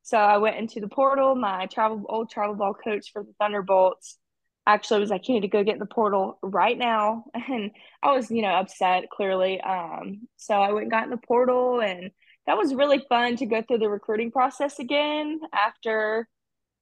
So 0.02 0.18
I 0.18 0.38
went 0.38 0.58
into 0.58 0.82
the 0.82 0.90
portal. 0.90 1.34
My 1.34 1.66
travel 1.68 2.04
old 2.10 2.30
travel 2.30 2.56
ball 2.56 2.74
coach 2.74 3.12
for 3.14 3.24
the 3.24 3.34
Thunderbolts 3.40 4.18
actually 4.66 5.02
was 5.02 5.10
like, 5.10 5.28
you 5.28 5.36
need 5.36 5.42
to 5.42 5.48
go 5.48 5.64
get 5.64 5.74
in 5.74 5.80
the 5.80 5.86
portal 5.86 6.38
right 6.42 6.78
now. 6.78 7.26
And 7.50 7.72
I 8.02 8.14
was, 8.14 8.32
you 8.32 8.42
know, 8.42 8.56
upset 8.56 9.10
clearly. 9.10 9.60
Um, 9.62 10.28
so 10.38 10.56
I 10.56 10.72
went 10.72 10.84
and 10.84 10.92
got 10.92 11.04
in 11.04 11.10
the 11.10 11.18
portal 11.18 11.82
and 11.82 12.12
that 12.48 12.58
was 12.58 12.74
really 12.74 13.04
fun 13.10 13.38
to 13.38 13.46
go 13.46 13.62
through 13.62 13.78
the 13.80 13.90
recruiting 13.90 14.32
process 14.32 14.80
again 14.80 15.40
after, 15.54 16.28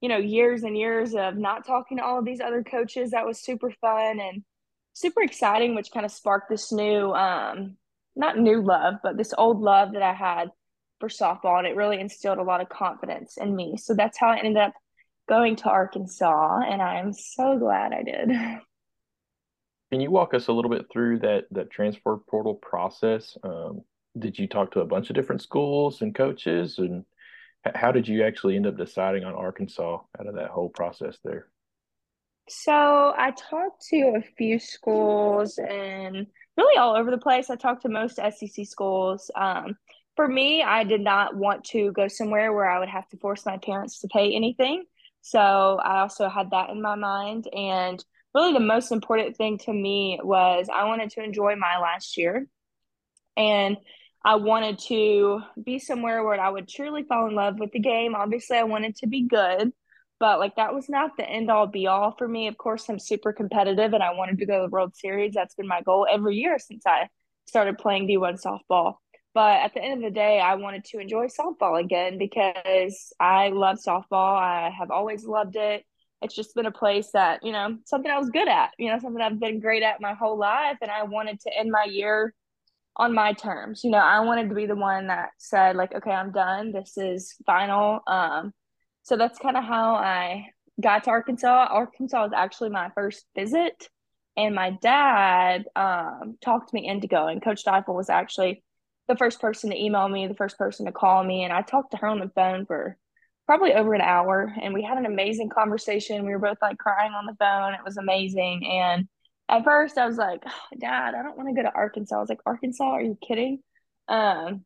you 0.00 0.08
know, 0.08 0.16
years 0.16 0.64
and 0.64 0.76
years 0.76 1.14
of 1.14 1.36
not 1.36 1.66
talking 1.66 1.98
to 1.98 2.04
all 2.04 2.18
of 2.18 2.24
these 2.24 2.40
other 2.40 2.64
coaches. 2.64 3.10
That 3.10 3.26
was 3.26 3.40
super 3.40 3.72
fun 3.80 4.18
and 4.20 4.42
super 4.92 5.22
exciting, 5.22 5.74
which 5.74 5.92
kind 5.92 6.06
of 6.06 6.12
sparked 6.12 6.50
this 6.50 6.72
new, 6.72 7.12
um, 7.12 7.76
not 8.16 8.38
new 8.38 8.60
love, 8.60 8.94
but 9.02 9.16
this 9.16 9.34
old 9.38 9.60
love 9.60 9.92
that 9.92 10.02
I 10.02 10.12
had 10.12 10.50
for 10.98 11.08
softball. 11.08 11.58
And 11.58 11.66
it 11.66 11.76
really 11.76 12.00
instilled 12.00 12.38
a 12.38 12.42
lot 12.42 12.60
of 12.60 12.68
confidence 12.68 13.36
in 13.36 13.54
me. 13.54 13.76
So 13.76 13.94
that's 13.94 14.18
how 14.18 14.28
I 14.28 14.38
ended 14.38 14.56
up 14.56 14.72
going 15.28 15.56
to 15.56 15.70
Arkansas, 15.70 16.60
and 16.68 16.82
I'm 16.82 17.12
so 17.12 17.58
glad 17.58 17.92
I 17.92 18.02
did. 18.02 18.28
Can 19.90 20.00
you 20.00 20.10
walk 20.10 20.32
us 20.34 20.48
a 20.48 20.52
little 20.52 20.70
bit 20.70 20.86
through 20.90 21.18
that 21.20 21.44
that 21.50 21.70
transfer 21.70 22.16
portal 22.16 22.54
process? 22.54 23.36
Um, 23.42 23.82
did 24.18 24.38
you 24.38 24.46
talk 24.46 24.72
to 24.72 24.80
a 24.80 24.86
bunch 24.86 25.10
of 25.10 25.16
different 25.16 25.42
schools 25.42 26.02
and 26.02 26.14
coaches, 26.14 26.78
and 26.78 27.04
how 27.74 27.92
did 27.92 28.08
you 28.08 28.24
actually 28.24 28.56
end 28.56 28.66
up 28.66 28.76
deciding 28.76 29.24
on 29.24 29.34
Arkansas 29.34 30.00
out 30.18 30.26
of 30.26 30.34
that 30.34 30.50
whole 30.50 30.68
process 30.68 31.18
there? 31.24 31.48
So 32.48 33.14
I 33.16 33.32
talked 33.32 33.82
to 33.90 34.14
a 34.16 34.22
few 34.36 34.58
schools 34.58 35.58
and 35.58 36.26
really 36.56 36.78
all 36.78 36.96
over 36.96 37.10
the 37.10 37.18
place. 37.18 37.50
I 37.50 37.56
talked 37.56 37.82
to 37.82 37.88
most 37.88 38.16
SEC 38.16 38.66
schools. 38.66 39.30
Um, 39.34 39.76
for 40.16 40.28
me, 40.28 40.62
I 40.62 40.84
did 40.84 41.00
not 41.00 41.36
want 41.36 41.64
to 41.66 41.92
go 41.92 42.08
somewhere 42.08 42.52
where 42.52 42.68
I 42.68 42.78
would 42.78 42.88
have 42.88 43.08
to 43.10 43.16
force 43.16 43.46
my 43.46 43.58
parents 43.58 44.00
to 44.00 44.08
pay 44.08 44.34
anything. 44.34 44.84
So 45.22 45.78
I 45.82 46.00
also 46.00 46.28
had 46.28 46.50
that 46.50 46.70
in 46.70 46.82
my 46.82 46.96
mind. 46.96 47.48
And 47.52 48.04
really, 48.34 48.52
the 48.52 48.60
most 48.60 48.92
important 48.92 49.36
thing 49.36 49.58
to 49.58 49.72
me 49.72 50.20
was 50.22 50.68
I 50.72 50.84
wanted 50.84 51.10
to 51.10 51.22
enjoy 51.22 51.56
my 51.56 51.78
last 51.78 52.18
year. 52.18 52.46
And 53.36 53.78
I 54.24 54.36
wanted 54.36 54.78
to 54.88 55.40
be 55.62 55.78
somewhere 55.78 56.22
where 56.22 56.40
I 56.40 56.48
would 56.48 56.68
truly 56.68 57.04
fall 57.04 57.28
in 57.28 57.34
love 57.34 57.58
with 57.58 57.72
the 57.72 57.80
game. 57.80 58.14
Obviously, 58.14 58.56
I 58.56 58.64
wanted 58.64 58.96
to 58.96 59.06
be 59.06 59.22
good, 59.22 59.72
but 60.20 60.38
like 60.38 60.56
that 60.56 60.74
was 60.74 60.88
not 60.88 61.16
the 61.16 61.28
end 61.28 61.50
all 61.50 61.66
be 61.66 61.86
all 61.86 62.14
for 62.16 62.28
me. 62.28 62.46
Of 62.46 62.56
course, 62.56 62.88
I'm 62.88 62.98
super 62.98 63.32
competitive 63.32 63.92
and 63.92 64.02
I 64.02 64.14
wanted 64.14 64.38
to 64.38 64.46
go 64.46 64.58
to 64.58 64.66
the 64.66 64.70
World 64.70 64.94
Series. 64.94 65.34
That's 65.34 65.54
been 65.54 65.66
my 65.66 65.82
goal 65.82 66.06
every 66.10 66.36
year 66.36 66.58
since 66.58 66.84
I 66.86 67.08
started 67.46 67.78
playing 67.78 68.06
D1 68.06 68.40
softball. 68.40 68.96
But 69.34 69.62
at 69.62 69.72
the 69.72 69.82
end 69.82 69.94
of 69.94 70.02
the 70.02 70.14
day, 70.14 70.40
I 70.40 70.56
wanted 70.56 70.84
to 70.86 70.98
enjoy 70.98 71.26
softball 71.26 71.80
again 71.80 72.18
because 72.18 73.12
I 73.18 73.48
love 73.48 73.78
softball. 73.78 74.38
I 74.38 74.70
have 74.78 74.90
always 74.90 75.24
loved 75.24 75.56
it. 75.56 75.84
It's 76.20 76.34
just 76.34 76.54
been 76.54 76.66
a 76.66 76.72
place 76.72 77.10
that, 77.14 77.42
you 77.42 77.52
know, 77.52 77.78
something 77.84 78.10
I 78.10 78.18
was 78.18 78.30
good 78.30 78.48
at, 78.48 78.70
you 78.78 78.90
know, 78.90 78.98
something 78.98 79.22
I've 79.22 79.40
been 79.40 79.58
great 79.58 79.82
at 79.82 80.00
my 80.00 80.14
whole 80.14 80.38
life. 80.38 80.76
And 80.82 80.90
I 80.90 81.04
wanted 81.04 81.40
to 81.40 81.58
end 81.58 81.70
my 81.70 81.84
year 81.84 82.34
on 82.96 83.14
my 83.14 83.32
terms. 83.32 83.82
You 83.84 83.90
know, 83.90 83.98
I 83.98 84.20
wanted 84.20 84.50
to 84.50 84.54
be 84.54 84.66
the 84.66 84.76
one 84.76 85.06
that 85.06 85.30
said, 85.38 85.76
like, 85.76 85.94
okay, 85.94 86.12
I'm 86.12 86.30
done. 86.30 86.72
This 86.72 86.96
is 86.96 87.34
final. 87.46 88.00
Um, 88.06 88.52
so 89.02 89.16
that's 89.16 89.38
kind 89.38 89.56
of 89.56 89.64
how 89.64 89.94
I 89.94 90.46
got 90.80 91.04
to 91.04 91.10
Arkansas. 91.10 91.68
Arkansas 91.70 92.22
was 92.22 92.32
actually 92.34 92.70
my 92.70 92.90
first 92.94 93.24
visit. 93.34 93.88
And 94.36 94.54
my 94.54 94.70
dad 94.80 95.64
um, 95.74 96.38
talked 96.42 96.72
me 96.72 96.86
into 96.86 97.06
going. 97.06 97.40
Coach 97.40 97.64
Deifel 97.64 97.94
was 97.94 98.08
actually 98.10 98.62
the 99.08 99.16
first 99.16 99.40
person 99.40 99.70
to 99.70 99.80
email 99.80 100.08
me, 100.08 100.26
the 100.26 100.34
first 100.34 100.58
person 100.58 100.86
to 100.86 100.92
call 100.92 101.22
me, 101.24 101.44
and 101.44 101.52
I 101.52 101.62
talked 101.62 101.92
to 101.92 101.96
her 101.98 102.06
on 102.06 102.20
the 102.20 102.30
phone 102.34 102.66
for 102.66 102.96
probably 103.46 103.74
over 103.74 103.94
an 103.94 104.00
hour, 104.00 104.52
and 104.62 104.72
we 104.72 104.82
had 104.82 104.98
an 104.98 105.06
amazing 105.06 105.50
conversation. 105.50 106.24
We 106.24 106.32
were 106.32 106.38
both 106.38 106.58
like 106.62 106.78
crying 106.78 107.12
on 107.12 107.26
the 107.26 107.36
phone. 107.38 107.74
It 107.74 107.84
was 107.84 107.96
amazing, 107.96 108.66
and 108.66 109.08
at 109.48 109.64
first 109.64 109.98
I 109.98 110.06
was 110.06 110.16
like, 110.16 110.42
oh, 110.46 110.76
"Dad, 110.78 111.14
I 111.14 111.22
don't 111.22 111.36
want 111.36 111.48
to 111.48 111.54
go 111.54 111.62
to 111.62 111.74
Arkansas." 111.74 112.16
I 112.16 112.20
was 112.20 112.28
like, 112.28 112.40
"Arkansas? 112.46 112.84
Are 112.84 113.02
you 113.02 113.18
kidding?" 113.26 113.60
Um, 114.08 114.64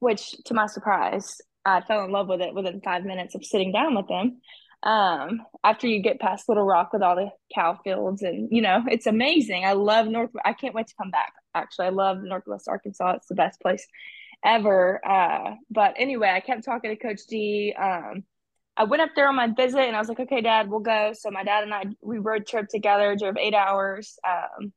which, 0.00 0.32
to 0.46 0.54
my 0.54 0.66
surprise, 0.66 1.40
I 1.64 1.80
fell 1.82 2.04
in 2.04 2.12
love 2.12 2.28
with 2.28 2.40
it 2.40 2.54
within 2.54 2.80
five 2.80 3.04
minutes 3.04 3.34
of 3.34 3.44
sitting 3.44 3.72
down 3.72 3.94
with 3.94 4.08
him 4.08 4.40
um 4.84 5.42
after 5.64 5.88
you 5.88 6.00
get 6.00 6.20
past 6.20 6.48
little 6.48 6.64
rock 6.64 6.92
with 6.92 7.02
all 7.02 7.16
the 7.16 7.28
cow 7.52 7.76
fields 7.82 8.22
and 8.22 8.48
you 8.52 8.62
know 8.62 8.82
it's 8.88 9.06
amazing. 9.06 9.64
I 9.64 9.72
love 9.72 10.06
north 10.06 10.30
i 10.44 10.52
can't 10.52 10.74
wait 10.74 10.86
to 10.88 10.94
come 10.96 11.10
back. 11.10 11.32
Actually 11.54 11.86
i 11.86 11.90
love 11.90 12.18
northwest 12.22 12.68
arkansas. 12.68 13.14
It's 13.16 13.26
the 13.28 13.34
best 13.34 13.60
place 13.60 13.86
ever. 14.44 15.00
Uh 15.06 15.54
but 15.70 15.94
anyway 15.96 16.30
i 16.30 16.40
kept 16.40 16.64
talking 16.64 16.90
to 16.90 16.96
coach 16.96 17.22
d. 17.28 17.74
Um 17.80 18.22
i 18.76 18.84
went 18.84 19.02
up 19.02 19.10
there 19.16 19.28
on 19.28 19.34
my 19.36 19.48
visit 19.48 19.80
and 19.80 19.96
i 19.96 19.98
was 19.98 20.08
like 20.08 20.20
okay 20.20 20.40
dad 20.42 20.70
we'll 20.70 20.80
go. 20.80 21.12
So 21.12 21.30
my 21.30 21.42
dad 21.44 21.64
and 21.64 21.74
i 21.74 21.84
we 22.00 22.18
road 22.18 22.46
trip 22.46 22.68
together 22.68 23.16
drove 23.16 23.36
eight 23.36 23.54
hours. 23.54 24.16
Um 24.26 24.72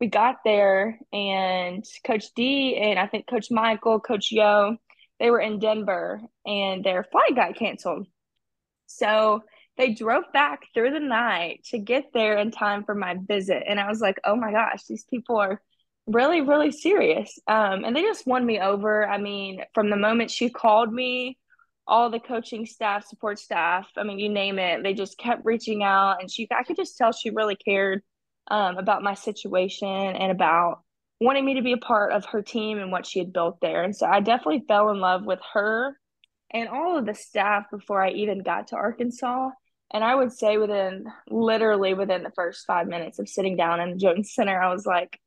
we 0.00 0.08
got 0.08 0.36
there 0.44 0.98
and 1.12 1.84
coach 2.06 2.26
d 2.34 2.76
and 2.76 2.98
i 2.98 3.06
think 3.06 3.26
coach 3.26 3.46
michael 3.50 4.00
coach 4.00 4.30
yo 4.30 4.76
they 5.18 5.30
were 5.30 5.40
in 5.40 5.58
denver 5.58 6.20
and 6.44 6.84
their 6.84 7.04
flight 7.04 7.34
got 7.34 7.56
canceled 7.56 8.06
so 8.86 9.42
they 9.76 9.92
drove 9.92 10.24
back 10.32 10.62
through 10.72 10.92
the 10.92 11.00
night 11.00 11.64
to 11.70 11.78
get 11.78 12.06
there 12.14 12.38
in 12.38 12.50
time 12.50 12.84
for 12.84 12.94
my 12.94 13.16
visit. 13.28 13.62
And 13.66 13.78
I 13.78 13.88
was 13.88 14.00
like, 14.00 14.18
oh 14.24 14.36
my 14.36 14.50
gosh, 14.50 14.84
these 14.84 15.04
people 15.04 15.36
are 15.36 15.60
really, 16.06 16.40
really 16.40 16.70
serious. 16.70 17.38
Um, 17.46 17.84
and 17.84 17.94
they 17.94 18.02
just 18.02 18.26
won 18.26 18.46
me 18.46 18.60
over. 18.60 19.06
I 19.06 19.18
mean, 19.18 19.62
from 19.74 19.90
the 19.90 19.96
moment 19.96 20.30
she 20.30 20.48
called 20.48 20.92
me, 20.92 21.38
all 21.86 22.10
the 22.10 22.18
coaching 22.18 22.66
staff, 22.66 23.06
support 23.06 23.38
staff, 23.38 23.86
I 23.96 24.02
mean, 24.02 24.18
you 24.18 24.28
name 24.28 24.58
it, 24.58 24.82
they 24.82 24.94
just 24.94 25.18
kept 25.18 25.44
reaching 25.44 25.82
out. 25.82 26.20
And 26.20 26.30
she, 26.30 26.48
I 26.50 26.62
could 26.62 26.76
just 26.76 26.96
tell 26.96 27.12
she 27.12 27.30
really 27.30 27.56
cared 27.56 28.02
um, 28.48 28.78
about 28.78 29.02
my 29.02 29.14
situation 29.14 29.88
and 29.88 30.32
about 30.32 30.80
wanting 31.20 31.44
me 31.44 31.54
to 31.54 31.62
be 31.62 31.72
a 31.72 31.78
part 31.78 32.12
of 32.12 32.24
her 32.26 32.42
team 32.42 32.78
and 32.78 32.90
what 32.90 33.06
she 33.06 33.18
had 33.18 33.32
built 33.32 33.58
there. 33.60 33.82
And 33.82 33.94
so 33.94 34.06
I 34.06 34.20
definitely 34.20 34.64
fell 34.66 34.90
in 34.90 35.00
love 35.00 35.24
with 35.24 35.40
her 35.52 35.96
and 36.52 36.68
all 36.68 36.96
of 36.96 37.06
the 37.06 37.14
staff 37.14 37.64
before 37.70 38.02
I 38.02 38.10
even 38.10 38.42
got 38.42 38.68
to 38.68 38.76
Arkansas. 38.76 39.50
And 39.92 40.02
I 40.02 40.14
would 40.14 40.32
say 40.32 40.58
within 40.58 41.06
literally 41.28 41.94
within 41.94 42.22
the 42.22 42.32
first 42.34 42.66
five 42.66 42.86
minutes 42.88 43.18
of 43.18 43.28
sitting 43.28 43.56
down 43.56 43.80
in 43.80 43.92
the 43.92 43.96
Jones 43.96 44.32
Center, 44.34 44.60
I 44.60 44.72
was 44.72 44.86
like, 44.86 45.18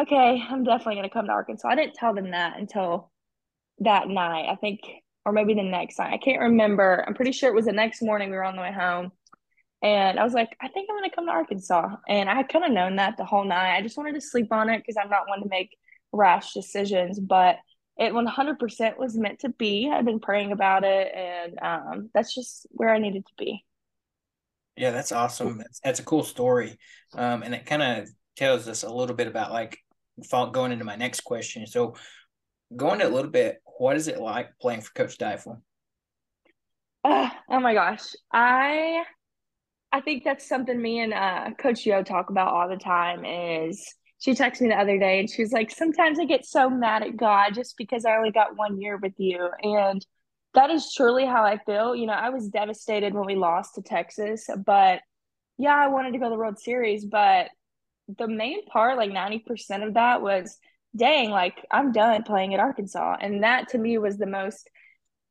okay, 0.00 0.42
I'm 0.48 0.64
definitely 0.64 0.96
going 0.96 1.08
to 1.08 1.12
come 1.12 1.26
to 1.26 1.32
Arkansas. 1.32 1.68
I 1.68 1.74
didn't 1.74 1.94
tell 1.94 2.14
them 2.14 2.32
that 2.32 2.58
until 2.58 3.10
that 3.80 4.08
night, 4.08 4.48
I 4.50 4.56
think, 4.56 4.80
or 5.24 5.32
maybe 5.32 5.54
the 5.54 5.62
next 5.62 5.98
night. 5.98 6.12
I 6.12 6.18
can't 6.18 6.40
remember. 6.40 7.04
I'm 7.06 7.14
pretty 7.14 7.32
sure 7.32 7.48
it 7.48 7.54
was 7.54 7.66
the 7.66 7.72
next 7.72 8.02
morning 8.02 8.30
we 8.30 8.36
were 8.36 8.44
on 8.44 8.56
the 8.56 8.62
way 8.62 8.72
home. 8.72 9.12
And 9.82 10.18
I 10.18 10.24
was 10.24 10.32
like, 10.32 10.56
I 10.60 10.68
think 10.68 10.88
I'm 10.90 10.96
going 10.96 11.08
to 11.08 11.14
come 11.14 11.26
to 11.26 11.32
Arkansas. 11.32 11.96
And 12.08 12.28
I 12.28 12.34
had 12.34 12.48
kind 12.48 12.64
of 12.64 12.72
known 12.72 12.96
that 12.96 13.16
the 13.16 13.24
whole 13.24 13.44
night. 13.44 13.76
I 13.76 13.82
just 13.82 13.96
wanted 13.96 14.14
to 14.14 14.20
sleep 14.20 14.48
on 14.50 14.70
it 14.70 14.78
because 14.78 14.96
I'm 14.96 15.10
not 15.10 15.28
one 15.28 15.42
to 15.42 15.48
make 15.48 15.76
rash 16.12 16.54
decisions. 16.54 17.20
But 17.20 17.58
it 17.98 18.12
100% 18.12 18.98
was 18.98 19.16
meant 19.16 19.40
to 19.40 19.48
be. 19.48 19.90
I've 19.92 20.04
been 20.04 20.20
praying 20.20 20.52
about 20.52 20.84
it. 20.84 21.12
And 21.14 21.58
um, 21.62 22.10
that's 22.12 22.34
just 22.34 22.66
where 22.70 22.90
I 22.90 22.98
needed 22.98 23.26
to 23.26 23.32
be. 23.38 23.64
Yeah, 24.76 24.90
that's 24.90 25.12
awesome. 25.12 25.58
That's, 25.58 25.80
that's 25.80 26.00
a 26.00 26.04
cool 26.04 26.22
story. 26.22 26.78
Um, 27.14 27.42
and 27.42 27.54
it 27.54 27.64
kind 27.64 27.82
of 27.82 28.08
tells 28.36 28.68
us 28.68 28.82
a 28.82 28.92
little 28.92 29.16
bit 29.16 29.26
about 29.26 29.50
like 29.50 29.78
going 30.52 30.72
into 30.72 30.84
my 30.84 30.96
next 30.96 31.20
question. 31.20 31.66
So, 31.66 31.94
going 32.74 33.00
a 33.00 33.08
little 33.08 33.30
bit, 33.30 33.62
what 33.78 33.96
is 33.96 34.08
it 34.08 34.20
like 34.20 34.50
playing 34.60 34.82
for 34.82 34.92
Coach 34.92 35.16
Deifel? 35.16 35.62
Uh, 37.04 37.30
oh 37.48 37.60
my 37.60 37.72
gosh, 37.72 38.14
I 38.32 39.04
I 39.92 40.00
think 40.00 40.24
that's 40.24 40.48
something 40.48 40.80
me 40.80 41.00
and 41.00 41.14
uh, 41.14 41.50
Coach 41.58 41.86
Yo 41.86 42.02
talk 42.02 42.30
about 42.30 42.52
all 42.52 42.68
the 42.68 42.76
time. 42.76 43.24
Is 43.24 43.94
she 44.18 44.32
texted 44.32 44.62
me 44.62 44.68
the 44.68 44.80
other 44.80 44.98
day 44.98 45.20
and 45.20 45.30
she 45.30 45.42
was 45.42 45.52
like, 45.52 45.70
"Sometimes 45.70 46.18
I 46.18 46.24
get 46.24 46.46
so 46.46 46.70
mad 46.70 47.02
at 47.02 47.16
God 47.16 47.54
just 47.54 47.76
because 47.76 48.04
I 48.04 48.16
only 48.16 48.30
got 48.32 48.56
one 48.56 48.80
year 48.80 48.96
with 48.96 49.14
you," 49.18 49.50
and 49.62 50.04
that 50.54 50.70
is 50.70 50.92
truly 50.94 51.26
how 51.26 51.44
I 51.44 51.58
feel. 51.58 51.94
You 51.94 52.06
know, 52.06 52.14
I 52.14 52.30
was 52.30 52.48
devastated 52.48 53.14
when 53.14 53.26
we 53.26 53.36
lost 53.36 53.74
to 53.74 53.82
Texas, 53.82 54.48
but 54.64 55.00
yeah, 55.58 55.74
I 55.74 55.88
wanted 55.88 56.12
to 56.12 56.18
go 56.18 56.24
to 56.24 56.30
the 56.30 56.36
World 56.36 56.58
Series, 56.58 57.04
but 57.04 57.48
the 58.18 58.28
main 58.28 58.64
part, 58.66 58.96
like 58.96 59.10
90% 59.10 59.86
of 59.86 59.94
that 59.94 60.22
was, 60.22 60.58
dang, 60.94 61.30
like 61.30 61.54
I'm 61.70 61.92
done 61.92 62.22
playing 62.22 62.54
at 62.54 62.60
Arkansas. 62.60 63.16
And 63.20 63.42
that 63.42 63.68
to 63.70 63.78
me 63.78 63.98
was 63.98 64.16
the 64.16 64.26
most 64.26 64.70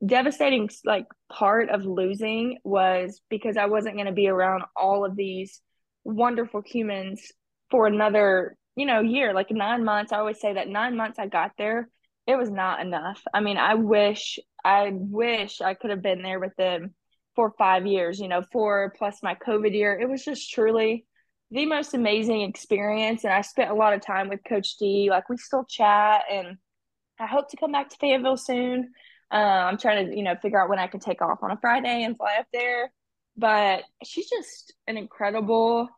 devastating 0.06 0.70
like 0.84 1.06
part 1.32 1.70
of 1.70 1.86
losing 1.86 2.58
was 2.64 3.22
because 3.30 3.58
I 3.58 3.66
wasn't 3.66 3.96
going 3.96 4.08
to 4.08 4.12
be 4.12 4.28
around 4.28 4.64
all 4.76 5.06
of 5.06 5.16
these 5.16 5.62
wonderful 6.04 6.62
humans 6.66 7.32
for 7.72 7.88
another, 7.88 8.58
you 8.76 8.86
know, 8.86 9.01
year, 9.01 9.34
like 9.34 9.51
9 9.51 9.84
months. 9.84 10.11
I 10.11 10.17
always 10.17 10.39
say 10.39 10.53
that 10.53 10.67
9 10.67 10.95
months 10.95 11.19
I 11.19 11.28
got 11.28 11.51
there, 11.57 11.89
it 12.28 12.36
was 12.36 12.49
not 12.49 12.82
enough. 12.82 13.21
I 13.34 13.41
mean, 13.41 13.57
I 13.57 13.76
wish 13.76 14.39
I 14.63 14.91
wish 14.93 15.61
I 15.61 15.76
could 15.76 15.91
have 15.91 16.01
been 16.01 16.23
there 16.23 16.39
with 16.39 16.55
them 16.57 16.95
for 17.36 17.53
5 17.57 17.86
years, 17.86 18.19
you 18.19 18.28
know, 18.28 18.43
4 18.51 18.93
plus 18.97 19.21
my 19.21 19.36
COVID 19.36 19.73
year. 19.73 19.97
It 19.99 20.09
was 20.09 20.23
just 20.23 20.51
truly 20.51 21.05
the 21.51 21.65
most 21.65 21.93
amazing 21.93 22.41
experience. 22.41 23.23
And 23.23 23.34
I 23.34 23.41
spent 23.41 23.71
a 23.71 23.76
lot 23.76 23.93
of 23.93 24.01
time 24.01 24.30
with 24.30 24.39
Coach 24.47 24.78
D. 24.78 25.07
Like 25.09 25.30
we 25.30 25.38
still 25.38 25.65
chat, 25.65 26.23
and 26.32 26.57
I 27.19 27.28
hope 27.28 27.49
to 27.51 27.57
come 27.57 27.71
back 27.71 27.89
to 27.89 27.97
Fayetteville 27.97 28.38
soon. 28.38 28.93
Uh, 29.32 29.36
I'm 29.36 29.78
trying 29.78 30.07
to, 30.07 30.15
you 30.15 30.23
know, 30.23 30.36
figure 30.41 30.61
out 30.61 30.69
when 30.69 30.80
I 30.80 30.88
can 30.88 30.99
take 30.99 31.21
off 31.21 31.39
on 31.41 31.51
a 31.51 31.57
Friday 31.57 32.03
and 32.03 32.17
fly 32.17 32.38
up 32.39 32.47
there. 32.53 32.91
But 33.38 33.84
she's 34.03 34.30
just 34.30 34.73
an 34.88 34.97
incredible 34.97 35.89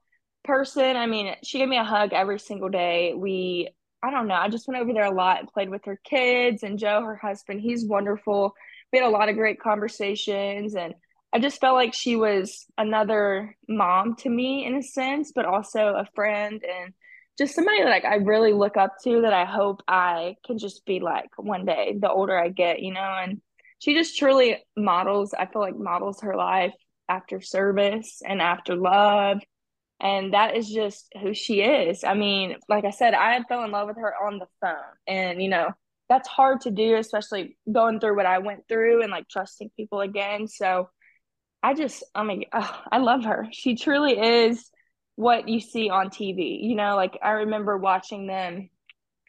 person. 0.47 0.95
I 0.95 1.05
mean, 1.05 1.35
she 1.43 1.59
gave 1.59 1.67
me 1.67 1.77
a 1.77 1.83
hug 1.83 2.13
every 2.13 2.39
single 2.39 2.69
day. 2.69 3.13
We, 3.15 3.69
I 4.01 4.09
don't 4.09 4.27
know, 4.27 4.35
I 4.35 4.49
just 4.49 4.67
went 4.67 4.81
over 4.81 4.93
there 4.93 5.05
a 5.05 5.13
lot 5.13 5.39
and 5.39 5.47
played 5.47 5.69
with 5.69 5.85
her 5.85 5.99
kids 6.03 6.63
and 6.63 6.79
Joe, 6.79 7.03
her 7.03 7.17
husband. 7.17 7.61
He's 7.61 7.85
wonderful. 7.85 8.53
We 8.91 8.99
had 8.99 9.07
a 9.07 9.11
lot 9.11 9.29
of 9.29 9.35
great 9.35 9.59
conversations 9.59 10.75
and 10.75 10.95
I 11.33 11.39
just 11.39 11.59
felt 11.59 11.75
like 11.75 11.93
she 11.93 12.15
was 12.15 12.65
another 12.77 13.55
mom 13.67 14.15
to 14.17 14.29
me 14.29 14.65
in 14.65 14.75
a 14.75 14.81
sense, 14.81 15.33
but 15.35 15.45
also 15.45 15.89
a 15.89 16.07
friend 16.15 16.63
and 16.63 16.93
just 17.37 17.53
somebody 17.53 17.83
that 17.83 17.89
like 17.89 18.05
I 18.05 18.15
really 18.15 18.53
look 18.53 18.77
up 18.77 18.93
to 19.03 19.21
that 19.21 19.33
I 19.33 19.45
hope 19.45 19.83
I 19.87 20.37
can 20.45 20.57
just 20.57 20.85
be 20.85 20.99
like 20.99 21.29
one 21.37 21.65
day 21.65 21.97
the 21.99 22.09
older 22.09 22.37
I 22.37 22.49
get, 22.49 22.81
you 22.81 22.93
know, 22.93 23.01
and 23.01 23.41
she 23.79 23.93
just 23.93 24.17
truly 24.17 24.57
models, 24.75 25.33
I 25.37 25.45
feel 25.45 25.61
like 25.61 25.77
models 25.77 26.21
her 26.21 26.35
life 26.35 26.73
after 27.09 27.41
service 27.41 28.21
and 28.25 28.41
after 28.41 28.75
love. 28.75 29.39
And 29.99 30.33
that 30.33 30.55
is 30.55 30.69
just 30.69 31.11
who 31.21 31.33
she 31.33 31.61
is. 31.61 32.03
I 32.03 32.13
mean, 32.13 32.57
like 32.69 32.85
I 32.85 32.91
said, 32.91 33.13
I 33.13 33.41
fell 33.43 33.63
in 33.63 33.71
love 33.71 33.87
with 33.87 33.97
her 33.97 34.13
on 34.25 34.37
the 34.37 34.45
phone. 34.61 34.75
And, 35.07 35.41
you 35.41 35.49
know, 35.49 35.71
that's 36.07 36.27
hard 36.27 36.61
to 36.61 36.71
do, 36.71 36.95
especially 36.95 37.57
going 37.71 37.99
through 37.99 38.15
what 38.15 38.25
I 38.25 38.37
went 38.37 38.67
through 38.67 39.01
and 39.01 39.11
like 39.11 39.27
trusting 39.27 39.71
people 39.75 40.01
again. 40.01 40.47
So 40.47 40.89
I 41.63 41.73
just, 41.73 42.03
I 42.13 42.23
mean, 42.23 42.45
oh, 42.53 42.81
I 42.91 42.99
love 42.99 43.23
her. 43.25 43.47
She 43.51 43.75
truly 43.75 44.19
is 44.19 44.69
what 45.15 45.49
you 45.49 45.59
see 45.59 45.89
on 45.89 46.09
TV. 46.09 46.63
You 46.63 46.75
know, 46.75 46.95
like 46.95 47.17
I 47.23 47.31
remember 47.31 47.77
watching 47.77 48.27
them 48.27 48.69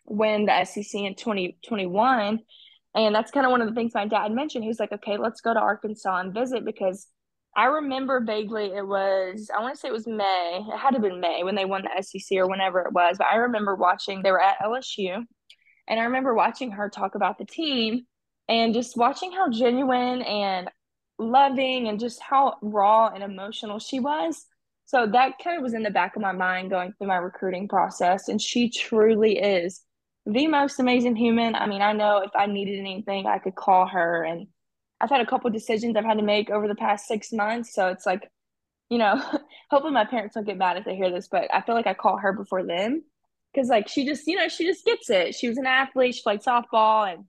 win 0.05 0.47
the 0.47 0.65
SEC 0.65 1.01
in 1.01 1.15
2021. 1.15 2.41
and 2.95 3.15
that's 3.15 3.31
kind 3.31 3.47
of 3.47 3.53
one 3.53 3.63
of 3.63 3.69
the 3.69 3.75
things 3.75 3.93
my 3.95 4.07
dad 4.07 4.33
mentioned. 4.33 4.65
He 4.65 4.69
was 4.69 4.81
like, 4.81 4.93
okay, 4.93 5.17
let's 5.17 5.41
go 5.41 5.55
to 5.55 5.61
Arkansas 5.61 6.21
and 6.21 6.35
visit 6.35 6.65
because 6.65 7.07
I 7.59 7.65
remember 7.65 8.21
vaguely 8.21 8.67
it 8.67 8.87
was, 8.87 9.51
I 9.53 9.61
want 9.61 9.75
to 9.75 9.81
say 9.81 9.89
it 9.89 9.93
was 9.93 10.07
May. 10.07 10.65
It 10.73 10.79
had 10.79 10.91
to 10.91 10.99
have 10.99 11.03
been 11.03 11.21
May 11.21 11.43
when 11.43 11.57
they 11.57 11.65
won 11.65 11.83
the 11.83 12.03
SEC 12.05 12.39
or 12.39 12.49
whenever 12.49 12.83
it 12.83 12.93
was. 12.93 13.17
But 13.19 13.27
I 13.27 13.35
remember 13.35 13.75
watching, 13.75 14.23
they 14.23 14.31
were 14.31 14.41
at 14.41 14.61
LSU. 14.61 15.25
And 15.89 15.99
I 15.99 16.05
remember 16.05 16.35
watching 16.35 16.71
her 16.71 16.89
talk 16.89 17.17
about 17.17 17.37
the 17.37 17.45
team 17.45 18.07
and 18.49 18.73
just 18.73 18.97
watching 18.97 19.33
how 19.33 19.51
genuine 19.51 20.23
and 20.23 20.71
loving 21.19 21.89
and 21.89 21.99
just 21.99 22.23
how 22.23 22.59
raw 22.63 23.09
and 23.09 23.25
emotional 23.25 23.81
she 23.81 23.99
was. 23.99 24.47
So 24.87 25.09
that 25.09 25.33
kind 25.43 25.57
of 25.57 25.63
was 25.65 25.75
in 25.75 25.83
the 25.83 25.91
back 25.91 26.15
of 26.15 26.23
my 26.23 26.31
mind 26.31 26.71
going 26.71 26.93
through 26.93 27.09
my 27.09 27.17
recruiting 27.17 27.67
process. 27.67 28.29
And 28.29 28.41
she 28.41 28.71
truly 28.71 29.37
is 29.37 29.83
the 30.27 30.47
most 30.47 30.79
amazing 30.79 31.17
human. 31.17 31.57
I 31.57 31.67
mean, 31.67 31.83
I 31.83 31.93
know 31.93 32.19
if 32.19 32.31
I 32.37 32.47
needed 32.47 32.79
anything, 32.79 33.27
I 33.27 33.39
could 33.39 33.57
call 33.57 33.89
her. 33.89 34.23
And 34.23 34.47
I've 35.01 35.11
had 35.11 35.21
a 35.21 35.27
couple 35.27 35.51
decisions 35.51 35.97
I've 35.97 36.05
had 36.05 36.19
to 36.19 36.25
make 36.25 36.51
over 36.51 36.67
the 36.67 36.75
past 36.75 37.07
six 37.07 37.33
months. 37.33 37.75
So 37.75 37.89
it's 37.89 38.07
like, 38.07 38.29
you 38.91 38.99
know, 38.99 39.21
hopefully 39.71 39.93
my 39.93 40.05
parents 40.05 40.35
don't 40.35 40.47
get 40.47 40.59
mad 40.59 40.77
if 40.77 40.85
they 40.85 40.97
hear 40.97 41.11
this, 41.11 41.29
but 41.29 41.53
I 41.53 41.61
feel 41.63 41.75
like 41.75 41.87
I 41.87 41.95
call 41.95 42.17
her 42.19 42.33
before 42.33 42.65
them 42.65 43.03
because, 43.53 43.69
like, 43.69 43.89
she 43.89 44.05
just, 44.05 44.27
you 44.27 44.37
know, 44.37 44.49
she 44.49 44.67
just 44.67 44.85
gets 44.85 45.09
it. 45.11 45.35
She 45.35 45.49
was 45.49 45.59
an 45.59 45.67
athlete, 45.67 46.15
she 46.15 46.23
played 46.23 46.41
softball, 46.41 47.11
and 47.13 47.25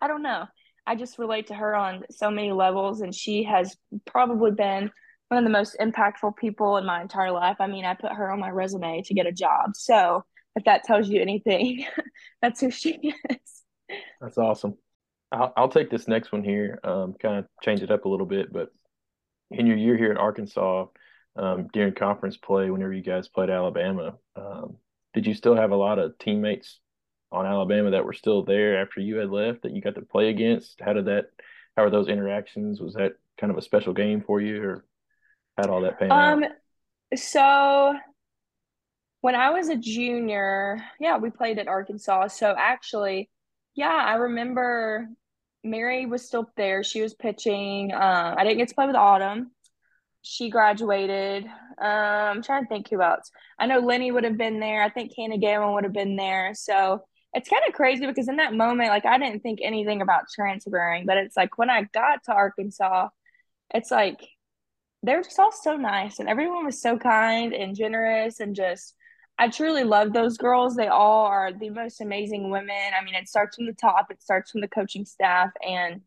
I 0.00 0.08
don't 0.08 0.22
know. 0.22 0.46
I 0.86 0.94
just 0.94 1.18
relate 1.18 1.48
to 1.48 1.54
her 1.54 1.74
on 1.74 2.04
so 2.10 2.30
many 2.30 2.52
levels, 2.52 3.00
and 3.00 3.14
she 3.14 3.44
has 3.44 3.76
probably 4.06 4.50
been 4.50 4.90
one 5.28 5.38
of 5.38 5.44
the 5.44 5.50
most 5.50 5.76
impactful 5.80 6.36
people 6.36 6.78
in 6.78 6.86
my 6.86 7.02
entire 7.02 7.30
life. 7.30 7.56
I 7.60 7.66
mean, 7.66 7.84
I 7.84 7.94
put 7.94 8.12
her 8.12 8.30
on 8.30 8.40
my 8.40 8.50
resume 8.50 9.02
to 9.02 9.14
get 9.14 9.26
a 9.26 9.32
job. 9.32 9.72
So 9.74 10.24
if 10.56 10.64
that 10.64 10.84
tells 10.84 11.08
you 11.08 11.20
anything, 11.20 11.84
that's 12.42 12.60
who 12.60 12.70
she 12.70 13.14
is. 13.30 13.62
That's 14.20 14.38
awesome. 14.38 14.76
I'll, 15.30 15.52
I'll 15.56 15.68
take 15.68 15.90
this 15.90 16.08
next 16.08 16.32
one 16.32 16.42
here, 16.42 16.78
um, 16.84 17.14
kind 17.20 17.38
of 17.38 17.46
change 17.62 17.82
it 17.82 17.90
up 17.90 18.04
a 18.04 18.08
little 18.08 18.26
bit. 18.26 18.52
But 18.52 18.70
in 19.50 19.66
your 19.66 19.76
year 19.76 19.96
here 19.96 20.10
at 20.10 20.18
Arkansas, 20.18 20.86
um, 21.36 21.68
during 21.72 21.94
conference 21.94 22.36
play, 22.36 22.70
whenever 22.70 22.92
you 22.92 23.02
guys 23.02 23.28
played 23.28 23.50
Alabama, 23.50 24.14
um, 24.36 24.76
did 25.14 25.26
you 25.26 25.34
still 25.34 25.54
have 25.54 25.70
a 25.70 25.76
lot 25.76 25.98
of 25.98 26.18
teammates 26.18 26.80
on 27.30 27.46
Alabama 27.46 27.90
that 27.90 28.04
were 28.04 28.12
still 28.12 28.42
there 28.42 28.80
after 28.80 29.00
you 29.00 29.16
had 29.16 29.30
left 29.30 29.62
that 29.62 29.72
you 29.72 29.82
got 29.82 29.94
to 29.94 30.02
play 30.02 30.30
against? 30.30 30.80
How 30.80 30.92
did 30.92 31.06
that? 31.06 31.26
How 31.76 31.84
are 31.84 31.90
those 31.90 32.08
interactions? 32.08 32.80
Was 32.80 32.94
that 32.94 33.12
kind 33.38 33.50
of 33.50 33.58
a 33.58 33.62
special 33.62 33.92
game 33.92 34.22
for 34.26 34.40
you, 34.40 34.62
or 34.62 34.84
how 35.56 35.70
all 35.70 35.82
that 35.82 35.98
pan 35.98 36.10
um, 36.10 36.44
out? 36.44 36.50
So 37.18 37.94
when 39.20 39.34
I 39.34 39.50
was 39.50 39.68
a 39.68 39.76
junior, 39.76 40.82
yeah, 41.00 41.18
we 41.18 41.30
played 41.30 41.58
at 41.58 41.68
Arkansas. 41.68 42.28
So 42.28 42.54
actually, 42.56 43.30
yeah, 43.78 43.94
I 43.94 44.16
remember 44.16 45.06
Mary 45.62 46.04
was 46.04 46.26
still 46.26 46.50
there. 46.56 46.82
She 46.82 47.00
was 47.00 47.14
pitching. 47.14 47.92
Uh, 47.92 48.34
I 48.36 48.42
didn't 48.42 48.58
get 48.58 48.68
to 48.70 48.74
play 48.74 48.88
with 48.88 48.96
Autumn. 48.96 49.52
She 50.22 50.50
graduated. 50.50 51.44
Um, 51.44 51.48
I'm 51.78 52.42
trying 52.42 52.64
to 52.64 52.68
think 52.68 52.90
who 52.90 53.00
else. 53.00 53.30
I 53.56 53.66
know 53.66 53.78
Lenny 53.78 54.10
would 54.10 54.24
have 54.24 54.36
been 54.36 54.58
there. 54.58 54.82
I 54.82 54.88
think 54.90 55.12
Hannah 55.16 55.38
Galen 55.38 55.74
would 55.74 55.84
have 55.84 55.92
been 55.92 56.16
there. 56.16 56.54
So 56.54 57.04
it's 57.32 57.48
kind 57.48 57.62
of 57.68 57.74
crazy 57.74 58.04
because 58.04 58.28
in 58.28 58.34
that 58.38 58.52
moment, 58.52 58.88
like 58.88 59.06
I 59.06 59.16
didn't 59.16 59.44
think 59.44 59.60
anything 59.62 60.02
about 60.02 60.24
transferring, 60.34 61.06
but 61.06 61.16
it's 61.16 61.36
like 61.36 61.56
when 61.56 61.70
I 61.70 61.86
got 61.94 62.24
to 62.24 62.32
Arkansas, 62.32 63.10
it's 63.72 63.92
like 63.92 64.18
they're 65.04 65.22
just 65.22 65.38
all 65.38 65.52
so 65.52 65.76
nice 65.76 66.18
and 66.18 66.28
everyone 66.28 66.66
was 66.66 66.82
so 66.82 66.98
kind 66.98 67.52
and 67.52 67.76
generous 67.76 68.40
and 68.40 68.56
just 68.56 68.96
I 69.38 69.48
truly 69.48 69.84
love 69.84 70.12
those 70.12 70.36
girls. 70.36 70.74
They 70.74 70.88
all 70.88 71.26
are 71.26 71.52
the 71.52 71.70
most 71.70 72.00
amazing 72.00 72.50
women. 72.50 72.92
I 72.98 73.04
mean, 73.04 73.14
it 73.14 73.28
starts 73.28 73.56
from 73.56 73.66
the 73.66 73.72
top, 73.72 74.10
it 74.10 74.20
starts 74.20 74.50
from 74.50 74.60
the 74.60 74.68
coaching 74.68 75.04
staff. 75.04 75.50
And 75.66 76.00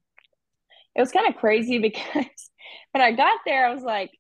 it 0.96 1.00
was 1.00 1.12
kind 1.12 1.28
of 1.28 1.40
crazy 1.40 1.78
because 1.80 2.26
when 2.92 3.02
I 3.02 3.12
got 3.12 3.40
there, 3.46 3.68
I 3.68 3.74
was 3.74 3.84
like, 3.84 4.12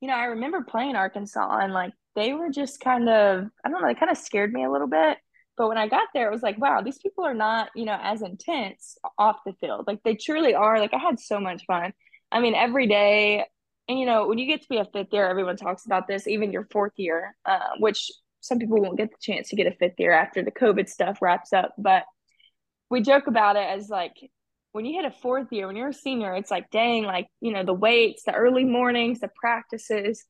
you 0.00 0.08
know, 0.08 0.14
I 0.14 0.24
remember 0.26 0.62
playing 0.62 0.96
Arkansas 0.96 1.58
and 1.58 1.72
like 1.72 1.92
they 2.14 2.32
were 2.32 2.50
just 2.50 2.80
kind 2.80 3.08
of, 3.08 3.46
I 3.64 3.68
don't 3.68 3.82
know, 3.82 3.88
they 3.88 3.94
kind 3.94 4.10
of 4.10 4.18
scared 4.18 4.52
me 4.52 4.64
a 4.64 4.70
little 4.70 4.88
bit. 4.88 5.18
But 5.56 5.68
when 5.68 5.78
I 5.78 5.88
got 5.88 6.08
there, 6.12 6.28
it 6.28 6.32
was 6.32 6.42
like, 6.42 6.58
wow, 6.58 6.82
these 6.82 6.98
people 6.98 7.24
are 7.24 7.34
not, 7.34 7.70
you 7.74 7.86
know, 7.86 7.98
as 8.02 8.20
intense 8.22 8.98
off 9.18 9.36
the 9.46 9.54
field. 9.54 9.84
Like 9.86 10.02
they 10.02 10.14
truly 10.14 10.54
are. 10.54 10.78
Like 10.78 10.92
I 10.92 10.98
had 10.98 11.18
so 11.18 11.40
much 11.40 11.64
fun. 11.66 11.92
I 12.30 12.40
mean, 12.40 12.54
every 12.54 12.86
day, 12.86 13.44
and 13.88 13.98
you 13.98 14.04
know, 14.04 14.26
when 14.26 14.38
you 14.38 14.46
get 14.46 14.62
to 14.62 14.68
be 14.68 14.78
a 14.78 14.84
fifth 14.84 15.12
year, 15.12 15.26
everyone 15.26 15.56
talks 15.56 15.86
about 15.86 16.06
this, 16.08 16.26
even 16.26 16.52
your 16.52 16.66
fourth 16.70 16.92
year, 16.96 17.36
uh, 17.46 17.70
which 17.78 18.10
some 18.46 18.58
people 18.58 18.80
won't 18.80 18.98
get 18.98 19.10
the 19.10 19.16
chance 19.20 19.48
to 19.48 19.56
get 19.56 19.66
a 19.66 19.76
fifth 19.76 19.98
year 19.98 20.12
after 20.12 20.42
the 20.42 20.50
COVID 20.50 20.88
stuff 20.88 21.18
wraps 21.20 21.52
up. 21.52 21.74
But 21.78 22.04
we 22.90 23.02
joke 23.02 23.26
about 23.26 23.56
it 23.56 23.66
as 23.68 23.88
like 23.88 24.14
when 24.72 24.84
you 24.84 24.94
hit 24.94 25.06
a 25.06 25.10
fourth 25.10 25.50
year, 25.52 25.66
when 25.66 25.76
you're 25.76 25.88
a 25.88 25.94
senior, 25.94 26.34
it's 26.34 26.50
like, 26.50 26.70
dang, 26.70 27.04
like, 27.04 27.28
you 27.40 27.52
know, 27.52 27.64
the 27.64 27.72
weights, 27.72 28.24
the 28.24 28.34
early 28.34 28.64
mornings, 28.64 29.20
the 29.20 29.30
practices, 29.34 30.24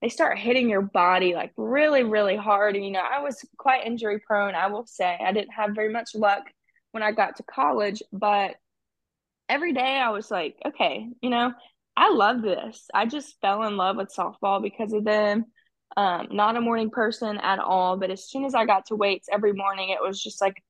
they 0.00 0.08
start 0.08 0.38
hitting 0.38 0.70
your 0.70 0.82
body 0.82 1.34
like 1.34 1.52
really, 1.56 2.04
really 2.04 2.36
hard. 2.36 2.76
And, 2.76 2.84
you 2.84 2.92
know, 2.92 3.02
I 3.02 3.20
was 3.20 3.44
quite 3.58 3.86
injury 3.86 4.20
prone, 4.20 4.54
I 4.54 4.68
will 4.68 4.86
say. 4.86 5.18
I 5.20 5.32
didn't 5.32 5.52
have 5.52 5.74
very 5.74 5.92
much 5.92 6.14
luck 6.14 6.44
when 6.92 7.02
I 7.02 7.12
got 7.12 7.36
to 7.36 7.42
college, 7.42 8.02
but 8.12 8.54
every 9.48 9.72
day 9.72 9.98
I 9.98 10.10
was 10.10 10.30
like, 10.30 10.56
okay, 10.64 11.08
you 11.20 11.28
know, 11.28 11.52
I 11.96 12.12
love 12.12 12.42
this. 12.42 12.86
I 12.94 13.06
just 13.06 13.40
fell 13.40 13.64
in 13.64 13.76
love 13.76 13.96
with 13.96 14.14
softball 14.16 14.62
because 14.62 14.92
of 14.92 15.04
them. 15.04 15.46
Um, 15.96 16.28
not 16.30 16.56
a 16.56 16.60
morning 16.60 16.90
person 16.90 17.38
at 17.38 17.58
all, 17.58 17.96
but 17.96 18.10
as 18.10 18.28
soon 18.28 18.44
as 18.44 18.54
I 18.54 18.64
got 18.64 18.86
to 18.86 18.96
weights 18.96 19.28
every 19.30 19.52
morning, 19.52 19.90
it 19.90 19.98
was 20.00 20.22
just 20.22 20.40
like 20.40 20.62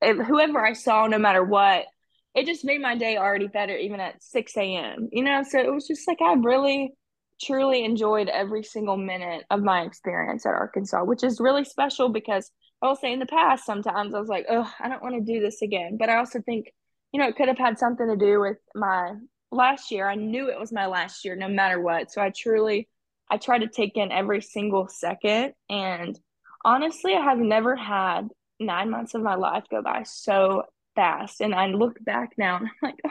it, 0.00 0.16
whoever 0.24 0.64
I 0.64 0.72
saw, 0.72 1.06
no 1.06 1.18
matter 1.18 1.42
what, 1.42 1.86
it 2.34 2.46
just 2.46 2.64
made 2.64 2.80
my 2.80 2.96
day 2.96 3.16
already 3.16 3.48
better, 3.48 3.76
even 3.76 4.00
at 4.00 4.22
6 4.22 4.56
a.m. 4.56 5.08
You 5.12 5.24
know, 5.24 5.42
so 5.42 5.58
it 5.58 5.72
was 5.72 5.86
just 5.86 6.06
like 6.08 6.20
I 6.20 6.34
really 6.34 6.94
truly 7.40 7.84
enjoyed 7.84 8.28
every 8.28 8.62
single 8.62 8.96
minute 8.96 9.44
of 9.50 9.62
my 9.62 9.82
experience 9.82 10.46
at 10.46 10.54
Arkansas, 10.54 11.04
which 11.04 11.24
is 11.24 11.40
really 11.40 11.64
special 11.64 12.08
because 12.08 12.50
I 12.80 12.86
will 12.86 12.96
say 12.96 13.12
in 13.12 13.18
the 13.18 13.26
past, 13.26 13.64
sometimes 13.64 14.14
I 14.14 14.20
was 14.20 14.28
like, 14.28 14.46
oh, 14.48 14.70
I 14.80 14.88
don't 14.88 15.02
want 15.02 15.14
to 15.14 15.32
do 15.32 15.40
this 15.40 15.62
again. 15.62 15.96
But 15.98 16.08
I 16.08 16.16
also 16.16 16.40
think, 16.40 16.72
you 17.12 17.20
know, 17.20 17.28
it 17.28 17.36
could 17.36 17.48
have 17.48 17.58
had 17.58 17.78
something 17.78 18.08
to 18.08 18.16
do 18.16 18.40
with 18.40 18.58
my 18.74 19.12
last 19.50 19.90
year. 19.90 20.08
I 20.08 20.14
knew 20.14 20.48
it 20.48 20.58
was 20.58 20.72
my 20.72 20.86
last 20.86 21.24
year 21.24 21.36
no 21.36 21.48
matter 21.48 21.80
what. 21.80 22.10
So 22.10 22.20
I 22.20 22.32
truly, 22.36 22.88
I 23.32 23.38
try 23.38 23.58
to 23.58 23.66
take 23.66 23.96
in 23.96 24.12
every 24.12 24.42
single 24.42 24.88
second. 24.88 25.54
And 25.70 26.18
honestly, 26.66 27.14
I 27.14 27.22
have 27.22 27.38
never 27.38 27.74
had 27.74 28.28
nine 28.60 28.90
months 28.90 29.14
of 29.14 29.22
my 29.22 29.36
life 29.36 29.64
go 29.70 29.80
by 29.80 30.02
so 30.02 30.64
fast. 30.94 31.40
And 31.40 31.54
I 31.54 31.68
look 31.68 31.96
back 32.04 32.32
now 32.36 32.58
and 32.58 32.66
I'm 32.66 32.90
like, 32.90 33.00
oh, 33.06 33.10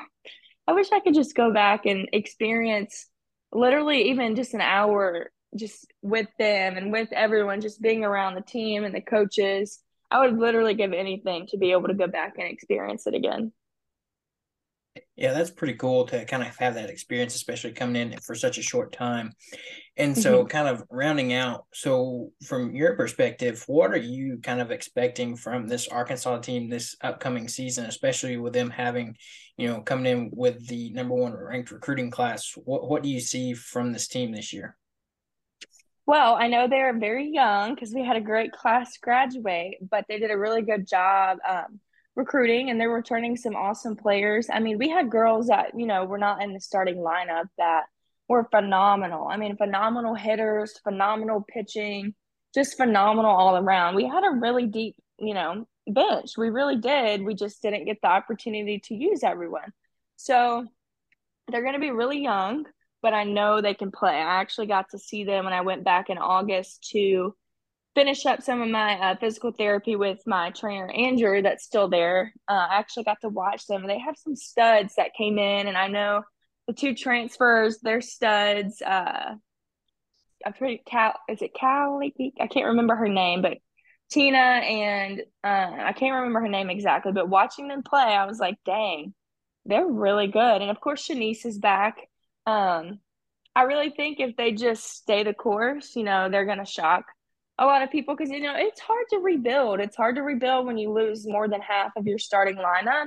I 0.67 0.73
wish 0.73 0.91
I 0.93 0.99
could 0.99 1.15
just 1.15 1.35
go 1.35 1.51
back 1.51 1.87
and 1.87 2.07
experience 2.13 3.07
literally 3.51 4.09
even 4.11 4.35
just 4.35 4.53
an 4.53 4.61
hour 4.61 5.31
just 5.57 5.91
with 6.03 6.27
them 6.37 6.77
and 6.77 6.91
with 6.91 7.11
everyone, 7.11 7.59
just 7.59 7.81
being 7.81 8.05
around 8.05 8.35
the 8.35 8.41
team 8.41 8.83
and 8.83 8.93
the 8.93 9.01
coaches. 9.01 9.79
I 10.11 10.19
would 10.19 10.37
literally 10.37 10.75
give 10.75 10.93
anything 10.93 11.47
to 11.47 11.57
be 11.57 11.71
able 11.71 11.87
to 11.87 11.95
go 11.95 12.05
back 12.05 12.35
and 12.37 12.47
experience 12.47 13.07
it 13.07 13.15
again. 13.15 13.53
Yeah, 15.15 15.33
that's 15.33 15.51
pretty 15.51 15.75
cool 15.75 16.05
to 16.07 16.25
kind 16.25 16.43
of 16.43 16.55
have 16.57 16.73
that 16.73 16.89
experience, 16.89 17.35
especially 17.35 17.71
coming 17.71 17.95
in 17.95 18.19
for 18.19 18.35
such 18.35 18.57
a 18.57 18.63
short 18.63 18.91
time. 18.91 19.31
And 19.95 20.17
so, 20.17 20.39
mm-hmm. 20.39 20.47
kind 20.47 20.67
of 20.67 20.83
rounding 20.89 21.33
out, 21.33 21.65
so 21.73 22.31
from 22.45 22.75
your 22.75 22.95
perspective, 22.95 23.63
what 23.67 23.91
are 23.91 23.97
you 23.97 24.39
kind 24.41 24.59
of 24.59 24.71
expecting 24.71 25.35
from 25.35 25.67
this 25.67 25.87
Arkansas 25.87 26.39
team 26.39 26.69
this 26.69 26.95
upcoming 27.01 27.47
season, 27.47 27.85
especially 27.85 28.37
with 28.37 28.53
them 28.53 28.69
having, 28.69 29.15
you 29.57 29.67
know, 29.67 29.81
coming 29.81 30.05
in 30.05 30.29
with 30.33 30.67
the 30.67 30.89
number 30.91 31.13
one 31.13 31.33
ranked 31.33 31.71
recruiting 31.71 32.11
class? 32.11 32.53
What, 32.55 32.89
what 32.89 33.03
do 33.03 33.09
you 33.09 33.19
see 33.19 33.53
from 33.53 33.93
this 33.93 34.07
team 34.07 34.33
this 34.33 34.51
year? 34.51 34.75
Well, 36.05 36.35
I 36.35 36.47
know 36.47 36.67
they're 36.67 36.97
very 36.97 37.29
young 37.29 37.75
because 37.75 37.93
we 37.93 38.03
had 38.03 38.17
a 38.17 38.21
great 38.21 38.51
class 38.51 38.97
graduate, 38.97 39.75
but 39.89 40.05
they 40.09 40.19
did 40.19 40.31
a 40.31 40.37
really 40.37 40.63
good 40.63 40.87
job. 40.87 41.37
Um, 41.47 41.79
recruiting 42.15 42.69
and 42.69 42.79
they're 42.79 42.89
returning 42.89 43.37
some 43.37 43.55
awesome 43.55 43.95
players. 43.95 44.47
I 44.51 44.59
mean, 44.59 44.77
we 44.77 44.89
had 44.89 45.09
girls 45.09 45.47
that, 45.47 45.77
you 45.77 45.87
know, 45.87 46.05
were 46.05 46.17
not 46.17 46.43
in 46.43 46.53
the 46.53 46.59
starting 46.59 46.97
lineup 46.97 47.45
that 47.57 47.83
were 48.27 48.47
phenomenal. 48.51 49.27
I 49.27 49.37
mean, 49.37 49.57
phenomenal 49.57 50.15
hitters, 50.15 50.77
phenomenal 50.83 51.45
pitching, 51.47 52.13
just 52.53 52.77
phenomenal 52.77 53.31
all 53.31 53.57
around. 53.57 53.95
We 53.95 54.07
had 54.07 54.23
a 54.23 54.39
really 54.39 54.65
deep, 54.65 54.95
you 55.19 55.33
know, 55.33 55.67
bench. 55.87 56.37
We 56.37 56.49
really 56.49 56.77
did. 56.77 57.23
We 57.23 57.33
just 57.33 57.61
didn't 57.61 57.85
get 57.85 57.97
the 58.01 58.09
opportunity 58.09 58.79
to 58.85 58.95
use 58.95 59.23
everyone. 59.23 59.71
So 60.17 60.65
they're 61.47 61.63
going 61.63 61.73
to 61.73 61.79
be 61.79 61.91
really 61.91 62.21
young, 62.21 62.65
but 63.01 63.13
I 63.13 63.23
know 63.23 63.61
they 63.61 63.73
can 63.73 63.91
play. 63.91 64.15
I 64.15 64.41
actually 64.41 64.67
got 64.67 64.89
to 64.91 64.99
see 64.99 65.23
them 65.23 65.45
when 65.45 65.53
I 65.53 65.61
went 65.61 65.83
back 65.83 66.09
in 66.09 66.17
August 66.17 66.89
to 66.91 67.35
finish 67.95 68.25
up 68.25 68.41
some 68.41 68.61
of 68.61 68.69
my 68.69 68.93
uh, 68.99 69.15
physical 69.15 69.51
therapy 69.51 69.95
with 69.95 70.19
my 70.25 70.51
trainer 70.51 70.89
Andrew 70.91 71.41
that's 71.41 71.63
still 71.63 71.89
there. 71.89 72.33
Uh, 72.47 72.67
I 72.69 72.79
actually 72.79 73.03
got 73.03 73.19
to 73.21 73.29
watch 73.29 73.67
them. 73.67 73.85
They 73.85 73.99
have 73.99 74.15
some 74.17 74.35
studs 74.35 74.95
that 74.95 75.13
came 75.17 75.37
in, 75.37 75.67
and 75.67 75.77
I 75.77 75.87
know 75.87 76.23
the 76.67 76.73
two 76.73 76.95
transfers, 76.95 77.79
they're 77.81 78.01
studs. 78.01 78.81
Uh, 78.81 79.35
I'm 80.45 80.53
pretty 80.53 80.81
Cal. 80.85 81.13
Is 81.29 81.41
it 81.41 81.51
Callie? 81.59 82.33
I 82.39 82.47
can't 82.47 82.67
remember 82.67 82.95
her 82.95 83.09
name, 83.09 83.41
but 83.41 83.57
Tina 84.09 84.37
and 84.37 85.21
uh, 85.43 85.71
I 85.85 85.93
can't 85.93 86.15
remember 86.15 86.41
her 86.41 86.49
name 86.49 86.69
exactly. 86.69 87.11
But 87.11 87.29
watching 87.29 87.67
them 87.67 87.83
play, 87.83 88.01
I 88.01 88.25
was 88.25 88.39
like, 88.39 88.57
dang, 88.65 89.13
they're 89.65 89.87
really 89.87 90.27
good. 90.27 90.61
And 90.61 90.71
of 90.71 90.79
course, 90.79 91.05
Chenise 91.05 91.45
is 91.45 91.59
back. 91.59 91.97
Um, 92.45 92.99
I 93.55 93.63
really 93.63 93.89
think 93.89 94.19
if 94.19 94.35
they 94.35 94.53
just 94.53 94.83
stay 94.83 95.23
the 95.23 95.33
course, 95.33 95.95
you 95.95 96.03
know, 96.03 96.29
they're 96.29 96.45
gonna 96.45 96.65
shock 96.65 97.05
a 97.61 97.65
lot 97.65 97.83
of 97.83 97.91
people 97.91 98.15
because 98.15 98.31
you 98.31 98.41
know 98.41 98.55
it's 98.57 98.81
hard 98.81 99.05
to 99.11 99.19
rebuild. 99.19 99.79
It's 99.79 99.95
hard 99.95 100.15
to 100.15 100.23
rebuild 100.23 100.65
when 100.65 100.79
you 100.79 100.91
lose 100.91 101.27
more 101.27 101.47
than 101.47 101.61
half 101.61 101.91
of 101.95 102.07
your 102.07 102.17
starting 102.17 102.57
lineup. 102.57 103.05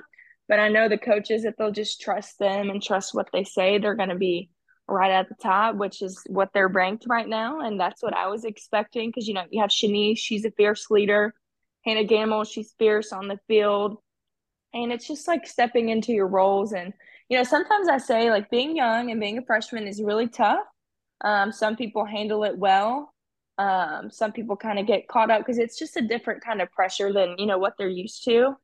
But 0.49 0.61
I 0.61 0.69
know 0.69 0.89
the 0.89 0.97
coaches 0.97 1.45
if 1.45 1.57
they'll 1.57 1.73
just 1.73 2.01
trust 2.01 2.39
them 2.39 2.71
and 2.71 2.83
trust 2.83 3.15
what 3.15 3.29
they 3.33 3.43
say, 3.43 3.79
they're 3.79 3.97
going 3.97 4.11
to 4.11 4.15
be 4.15 4.51
right 4.87 5.11
at 5.11 5.29
the 5.29 5.35
top, 5.43 5.75
which 5.75 6.03
is 6.03 6.23
what 6.29 6.51
they're 6.55 6.69
ranked 6.69 7.07
right 7.09 7.29
now, 7.29 7.61
and 7.61 7.81
that's 7.81 8.03
what 8.03 8.15
I 8.15 8.29
was 8.29 8.45
expecting. 8.45 9.09
Because 9.09 9.27
you 9.27 9.35
know 9.35 9.45
you 9.51 9.61
have 9.61 9.71
Chenise, 9.71 10.19
she's 10.19 10.45
a 10.45 10.53
fierce 10.53 10.89
leader. 10.89 11.35
Hannah 11.85 12.05
Gammill, 12.05 12.51
she's 12.51 12.75
fierce 12.79 13.13
on 13.13 13.27
the 13.27 13.41
field, 13.49 13.99
and 14.73 14.93
it's 14.93 15.09
just 15.09 15.27
like 15.27 15.49
stepping 15.49 15.89
into 15.89 16.13
your 16.13 16.29
roles. 16.29 16.73
And 16.73 16.93
you 17.29 17.37
know 17.37 17.45
sometimes 17.45 17.89
I 17.89 17.99
say 17.99 18.31
like 18.31 18.51
being 18.51 18.77
young 18.77 19.11
and 19.11 19.19
being 19.19 19.39
a 19.39 19.45
freshman 19.45 19.89
is 19.89 20.01
really 20.01 20.29
tough. 20.29 20.65
Um, 21.23 21.51
some 21.51 21.75
people 21.75 22.05
handle 22.05 22.45
it 22.45 22.57
well 22.57 23.14
um, 23.59 24.11
some 24.11 24.33
people 24.33 24.57
kind 24.57 24.79
of 24.79 24.87
get 24.87 25.09
caught 25.09 25.31
up 25.31 25.41
because 25.41 25.59
it's 25.59 25.79
just 25.79 25.97
a 25.97 26.03
different 26.03 26.43
kind 26.43 26.61
of 26.61 26.73
pressure 26.73 27.13
than 27.13 27.37
you 27.39 27.47
know 27.47 27.59
what 27.59 27.75
they're 27.79 27.89
used 27.89 28.25
to. 28.25 28.55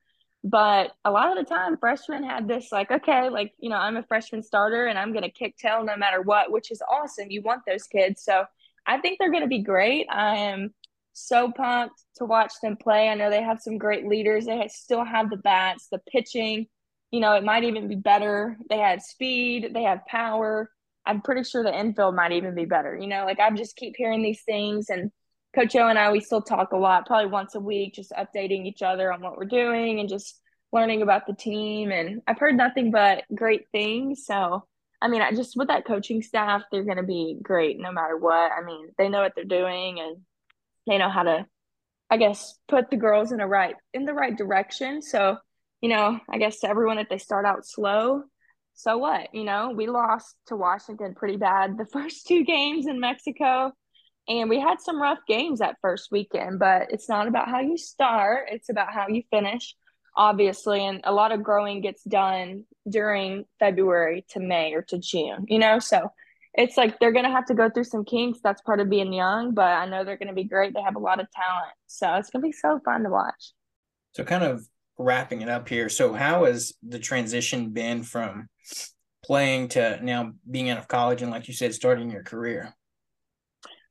But 0.43 0.93
a 1.05 1.11
lot 1.11 1.31
of 1.31 1.37
the 1.37 1.49
time 1.55 1.77
freshmen 1.77 2.25
had 2.25 2.49
this 2.49 2.73
like 2.73 2.91
okay 2.91 3.29
like 3.29 3.53
you 3.59 3.69
know 3.69 3.77
i'm 3.77 3.99
a 3.99 4.03
freshman 4.03 4.43
starter 4.43 4.87
and 4.87 4.99
i'm 4.99 5.13
going 5.13 5.23
to 5.23 5.31
kick 5.31 5.57
tail 5.59 5.85
no 5.85 5.97
matter 5.99 6.23
what 6.23 6.51
which 6.51 6.71
is 6.71 6.83
awesome. 6.91 7.31
You 7.31 7.43
want 7.43 7.63
those 7.67 7.85
kids. 7.85 8.23
So 8.23 8.45
i 8.87 8.99
think 8.99 9.19
they're 9.19 9.31
going 9.31 9.43
to 9.43 9.49
be 9.49 9.63
great. 9.63 10.07
I 10.11 10.37
am 10.37 10.75
so 11.13 11.53
pumped 11.53 12.03
to 12.17 12.25
watch 12.25 12.53
them 12.63 12.77
play. 12.77 13.09
I 13.09 13.15
know 13.15 13.31
they 13.31 13.43
have 13.43 13.61
some 13.61 13.79
great 13.79 14.07
leaders. 14.07 14.47
They 14.47 14.67
still 14.69 15.05
have 15.05 15.31
the 15.31 15.37
bats 15.37 15.89
the 15.91 16.01
pitching. 16.11 16.67
You 17.13 17.21
know 17.21 17.35
it 17.35 17.45
might 17.45 17.65
even 17.65 17.87
be 17.87 17.97
better. 17.97 18.57
They 18.69 18.79
had 18.79 19.03
speed. 19.03 19.71
They 19.75 19.83
have 19.83 20.07
power 20.07 20.71
I'm 21.11 21.23
pretty 21.23 21.43
sure 21.43 21.65
the 21.65 21.77
infield 21.77 22.15
might 22.15 22.31
even 22.31 22.55
be 22.55 22.67
better. 22.67 22.97
You 22.97 23.09
know, 23.09 23.25
like 23.25 23.41
I 23.41 23.51
just 23.51 23.75
keep 23.75 23.95
hearing 23.97 24.23
these 24.23 24.43
things 24.43 24.91
and 24.91 25.11
Coach 25.55 25.75
O 25.75 25.89
and 25.89 25.99
I, 25.99 26.13
we 26.13 26.21
still 26.21 26.41
talk 26.41 26.71
a 26.71 26.77
lot, 26.77 27.07
probably 27.07 27.29
once 27.29 27.57
a 27.57 27.61
week, 27.61 27.95
just 27.95 28.13
updating 28.13 28.65
each 28.65 28.83
other 28.83 29.13
on 29.13 29.21
what 29.21 29.37
we're 29.37 29.47
doing 29.47 29.99
and 29.99 30.09
just 30.09 30.41
learning 30.73 31.03
about 31.03 31.27
the 31.27 31.35
team. 31.35 31.91
And 31.91 32.23
I've 32.29 32.39
heard 32.39 32.57
nothing 32.57 32.93
but 32.93 33.25
great 33.35 33.67
things. 33.73 34.25
So, 34.25 34.65
I 35.03 35.09
mean, 35.09 35.21
I 35.21 35.33
just 35.33 35.57
with 35.57 35.67
that 35.67 35.85
coaching 35.85 36.23
staff, 36.23 36.63
they're 36.71 36.85
going 36.85 36.99
to 36.99 37.03
be 37.03 37.37
great 37.43 37.81
no 37.81 37.91
matter 37.91 38.17
what. 38.17 38.53
I 38.53 38.63
mean, 38.65 38.91
they 38.97 39.09
know 39.09 39.23
what 39.23 39.33
they're 39.35 39.45
doing 39.45 39.99
and 39.99 40.19
they 40.87 40.99
know 40.99 41.11
how 41.11 41.25
to, 41.25 41.45
I 42.09 42.19
guess, 42.19 42.57
put 42.69 42.89
the 42.89 42.97
girls 42.97 43.33
in 43.33 43.41
a 43.41 43.49
right 43.49 43.75
in 43.93 44.05
the 44.05 44.15
right 44.15 44.37
direction. 44.37 45.03
So, 45.03 45.39
you 45.81 45.89
know, 45.89 46.21
I 46.31 46.39
guess 46.39 46.61
to 46.61 46.69
everyone, 46.69 46.99
if 46.99 47.09
they 47.09 47.19
start 47.19 47.45
out 47.45 47.67
slow, 47.67 48.23
so 48.81 48.97
what? 48.97 49.35
You 49.35 49.45
know, 49.45 49.73
we 49.77 49.87
lost 49.89 50.37
to 50.47 50.57
Washington 50.57 51.15
pretty 51.15 51.37
bad 51.37 51.77
the 51.77 51.87
first 51.93 52.27
two 52.27 52.45
games 52.45 52.87
in 52.87 53.01
Mexico. 53.01 53.73
And 54.29 54.49
we 54.49 54.61
had 54.61 54.81
some 54.81 55.01
rough 55.01 55.19
games 55.27 55.59
that 55.59 55.77
first 55.83 56.09
weekend, 56.13 56.59
but 56.59 56.91
it's 56.91 57.09
not 57.09 57.27
about 57.27 57.49
how 57.49 57.61
you 57.61 57.77
start, 57.77 58.49
it's 58.51 58.69
about 58.69 58.93
how 58.93 59.09
you 59.09 59.23
finish, 59.31 59.75
obviously. 60.17 60.85
And 60.85 61.01
a 61.05 61.13
lot 61.13 61.33
of 61.33 61.43
growing 61.43 61.81
gets 61.81 62.05
done 62.05 62.65
during 62.89 63.45
February 63.59 64.25
to 64.31 64.41
May 64.41 64.73
or 64.75 64.83
to 64.83 64.99
June, 64.99 65.47
you 65.49 65.59
know? 65.59 65.79
So 65.79 66.13
it's 66.55 66.77
like 66.77 66.99
they're 66.99 67.13
gonna 67.13 67.31
have 67.31 67.47
to 67.47 67.55
go 67.55 67.71
through 67.71 67.85
some 67.85 68.05
kinks. 68.05 68.41
That's 68.43 68.63
part 68.63 68.81
of 68.81 68.89
being 68.89 69.13
young, 69.13 69.53
but 69.53 69.65
I 69.65 69.87
know 69.87 70.05
they're 70.05 70.17
gonna 70.19 70.33
be 70.33 70.45
great. 70.45 70.75
They 70.75 70.83
have 70.83 70.97
a 70.97 71.01
lot 71.01 71.21
of 71.21 71.27
talent, 71.33 71.73
so 71.87 72.15
it's 72.15 72.31
gonna 72.31 72.43
be 72.43 72.53
so 72.53 72.81
fun 72.85 73.03
to 73.05 73.11
watch. 73.11 73.53
So, 74.13 74.25
kind 74.25 74.45
of 74.45 74.67
wrapping 74.99 75.41
it 75.41 75.49
up 75.49 75.69
here. 75.69 75.89
So, 75.89 76.13
how 76.13 76.45
has 76.45 76.73
the 76.83 76.99
transition 76.99 77.71
been 77.71 78.03
from 78.03 78.49
playing 79.25 79.69
to 79.69 79.99
now 80.03 80.33
being 80.51 80.71
out 80.71 80.79
of 80.79 80.89
college 80.89 81.23
and, 81.23 81.31
like 81.31 81.49
you 81.49 81.55
said, 81.55 81.75
starting 81.75 82.11
your 82.11 82.23
career? 82.23 82.75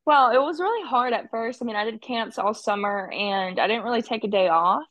Well, 0.06 0.32
it 0.32 0.42
was 0.42 0.60
really 0.60 0.88
hard 0.88 1.14
at 1.14 1.30
first. 1.30 1.62
I 1.62 1.66
mean, 1.66 1.76
I 1.76 1.86
did 1.86 2.02
camps 2.02 2.40
all 2.40 2.54
summer 2.54 3.12
and 3.12 3.60
I 3.60 3.68
didn't 3.68 3.84
really 3.84 4.02
take 4.02 4.24
a 4.24 4.28
day 4.28 4.48
off. 4.48 4.84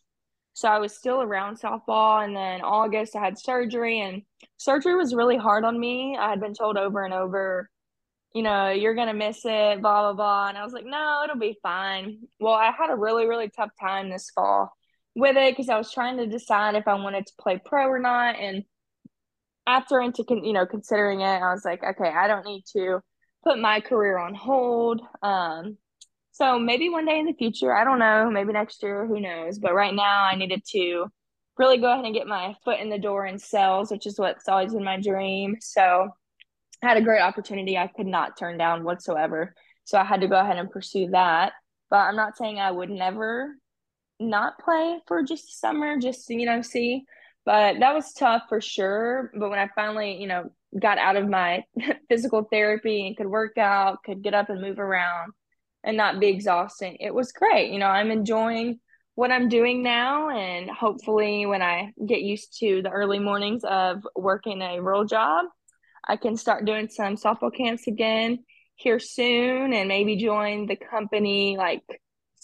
So 0.53 0.68
I 0.68 0.78
was 0.78 0.97
still 0.97 1.22
around 1.22 1.61
softball. 1.61 2.24
And 2.24 2.34
then 2.36 2.62
August, 2.62 3.14
I 3.14 3.24
had 3.24 3.39
surgery, 3.39 4.01
and 4.01 4.22
surgery 4.57 4.97
was 4.97 5.14
really 5.14 5.36
hard 5.36 5.64
on 5.64 5.78
me. 5.78 6.16
I 6.18 6.30
had 6.30 6.41
been 6.41 6.55
told 6.55 6.76
over 6.76 7.05
and 7.05 7.14
over, 7.14 7.70
you 8.34 8.43
know, 8.43 8.70
you're 8.70 8.95
to 8.95 9.12
miss 9.12 9.41
it, 9.45 9.80
blah, 9.80 10.03
blah, 10.03 10.14
blah. 10.14 10.49
And 10.49 10.59
I 10.59 10.64
was 10.64 10.72
like, 10.72 10.84
no, 10.84 11.22
it'll 11.24 11.39
be 11.39 11.59
fine. 11.62 12.18
Well, 12.41 12.55
I 12.55 12.72
had 12.76 12.91
a 12.91 12.97
really, 12.97 13.26
really 13.26 13.49
tough 13.49 13.70
time 13.80 14.11
this 14.11 14.30
fall 14.30 14.72
with 15.14 15.36
it 15.36 15.53
because 15.53 15.68
I 15.68 15.78
was 15.78 15.93
trying 15.93 16.16
to 16.18 16.26
decide 16.26 16.74
if 16.74 16.89
I 16.89 16.95
wanted 16.95 17.26
to 17.26 17.32
play 17.41 17.61
pro 17.64 17.86
or 17.86 17.99
not. 18.01 18.36
And 18.36 18.64
after 19.69 20.01
into, 20.01 20.25
you 20.43 20.55
know, 20.55 20.64
considering 20.64 21.21
it, 21.21 21.27
I 21.27 21.53
was 21.53 21.64
like, 21.64 21.85
okay, 21.85 22.09
I 22.09 22.27
don't 22.27 22.47
need 22.47 22.64
to 22.73 23.01
put 23.45 23.59
my 23.59 23.81
career 23.81 24.19
on 24.19 24.35
hold. 24.35 25.03
Um, 25.23 25.77
so 26.33 26.59
maybe 26.59 26.89
one 26.89 27.05
day 27.05 27.19
in 27.19 27.27
the 27.27 27.35
future, 27.35 27.75
I 27.77 27.85
don't 27.85 27.99
know, 27.99 28.31
maybe 28.31 28.53
next 28.53 28.83
year, 28.83 29.07
who 29.07 29.21
knows. 29.21 29.59
But 29.59 29.75
right 29.75 29.95
now, 29.95 30.25
I 30.25 30.37
needed 30.37 30.62
to 30.73 31.07
really 31.59 31.77
go 31.77 31.93
ahead 31.93 32.07
and 32.07 32.14
get 32.14 32.27
my 32.27 32.55
foot 32.64 32.81
in 32.81 32.89
the 32.89 32.99
door 32.99 33.27
in 33.27 33.39
sales, 33.39 33.91
which 33.91 34.07
is 34.07 34.19
what's 34.19 34.49
always 34.49 34.73
been 34.73 34.85
my 34.85 34.99
dream. 35.01 35.57
So 35.61 36.09
I 36.83 36.89
had 36.89 36.97
a 36.97 37.03
great 37.03 37.21
opportunity 37.21 37.77
I 37.77 37.89
could 37.89 38.07
not 38.07 38.39
turn 38.39 38.57
down 38.57 38.85
whatsoever. 38.85 39.55
So 39.85 39.99
I 39.99 40.05
had 40.05 40.23
to 40.23 40.29
go 40.29 40.41
ahead 40.41 40.57
and 40.57 40.71
pursue 40.71 41.11
that. 41.11 41.53
But 41.91 41.99
I'm 41.99 42.16
not 42.16 42.39
saying 42.39 42.59
I 42.59 42.71
would 42.71 42.91
never 42.91 43.57
not 44.19 44.59
play 44.59 45.01
for 45.07 45.23
just 45.23 45.61
summer, 45.61 45.99
just 45.99 46.29
you 46.31 46.47
know, 46.47 46.62
see. 46.62 47.05
But 47.49 47.81
that 47.81 47.95
was 47.95 48.13
tough 48.13 48.43
for 48.47 48.61
sure. 48.61 49.31
But 49.35 49.49
when 49.49 49.59
I 49.59 49.71
finally, 49.75 50.21
you 50.21 50.27
know, 50.27 50.53
got 50.79 50.99
out 50.99 51.17
of 51.17 51.31
my 51.31 51.65
physical 52.11 52.47
therapy 52.53 53.07
and 53.07 53.17
could 53.17 53.27
work 53.27 53.57
out, 53.57 54.03
could 54.05 54.21
get 54.21 54.35
up 54.35 54.51
and 54.51 54.61
move 54.61 54.79
around, 54.79 55.33
and 55.83 55.97
not 55.97 56.21
be 56.21 56.27
exhausting. 56.27 56.99
It 57.01 57.15
was 57.15 57.33
great. 57.33 57.71
You 57.73 57.79
know, 57.79 57.87
I'm 57.87 58.11
enjoying 58.11 58.81
what 59.15 59.31
I'm 59.31 59.49
doing 59.49 59.83
now. 59.83 60.29
And 60.29 60.69
hopefully, 60.69 61.47
when 61.47 61.63
I 61.63 61.95
get 62.07 62.21
used 62.21 62.59
to 62.59 62.83
the 62.83 62.91
early 62.91 63.19
mornings 63.19 63.65
of 63.65 64.07
working 64.15 64.61
a 64.61 64.83
real 64.83 65.07
job, 65.07 65.47
I 66.07 66.19
can 66.19 66.37
start 66.37 66.67
doing 66.67 66.91
some 66.91 67.17
softball 67.17 67.57
camps 67.57 67.87
again 67.87 68.45
here 68.75 68.99
soon 68.99 69.73
and 69.73 69.89
maybe 69.89 70.17
join 70.17 70.67
the 70.67 70.77
company 70.77 71.57
like 71.57 71.81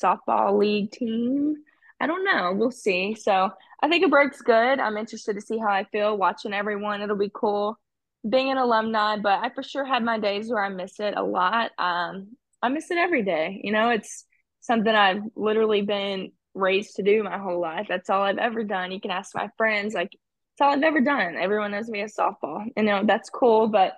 softball 0.03 0.59
league 0.59 0.93
team. 0.93 1.57
I 2.01 2.07
don't 2.07 2.25
know. 2.25 2.55
We'll 2.55 2.71
see. 2.71 3.15
So 3.15 3.51
I 3.85 3.89
think 3.89 4.03
it 4.03 4.09
break's 4.09 4.41
good. 4.41 4.80
I'm 4.80 4.97
interested 4.97 5.35
to 5.35 5.43
see 5.43 5.59
how 5.59 5.68
I 5.68 5.85
feel 5.85 6.16
watching 6.16 6.55
everyone. 6.55 7.03
It'll 7.03 7.18
be 7.18 7.30
cool 7.30 7.78
being 8.26 8.51
an 8.51 8.57
alumni, 8.57 9.18
but 9.18 9.41
I 9.45 9.51
for 9.55 9.62
sure 9.62 9.85
had 9.85 10.03
my 10.03 10.18
days 10.18 10.49
where 10.49 10.64
I 10.64 10.70
miss 10.70 10.99
it 11.01 11.12
a 11.14 11.22
lot. 11.22 11.70
Um, 11.76 12.39
I 12.62 12.70
miss 12.70 12.91
it 12.91 12.97
every 12.97 13.22
day. 13.24 13.61
You 13.62 13.72
know, 13.72 13.91
it's 13.91 14.24
something 14.61 14.95
I've 14.95 15.20
literally 15.37 15.82
been 15.82 16.32
raised 16.55 16.97
to 16.97 17.03
do 17.03 17.22
my 17.22 17.37
whole 17.37 17.61
life. 17.61 17.85
That's 17.87 18.09
all 18.09 18.22
I've 18.22 18.39
ever 18.39 18.64
done. 18.64 18.91
You 18.91 19.03
can 19.03 19.11
ask 19.11 19.35
my 19.35 19.51
friends, 19.59 19.93
like, 19.93 20.14
it's 20.14 20.62
all 20.62 20.70
I've 20.70 20.82
ever 20.82 21.03
done. 21.03 21.37
Everyone 21.37 21.72
knows 21.72 21.91
me 21.91 22.01
as 22.01 22.16
softball. 22.16 22.64
You 22.78 22.85
know, 22.85 23.03
that's 23.05 23.28
cool. 23.28 23.68
But 23.68 23.93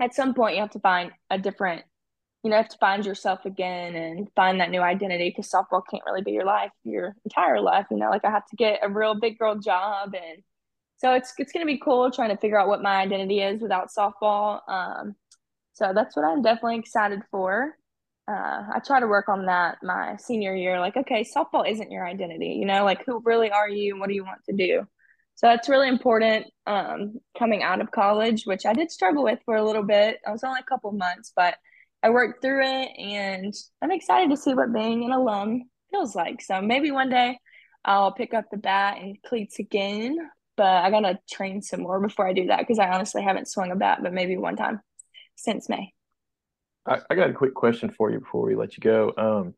at 0.00 0.14
some 0.14 0.32
point, 0.32 0.54
you 0.54 0.62
have 0.62 0.70
to 0.70 0.80
find 0.80 1.10
a 1.28 1.38
different, 1.38 1.82
you 2.42 2.50
know, 2.50 2.56
have 2.56 2.68
to 2.68 2.78
find 2.78 3.04
yourself 3.04 3.44
again 3.44 3.94
and 3.94 4.28
find 4.34 4.60
that 4.60 4.70
new 4.70 4.80
identity 4.80 5.28
because 5.30 5.50
softball 5.50 5.82
can't 5.90 6.02
really 6.06 6.22
be 6.22 6.32
your 6.32 6.44
life, 6.44 6.70
your 6.84 7.14
entire 7.24 7.60
life. 7.60 7.86
You 7.90 7.98
know, 7.98 8.10
like 8.10 8.24
I 8.24 8.30
have 8.30 8.46
to 8.46 8.56
get 8.56 8.80
a 8.82 8.88
real 8.88 9.14
big 9.18 9.38
girl 9.38 9.56
job. 9.56 10.14
And 10.14 10.42
so 10.96 11.12
it's, 11.14 11.32
it's 11.38 11.52
to 11.52 11.66
be 11.66 11.78
cool 11.78 12.10
trying 12.10 12.30
to 12.30 12.36
figure 12.36 12.58
out 12.58 12.68
what 12.68 12.82
my 12.82 12.96
identity 12.96 13.40
is 13.40 13.60
without 13.60 13.88
softball. 13.96 14.60
Um, 14.68 15.14
so 15.74 15.92
that's 15.94 16.16
what 16.16 16.24
I'm 16.24 16.42
definitely 16.42 16.78
excited 16.78 17.20
for 17.30 17.74
uh, 18.30 18.62
I 18.74 18.80
try 18.84 19.00
to 19.00 19.08
work 19.08 19.28
on 19.28 19.46
that 19.46 19.78
my 19.82 20.16
senior 20.16 20.54
year. 20.54 20.78
Like, 20.78 20.96
okay, 20.96 21.24
softball 21.24 21.68
isn't 21.68 21.90
your 21.90 22.06
identity, 22.06 22.56
you 22.60 22.64
know, 22.64 22.84
like 22.84 23.04
who 23.04 23.20
really 23.24 23.50
are 23.50 23.68
you? 23.68 23.98
What 23.98 24.08
do 24.08 24.14
you 24.14 24.24
want 24.24 24.44
to 24.48 24.54
do? 24.54 24.86
So 25.34 25.46
that's 25.46 25.68
really 25.68 25.88
important 25.88 26.46
um, 26.66 27.14
coming 27.38 27.62
out 27.62 27.80
of 27.80 27.90
college, 27.90 28.44
which 28.44 28.66
I 28.66 28.74
did 28.74 28.90
struggle 28.90 29.24
with 29.24 29.40
for 29.44 29.56
a 29.56 29.64
little 29.64 29.82
bit. 29.82 30.18
I 30.26 30.30
was 30.30 30.44
only 30.44 30.60
a 30.60 30.64
couple 30.64 30.92
months, 30.92 31.32
but 31.34 31.54
I 32.02 32.10
worked 32.10 32.42
through 32.42 32.62
it 32.62 32.90
and 32.98 33.54
I'm 33.82 33.90
excited 33.90 34.30
to 34.30 34.36
see 34.36 34.54
what 34.54 34.72
being 34.72 35.04
an 35.04 35.12
alum 35.12 35.64
feels 35.90 36.14
like. 36.14 36.40
So 36.40 36.60
maybe 36.62 36.90
one 36.90 37.10
day 37.10 37.38
I'll 37.84 38.12
pick 38.12 38.34
up 38.34 38.46
the 38.50 38.56
bat 38.56 38.98
and 39.00 39.16
cleats 39.22 39.58
again, 39.58 40.16
but 40.56 40.66
I 40.66 40.90
gotta 40.90 41.18
train 41.30 41.62
some 41.62 41.82
more 41.82 42.00
before 42.00 42.26
I 42.26 42.32
do 42.32 42.46
that 42.46 42.60
because 42.60 42.78
I 42.78 42.88
honestly 42.88 43.22
haven't 43.22 43.48
swung 43.48 43.70
a 43.70 43.76
bat, 43.76 44.00
but 44.02 44.12
maybe 44.12 44.36
one 44.36 44.56
time 44.56 44.80
since 45.36 45.68
May. 45.68 45.92
I, 46.86 46.98
I 47.10 47.14
got 47.14 47.30
a 47.30 47.34
quick 47.34 47.54
question 47.54 47.90
for 47.90 48.10
you 48.10 48.20
before 48.20 48.42
we 48.42 48.54
let 48.54 48.76
you 48.76 48.80
go. 48.80 49.12
Um, 49.16 49.54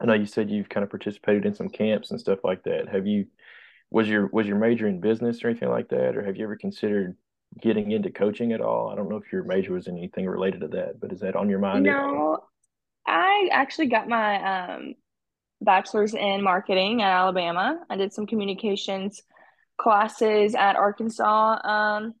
I 0.00 0.06
know 0.06 0.14
you 0.14 0.26
said 0.26 0.50
you've 0.50 0.68
kind 0.68 0.82
of 0.82 0.90
participated 0.90 1.46
in 1.46 1.54
some 1.54 1.68
camps 1.68 2.10
and 2.10 2.18
stuff 2.18 2.40
like 2.42 2.64
that. 2.64 2.88
Have 2.88 3.06
you 3.06 3.26
was 3.90 4.08
your 4.08 4.26
was 4.32 4.46
your 4.46 4.58
major 4.58 4.88
in 4.88 5.00
business 5.00 5.44
or 5.44 5.48
anything 5.48 5.68
like 5.68 5.88
that, 5.90 6.16
or 6.16 6.24
have 6.24 6.36
you 6.36 6.44
ever 6.44 6.56
considered 6.56 7.16
getting 7.60 7.90
into 7.90 8.10
coaching 8.10 8.52
at 8.52 8.60
all? 8.60 8.88
I 8.90 8.94
don't 8.94 9.08
know 9.08 9.16
if 9.16 9.32
your 9.32 9.44
major 9.44 9.72
was 9.72 9.88
anything 9.88 10.26
related 10.26 10.60
to 10.62 10.68
that, 10.68 11.00
but 11.00 11.12
is 11.12 11.20
that 11.20 11.36
on 11.36 11.48
your 11.48 11.58
mind? 11.58 11.84
No, 11.84 12.38
I 13.06 13.48
actually 13.52 13.86
got 13.86 14.08
my 14.08 14.74
um, 14.74 14.94
bachelor's 15.60 16.14
in 16.14 16.42
marketing 16.42 17.02
at 17.02 17.10
Alabama. 17.12 17.80
I 17.90 17.96
did 17.96 18.12
some 18.12 18.26
communications 18.26 19.22
classes 19.78 20.54
at 20.54 20.76
Arkansas. 20.76 21.58
Um, 21.66 22.14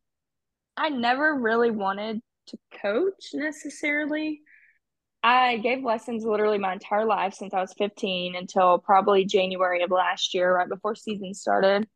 I 0.76 0.88
never 0.88 1.38
really 1.38 1.70
wanted 1.70 2.20
to 2.48 2.58
coach 2.80 3.30
necessarily. 3.34 4.40
I 5.22 5.58
gave 5.58 5.84
lessons 5.84 6.24
literally 6.24 6.58
my 6.58 6.72
entire 6.72 7.04
life 7.04 7.34
since 7.34 7.54
I 7.54 7.60
was 7.60 7.74
15 7.78 8.34
until 8.34 8.78
probably 8.78 9.24
January 9.24 9.82
of 9.82 9.90
last 9.90 10.34
year, 10.34 10.56
right 10.56 10.68
before 10.68 10.96
season 10.96 11.34
started. 11.34 11.86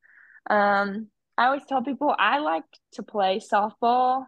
Um, 0.48 1.08
I 1.38 1.46
always 1.46 1.64
tell 1.68 1.82
people 1.82 2.14
I 2.18 2.38
like 2.38 2.64
to 2.92 3.02
play 3.02 3.40
softball 3.40 4.26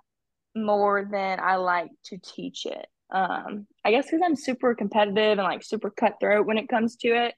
more 0.55 1.09
than 1.11 1.41
I 1.41 1.57
like 1.57 1.91
to 2.07 2.19
teach 2.19 2.67
it. 2.67 2.87
Um, 3.11 3.67
I 3.85 3.91
guess 3.91 4.07
because 4.07 4.21
I'm 4.25 4.37
super 4.37 4.75
competitive 4.75 5.39
and 5.39 5.47
like 5.47 5.63
super 5.63 5.91
cutthroat 5.91 6.47
when 6.47 6.59
it 6.59 6.69
comes 6.69 6.97
to 6.97 7.09
it. 7.09 7.35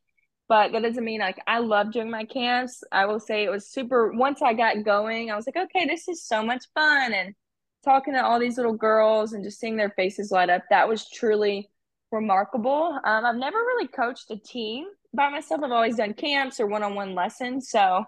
But 0.48 0.72
that 0.72 0.82
doesn't 0.82 1.04
mean 1.04 1.20
like 1.20 1.38
I 1.46 1.60
love 1.60 1.92
doing 1.92 2.10
my 2.10 2.24
camps. 2.24 2.82
I 2.90 3.06
will 3.06 3.20
say 3.20 3.44
it 3.44 3.50
was 3.50 3.70
super. 3.70 4.12
Once 4.12 4.42
I 4.42 4.52
got 4.52 4.84
going, 4.84 5.30
I 5.30 5.36
was 5.36 5.46
like, 5.46 5.56
okay, 5.56 5.86
this 5.86 6.08
is 6.08 6.26
so 6.26 6.42
much 6.42 6.64
fun, 6.74 7.12
and 7.12 7.34
talking 7.84 8.14
to 8.14 8.24
all 8.24 8.40
these 8.40 8.56
little 8.56 8.74
girls 8.74 9.32
and 9.32 9.44
just 9.44 9.60
seeing 9.60 9.76
their 9.76 9.90
faces 9.90 10.32
light 10.32 10.50
up, 10.50 10.62
that 10.70 10.88
was 10.88 11.08
truly 11.08 11.70
remarkable. 12.10 12.98
Um, 13.04 13.24
I've 13.24 13.36
never 13.36 13.58
really 13.58 13.86
coached 13.86 14.30
a 14.30 14.36
team 14.36 14.86
by 15.14 15.30
myself. 15.30 15.62
I've 15.62 15.70
always 15.70 15.96
done 15.96 16.14
camps 16.14 16.58
or 16.58 16.66
one-on-one 16.66 17.14
lessons. 17.14 17.70
So 17.70 18.04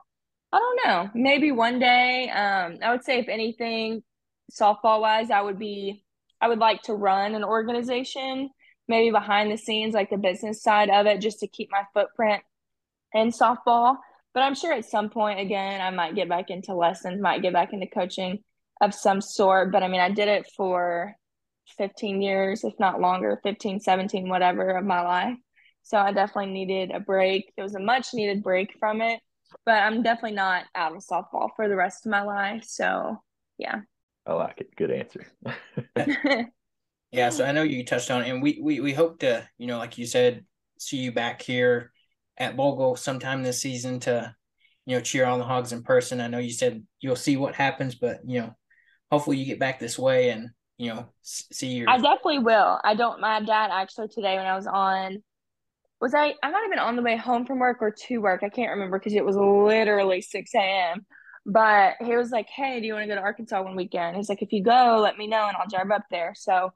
I 0.53 0.59
don't 0.59 0.81
know. 0.87 1.11
Maybe 1.15 1.51
one 1.51 1.79
day. 1.79 2.29
Um, 2.29 2.79
I 2.83 2.91
would 2.93 3.05
say 3.05 3.19
if 3.19 3.29
anything, 3.29 4.03
softball 4.53 5.01
wise, 5.01 5.31
I 5.31 5.41
would 5.41 5.59
be 5.59 6.05
I 6.41 6.49
would 6.49 6.59
like 6.59 6.83
to 6.83 6.95
run 6.95 7.35
an 7.35 7.45
organization, 7.45 8.51
maybe 8.89 9.11
behind 9.11 9.51
the 9.51 9.57
scenes, 9.57 9.95
like 9.95 10.11
the 10.11 10.17
business 10.17 10.63
side 10.63 10.91
of 10.91 11.07
it, 11.07 11.21
just 11.21 11.41
to 11.41 11.47
keep 11.47 11.71
my 11.71 11.85
footprint 11.95 12.43
in 13.15 13.29
softball. 13.29 13.97
But 14.35 14.43
I'm 14.43 14.55
sure 14.55 14.73
at 14.73 14.85
some 14.85 15.09
point 15.11 15.41
again 15.41 15.81
I 15.81 15.91
might 15.91 16.15
get 16.15 16.29
back 16.29 16.51
into 16.51 16.75
lessons, 16.75 17.21
might 17.21 17.43
get 17.43 17.53
back 17.53 17.73
into 17.73 17.87
coaching 17.87 18.41
of 18.81 18.95
some 18.95 19.21
sort. 19.21 19.73
But 19.73 19.83
I 19.83 19.89
mean, 19.89 20.01
I 20.01 20.11
did 20.11 20.29
it 20.29 20.51
for 20.57 21.15
15 21.79 22.21
years, 22.21 22.65
if 22.65 22.75
not 22.79 23.01
longer, 23.01 23.41
15, 23.43 23.81
17, 23.81 24.29
whatever 24.29 24.71
of 24.77 24.85
my 24.85 25.01
life. 25.03 25.39
So 25.85 25.97
I 25.99 26.13
definitely 26.13 26.53
needed 26.53 26.91
a 26.91 27.01
break. 27.01 27.53
It 27.57 27.63
was 27.63 27.75
a 27.75 27.81
much 27.81 28.09
needed 28.15 28.43
break 28.43 28.77
from 28.79 29.01
it, 29.01 29.21
but 29.65 29.75
I'm 29.75 30.03
definitely 30.03 30.37
not 30.37 30.65
out 30.75 30.95
of 30.95 31.03
softball 31.03 31.51
for 31.57 31.69
the 31.69 31.77
rest 31.77 32.07
of 32.07 32.11
my 32.11 32.23
life. 32.23 32.65
So 32.65 33.19
yeah. 33.59 33.81
I 34.27 34.33
like 34.35 34.61
it. 34.61 34.77
Good 34.77 34.91
answer. 34.91 35.27
yeah. 37.13 37.31
So 37.31 37.45
I 37.45 37.53
know 37.53 37.63
you 37.63 37.85
touched 37.85 38.11
on 38.11 38.23
it, 38.23 38.31
and 38.31 38.43
we, 38.43 38.61
we, 38.63 38.81
we 38.81 38.93
hope 38.93 39.21
to, 39.21 39.49
you 39.59 39.67
know, 39.67 39.79
like 39.79 39.99
you 39.99 40.07
said, 40.07 40.45
see 40.79 40.99
you 40.99 41.13
back 41.13 41.43
here 41.43 41.93
at 42.39 42.57
Bogle 42.57 42.97
sometime 42.97 43.43
this 43.43 43.61
season 43.61 44.01
to, 44.01 44.35
you 44.87 44.97
know, 44.97 45.03
cheer 45.03 45.25
on 45.27 45.39
the 45.39 45.45
Hogs 45.45 45.73
in 45.73 45.83
person. 45.83 46.21
I 46.21 46.29
know 46.29 46.39
you 46.39 46.53
said 46.53 46.85
you'll 47.01 47.17
see 47.17 47.37
what 47.37 47.55
happens, 47.55 47.95
but, 47.97 48.21
you 48.25 48.41
know, 48.41 48.55
hopefully 49.13 49.37
you 49.37 49.45
get 49.45 49.61
back 49.61 49.79
this 49.79 49.99
way 49.99 50.31
and 50.31 50.49
you 50.79 50.89
know 50.89 51.07
see 51.21 51.69
your. 51.69 51.89
I 51.89 51.99
definitely 51.99 52.41
will. 52.41 52.81
I 52.83 52.95
don't. 52.95 53.21
My 53.21 53.41
dad 53.41 53.71
actually 53.71 54.09
today 54.09 54.37
when 54.37 54.47
I 54.47 54.57
was 54.57 54.67
on, 54.67 55.23
was 56.03 56.15
I? 56.15 56.35
I 56.43 56.51
might 56.51 56.63
have 56.63 56.71
been 56.71 56.81
on 56.81 56.97
the 56.97 57.03
way 57.03 57.17
home 57.17 57.47
from 57.47 57.61
work 57.61 57.79
or 57.81 57.93
to 58.09 58.19
work. 58.19 58.43
I 58.43 58.51
can't 58.51 58.73
remember 58.73 58.99
because 58.99 59.15
it 59.15 59.25
was 59.25 59.37
literally 59.37 60.21
six 60.21 60.55
a.m. 60.55 61.07
But 61.47 61.95
he 62.01 62.17
was 62.17 62.31
like, 62.31 62.49
Hey, 62.49 62.81
do 62.81 62.87
you 62.87 62.95
want 62.95 63.05
to 63.05 63.09
go 63.09 63.15
to 63.15 63.21
Arkansas 63.23 63.63
one 63.63 63.77
weekend? 63.77 64.17
He's 64.17 64.29
like, 64.29 64.43
If 64.43 64.53
you 64.53 64.65
go, 64.65 65.01
let 65.03 65.17
me 65.17 65.29
know 65.29 65.47
and 65.49 65.57
I'll 65.57 65.69
drive 65.71 65.91
up 65.93 66.05
there. 66.11 66.35
So 66.37 66.73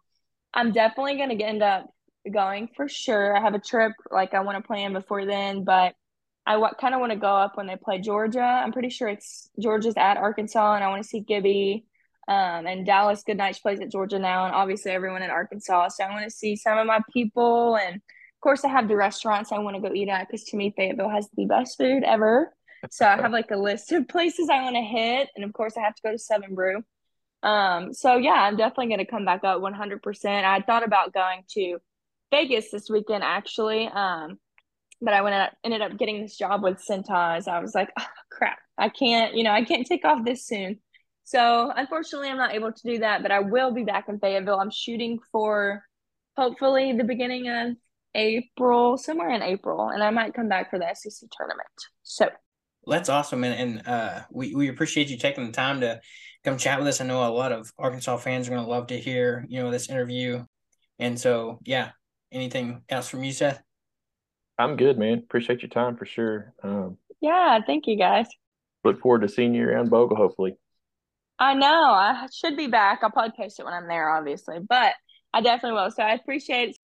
I'm 0.54 0.72
definitely 0.72 1.16
going 1.16 1.36
to 1.36 1.44
end 1.44 1.62
up 1.62 1.86
going 2.32 2.68
for 2.76 2.88
sure. 2.88 3.36
I 3.36 3.40
have 3.40 3.54
a 3.54 3.60
trip 3.60 3.92
like 4.10 4.34
I 4.34 4.40
want 4.40 4.58
to 4.62 4.66
plan 4.66 4.92
before 4.92 5.26
then, 5.26 5.64
but 5.64 5.94
I 6.46 6.54
w- 6.54 6.74
kind 6.80 6.94
of 6.94 7.00
want 7.00 7.12
to 7.12 7.18
go 7.18 7.34
up 7.34 7.56
when 7.56 7.66
they 7.66 7.76
play 7.76 8.00
Georgia. 8.00 8.40
I'm 8.40 8.72
pretty 8.72 8.90
sure 8.90 9.08
it's 9.08 9.50
Georgia's 9.60 9.94
at 9.96 10.16
Arkansas, 10.16 10.74
and 10.76 10.84
I 10.84 10.88
want 10.88 11.02
to 11.02 11.08
see 11.08 11.20
Gibby. 11.20 11.86
Um, 12.28 12.66
and 12.66 12.86
Dallas 12.86 13.22
Goodnight 13.24 13.58
plays 13.62 13.80
at 13.80 13.92
Georgia 13.92 14.18
now, 14.18 14.46
and 14.46 14.54
obviously 14.54 14.92
everyone 14.92 15.22
in 15.22 15.30
Arkansas. 15.30 15.88
So 15.90 16.04
I 16.04 16.10
want 16.10 16.24
to 16.24 16.30
see 16.30 16.56
some 16.56 16.78
of 16.78 16.86
my 16.86 17.00
people, 17.12 17.76
and 17.76 18.00
of 18.36 18.40
course 18.42 18.64
I 18.64 18.68
have 18.68 18.88
the 18.88 18.96
restaurants 18.96 19.50
I 19.50 19.58
want 19.58 19.76
to 19.76 19.82
go 19.82 19.94
eat 19.94 20.08
at 20.08 20.28
because 20.28 20.44
to 20.44 20.56
me 20.56 20.74
Fayetteville 20.76 21.08
has 21.08 21.28
the 21.36 21.46
best 21.46 21.78
food 21.78 22.04
ever. 22.04 22.52
So 22.90 23.06
I 23.06 23.16
have 23.16 23.32
like 23.32 23.50
a 23.50 23.56
list 23.56 23.90
of 23.92 24.06
places 24.08 24.48
I 24.50 24.62
want 24.62 24.76
to 24.76 24.82
hit, 24.82 25.28
and 25.34 25.44
of 25.44 25.52
course 25.52 25.76
I 25.76 25.80
have 25.80 25.94
to 25.94 26.02
go 26.02 26.12
to 26.12 26.18
Seven 26.18 26.54
Brew. 26.54 26.82
Um, 27.42 27.92
so 27.92 28.16
yeah, 28.16 28.32
I'm 28.32 28.56
definitely 28.56 28.88
going 28.88 28.98
to 28.98 29.06
come 29.06 29.24
back 29.24 29.44
up 29.44 29.60
100%. 29.60 30.44
I 30.44 30.60
thought 30.60 30.84
about 30.84 31.12
going 31.12 31.42
to 31.52 31.78
Vegas 32.30 32.70
this 32.70 32.90
weekend 32.90 33.22
actually. 33.22 33.86
Um, 33.86 34.38
but 35.00 35.14
I 35.14 35.22
went 35.22 35.52
ended 35.62 35.82
up 35.82 35.96
getting 35.98 36.22
this 36.22 36.36
job 36.36 36.62
with 36.62 36.82
Cintas. 36.84 37.48
I 37.48 37.60
was 37.60 37.74
like, 37.74 37.90
oh, 37.98 38.06
crap, 38.30 38.58
I 38.78 38.88
can't, 38.88 39.34
you 39.34 39.44
know, 39.44 39.50
I 39.50 39.64
can't 39.64 39.86
take 39.86 40.04
off 40.04 40.24
this 40.24 40.46
soon. 40.46 40.80
So 41.24 41.72
unfortunately, 41.74 42.28
I'm 42.28 42.36
not 42.36 42.54
able 42.54 42.72
to 42.72 42.82
do 42.82 42.98
that, 43.00 43.22
but 43.22 43.30
I 43.30 43.40
will 43.40 43.72
be 43.72 43.84
back 43.84 44.08
in 44.08 44.18
Fayetteville. 44.18 44.60
I'm 44.60 44.70
shooting 44.70 45.18
for 45.32 45.82
hopefully 46.36 46.92
the 46.92 47.04
beginning 47.04 47.48
of 47.48 47.76
April, 48.16 48.98
somewhere 48.98 49.30
in 49.30 49.42
April, 49.42 49.90
and 49.90 50.02
I 50.02 50.10
might 50.10 50.34
come 50.34 50.48
back 50.48 50.70
for 50.70 50.78
the 50.78 50.92
SEC 50.94 51.28
tournament. 51.30 51.68
So 52.02 52.28
that's 52.86 53.08
awesome, 53.08 53.44
and, 53.44 53.54
and 53.54 53.86
uh, 53.86 54.20
we 54.32 54.54
we 54.54 54.68
appreciate 54.68 55.08
you 55.08 55.18
taking 55.18 55.46
the 55.46 55.52
time 55.52 55.80
to 55.82 56.00
come 56.42 56.56
chat 56.56 56.78
with 56.78 56.88
us. 56.88 57.00
I 57.00 57.06
know 57.06 57.24
a 57.24 57.30
lot 57.30 57.52
of 57.52 57.70
Arkansas 57.78 58.16
fans 58.16 58.48
are 58.48 58.52
going 58.52 58.64
to 58.64 58.70
love 58.70 58.88
to 58.88 58.98
hear 58.98 59.44
you 59.48 59.62
know 59.62 59.70
this 59.70 59.88
interview, 59.88 60.44
and 60.98 61.20
so 61.20 61.60
yeah. 61.64 61.90
Anything 62.32 62.82
else 62.88 63.08
from 63.08 63.22
you, 63.22 63.32
Seth? 63.32 63.62
I'm 64.58 64.76
good, 64.76 64.98
man. 64.98 65.18
Appreciate 65.18 65.62
your 65.62 65.68
time 65.68 65.96
for 65.96 66.04
sure. 66.04 66.52
Um, 66.62 66.98
yeah, 67.20 67.60
thank 67.64 67.86
you 67.86 67.96
guys. 67.96 68.26
Look 68.84 69.00
forward 69.00 69.22
to 69.22 69.28
seeing 69.28 69.54
you 69.54 69.68
around 69.68 69.90
Bogle, 69.90 70.16
hopefully. 70.16 70.56
I 71.38 71.54
know. 71.54 71.66
I 71.66 72.26
should 72.34 72.56
be 72.56 72.66
back. 72.66 73.00
I'll 73.02 73.10
probably 73.10 73.32
post 73.36 73.60
it 73.60 73.64
when 73.64 73.74
I'm 73.74 73.86
there, 73.86 74.10
obviously, 74.10 74.58
but 74.58 74.94
I 75.32 75.40
definitely 75.40 75.80
will. 75.80 75.90
So 75.90 76.02
I 76.02 76.14
appreciate 76.14 76.75